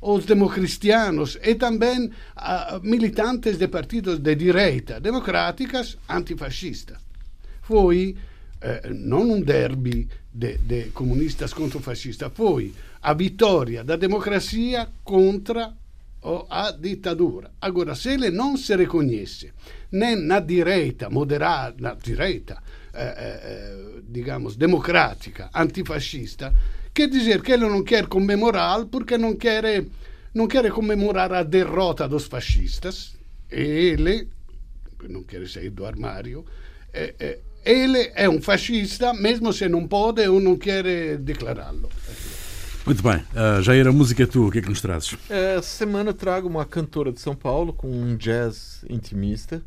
os 0.00 0.26
democristianos 0.26 1.38
e 1.42 1.54
também 1.54 2.06
uh, 2.08 2.80
militantes 2.82 3.56
de 3.56 3.68
partidos 3.68 4.18
de 4.18 4.34
direita, 4.34 5.00
democráticas, 5.00 5.96
antifascistas. 6.08 6.98
Foi 7.62 8.16
eh, 8.60 8.90
non 8.92 9.30
un 9.30 9.40
derby 9.40 10.04
de, 10.28 10.58
de 10.58 10.92
contra 10.92 11.80
fascista, 11.80 12.28
foi 12.28 12.74
a 13.00 13.14
vitória 13.14 13.82
da 13.84 13.96
democracia 13.96 14.88
contra 15.02 15.72
a 16.22 16.70
ditadura. 16.70 17.50
Agora, 17.60 17.94
se 17.94 18.10
ele 18.10 18.30
não 18.30 18.56
se 18.56 18.76
reconhece 18.76 19.52
nem 19.90 20.16
na 20.16 20.40
direita 20.40 21.08
moderada, 21.08 21.76
na 21.78 21.94
direita, 21.94 22.62
eh, 22.92 23.14
eh, 23.18 24.00
digamos, 24.08 24.56
democrática, 24.56 25.50
antifascista, 25.54 26.54
quer 26.92 27.08
dizer 27.08 27.42
que 27.42 27.52
ele 27.52 27.66
não 27.68 27.82
quer 27.82 28.06
comemorar 28.06 28.84
porque 28.86 29.16
não 29.16 29.34
quer, 29.34 29.84
não 30.34 30.46
quer 30.46 30.70
comemorar 30.70 31.32
a 31.32 31.42
derrota 31.42 32.06
dos 32.06 32.26
fascistas. 32.26 33.14
E 33.50 33.60
ele, 33.60 34.28
não 35.08 35.22
quer 35.22 35.48
sair 35.48 35.70
do 35.70 35.84
armário, 35.86 36.44
é, 36.92 37.14
é, 37.18 37.38
ele 37.64 38.12
é 38.14 38.28
um 38.28 38.40
fascista, 38.40 39.12
mesmo 39.12 39.52
se 39.52 39.68
não 39.68 39.86
pode 39.88 40.26
ou 40.28 40.40
não 40.40 40.56
quer 40.56 41.16
declará-lo. 41.18 41.88
Muito 42.90 43.04
bem, 43.04 43.18
uh, 43.18 43.62
Jair, 43.62 43.86
a 43.86 43.92
música 43.92 44.24
é 44.24 44.26
tua, 44.26 44.48
o 44.48 44.50
que 44.50 44.58
é 44.58 44.62
que 44.62 44.68
nos 44.68 44.80
trazes? 44.80 45.16
Essa 45.28 45.62
semana 45.62 46.12
trago 46.12 46.48
uma 46.48 46.64
cantora 46.64 47.12
de 47.12 47.20
São 47.20 47.36
Paulo 47.36 47.72
com 47.72 47.88
um 47.88 48.16
jazz 48.16 48.84
intimista. 48.90 49.62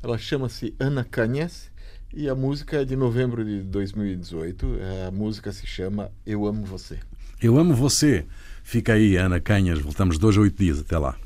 Ela 0.00 0.16
chama-se 0.16 0.72
Ana 0.78 1.02
Canhas 1.02 1.72
e 2.14 2.28
a 2.28 2.36
música 2.36 2.82
é 2.82 2.84
de 2.84 2.94
novembro 2.94 3.44
de 3.44 3.62
2018. 3.62 4.78
A 5.08 5.10
música 5.10 5.50
se 5.50 5.66
chama 5.66 6.12
Eu 6.24 6.46
Amo 6.46 6.64
Você. 6.66 7.00
Eu 7.42 7.58
Amo 7.58 7.74
Você. 7.74 8.24
Fica 8.62 8.92
aí, 8.92 9.16
Ana 9.16 9.40
Canhas. 9.40 9.80
Voltamos 9.80 10.16
dois 10.16 10.36
a 10.36 10.40
oito 10.42 10.62
dias. 10.62 10.78
Até 10.78 10.98
lá. 10.98 11.16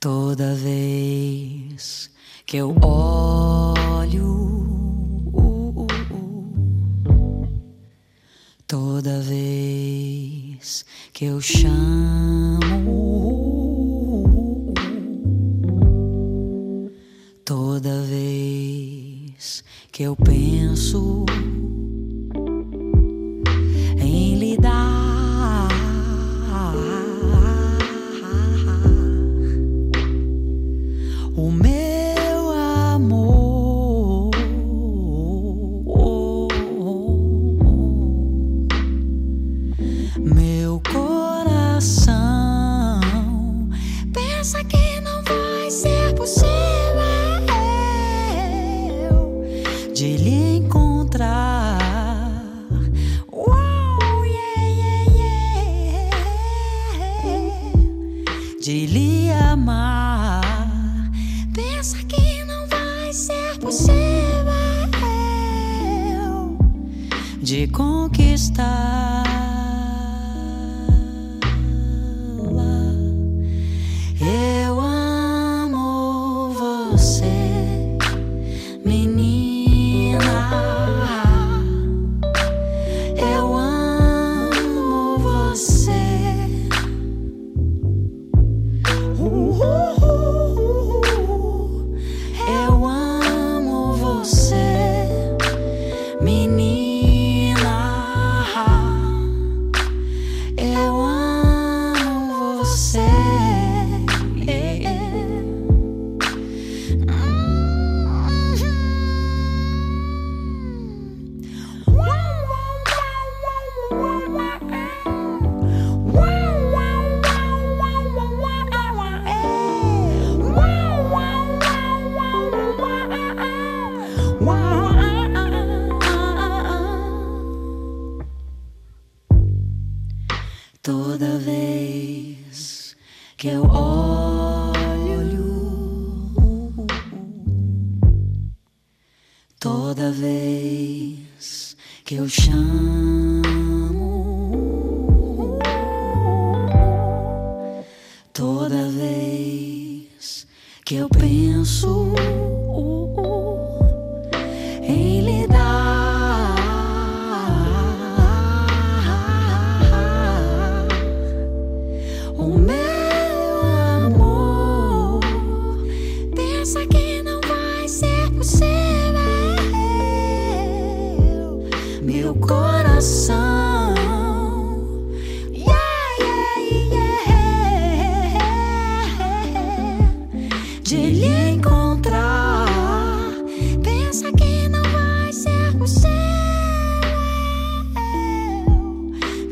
Toda 0.00 0.56
vez 0.56 2.10
que 2.44 2.56
eu 2.56 2.76
olho 2.82 4.56
Toda 8.66 9.20
vez 9.20 10.05
que 11.12 11.24
eu 11.26 11.40
chamo, 11.40 11.70
toda 17.44 18.02
vez 18.02 19.62
que 19.92 20.02
eu 20.02 20.16
penso 20.16 21.24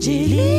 está 0.06 0.53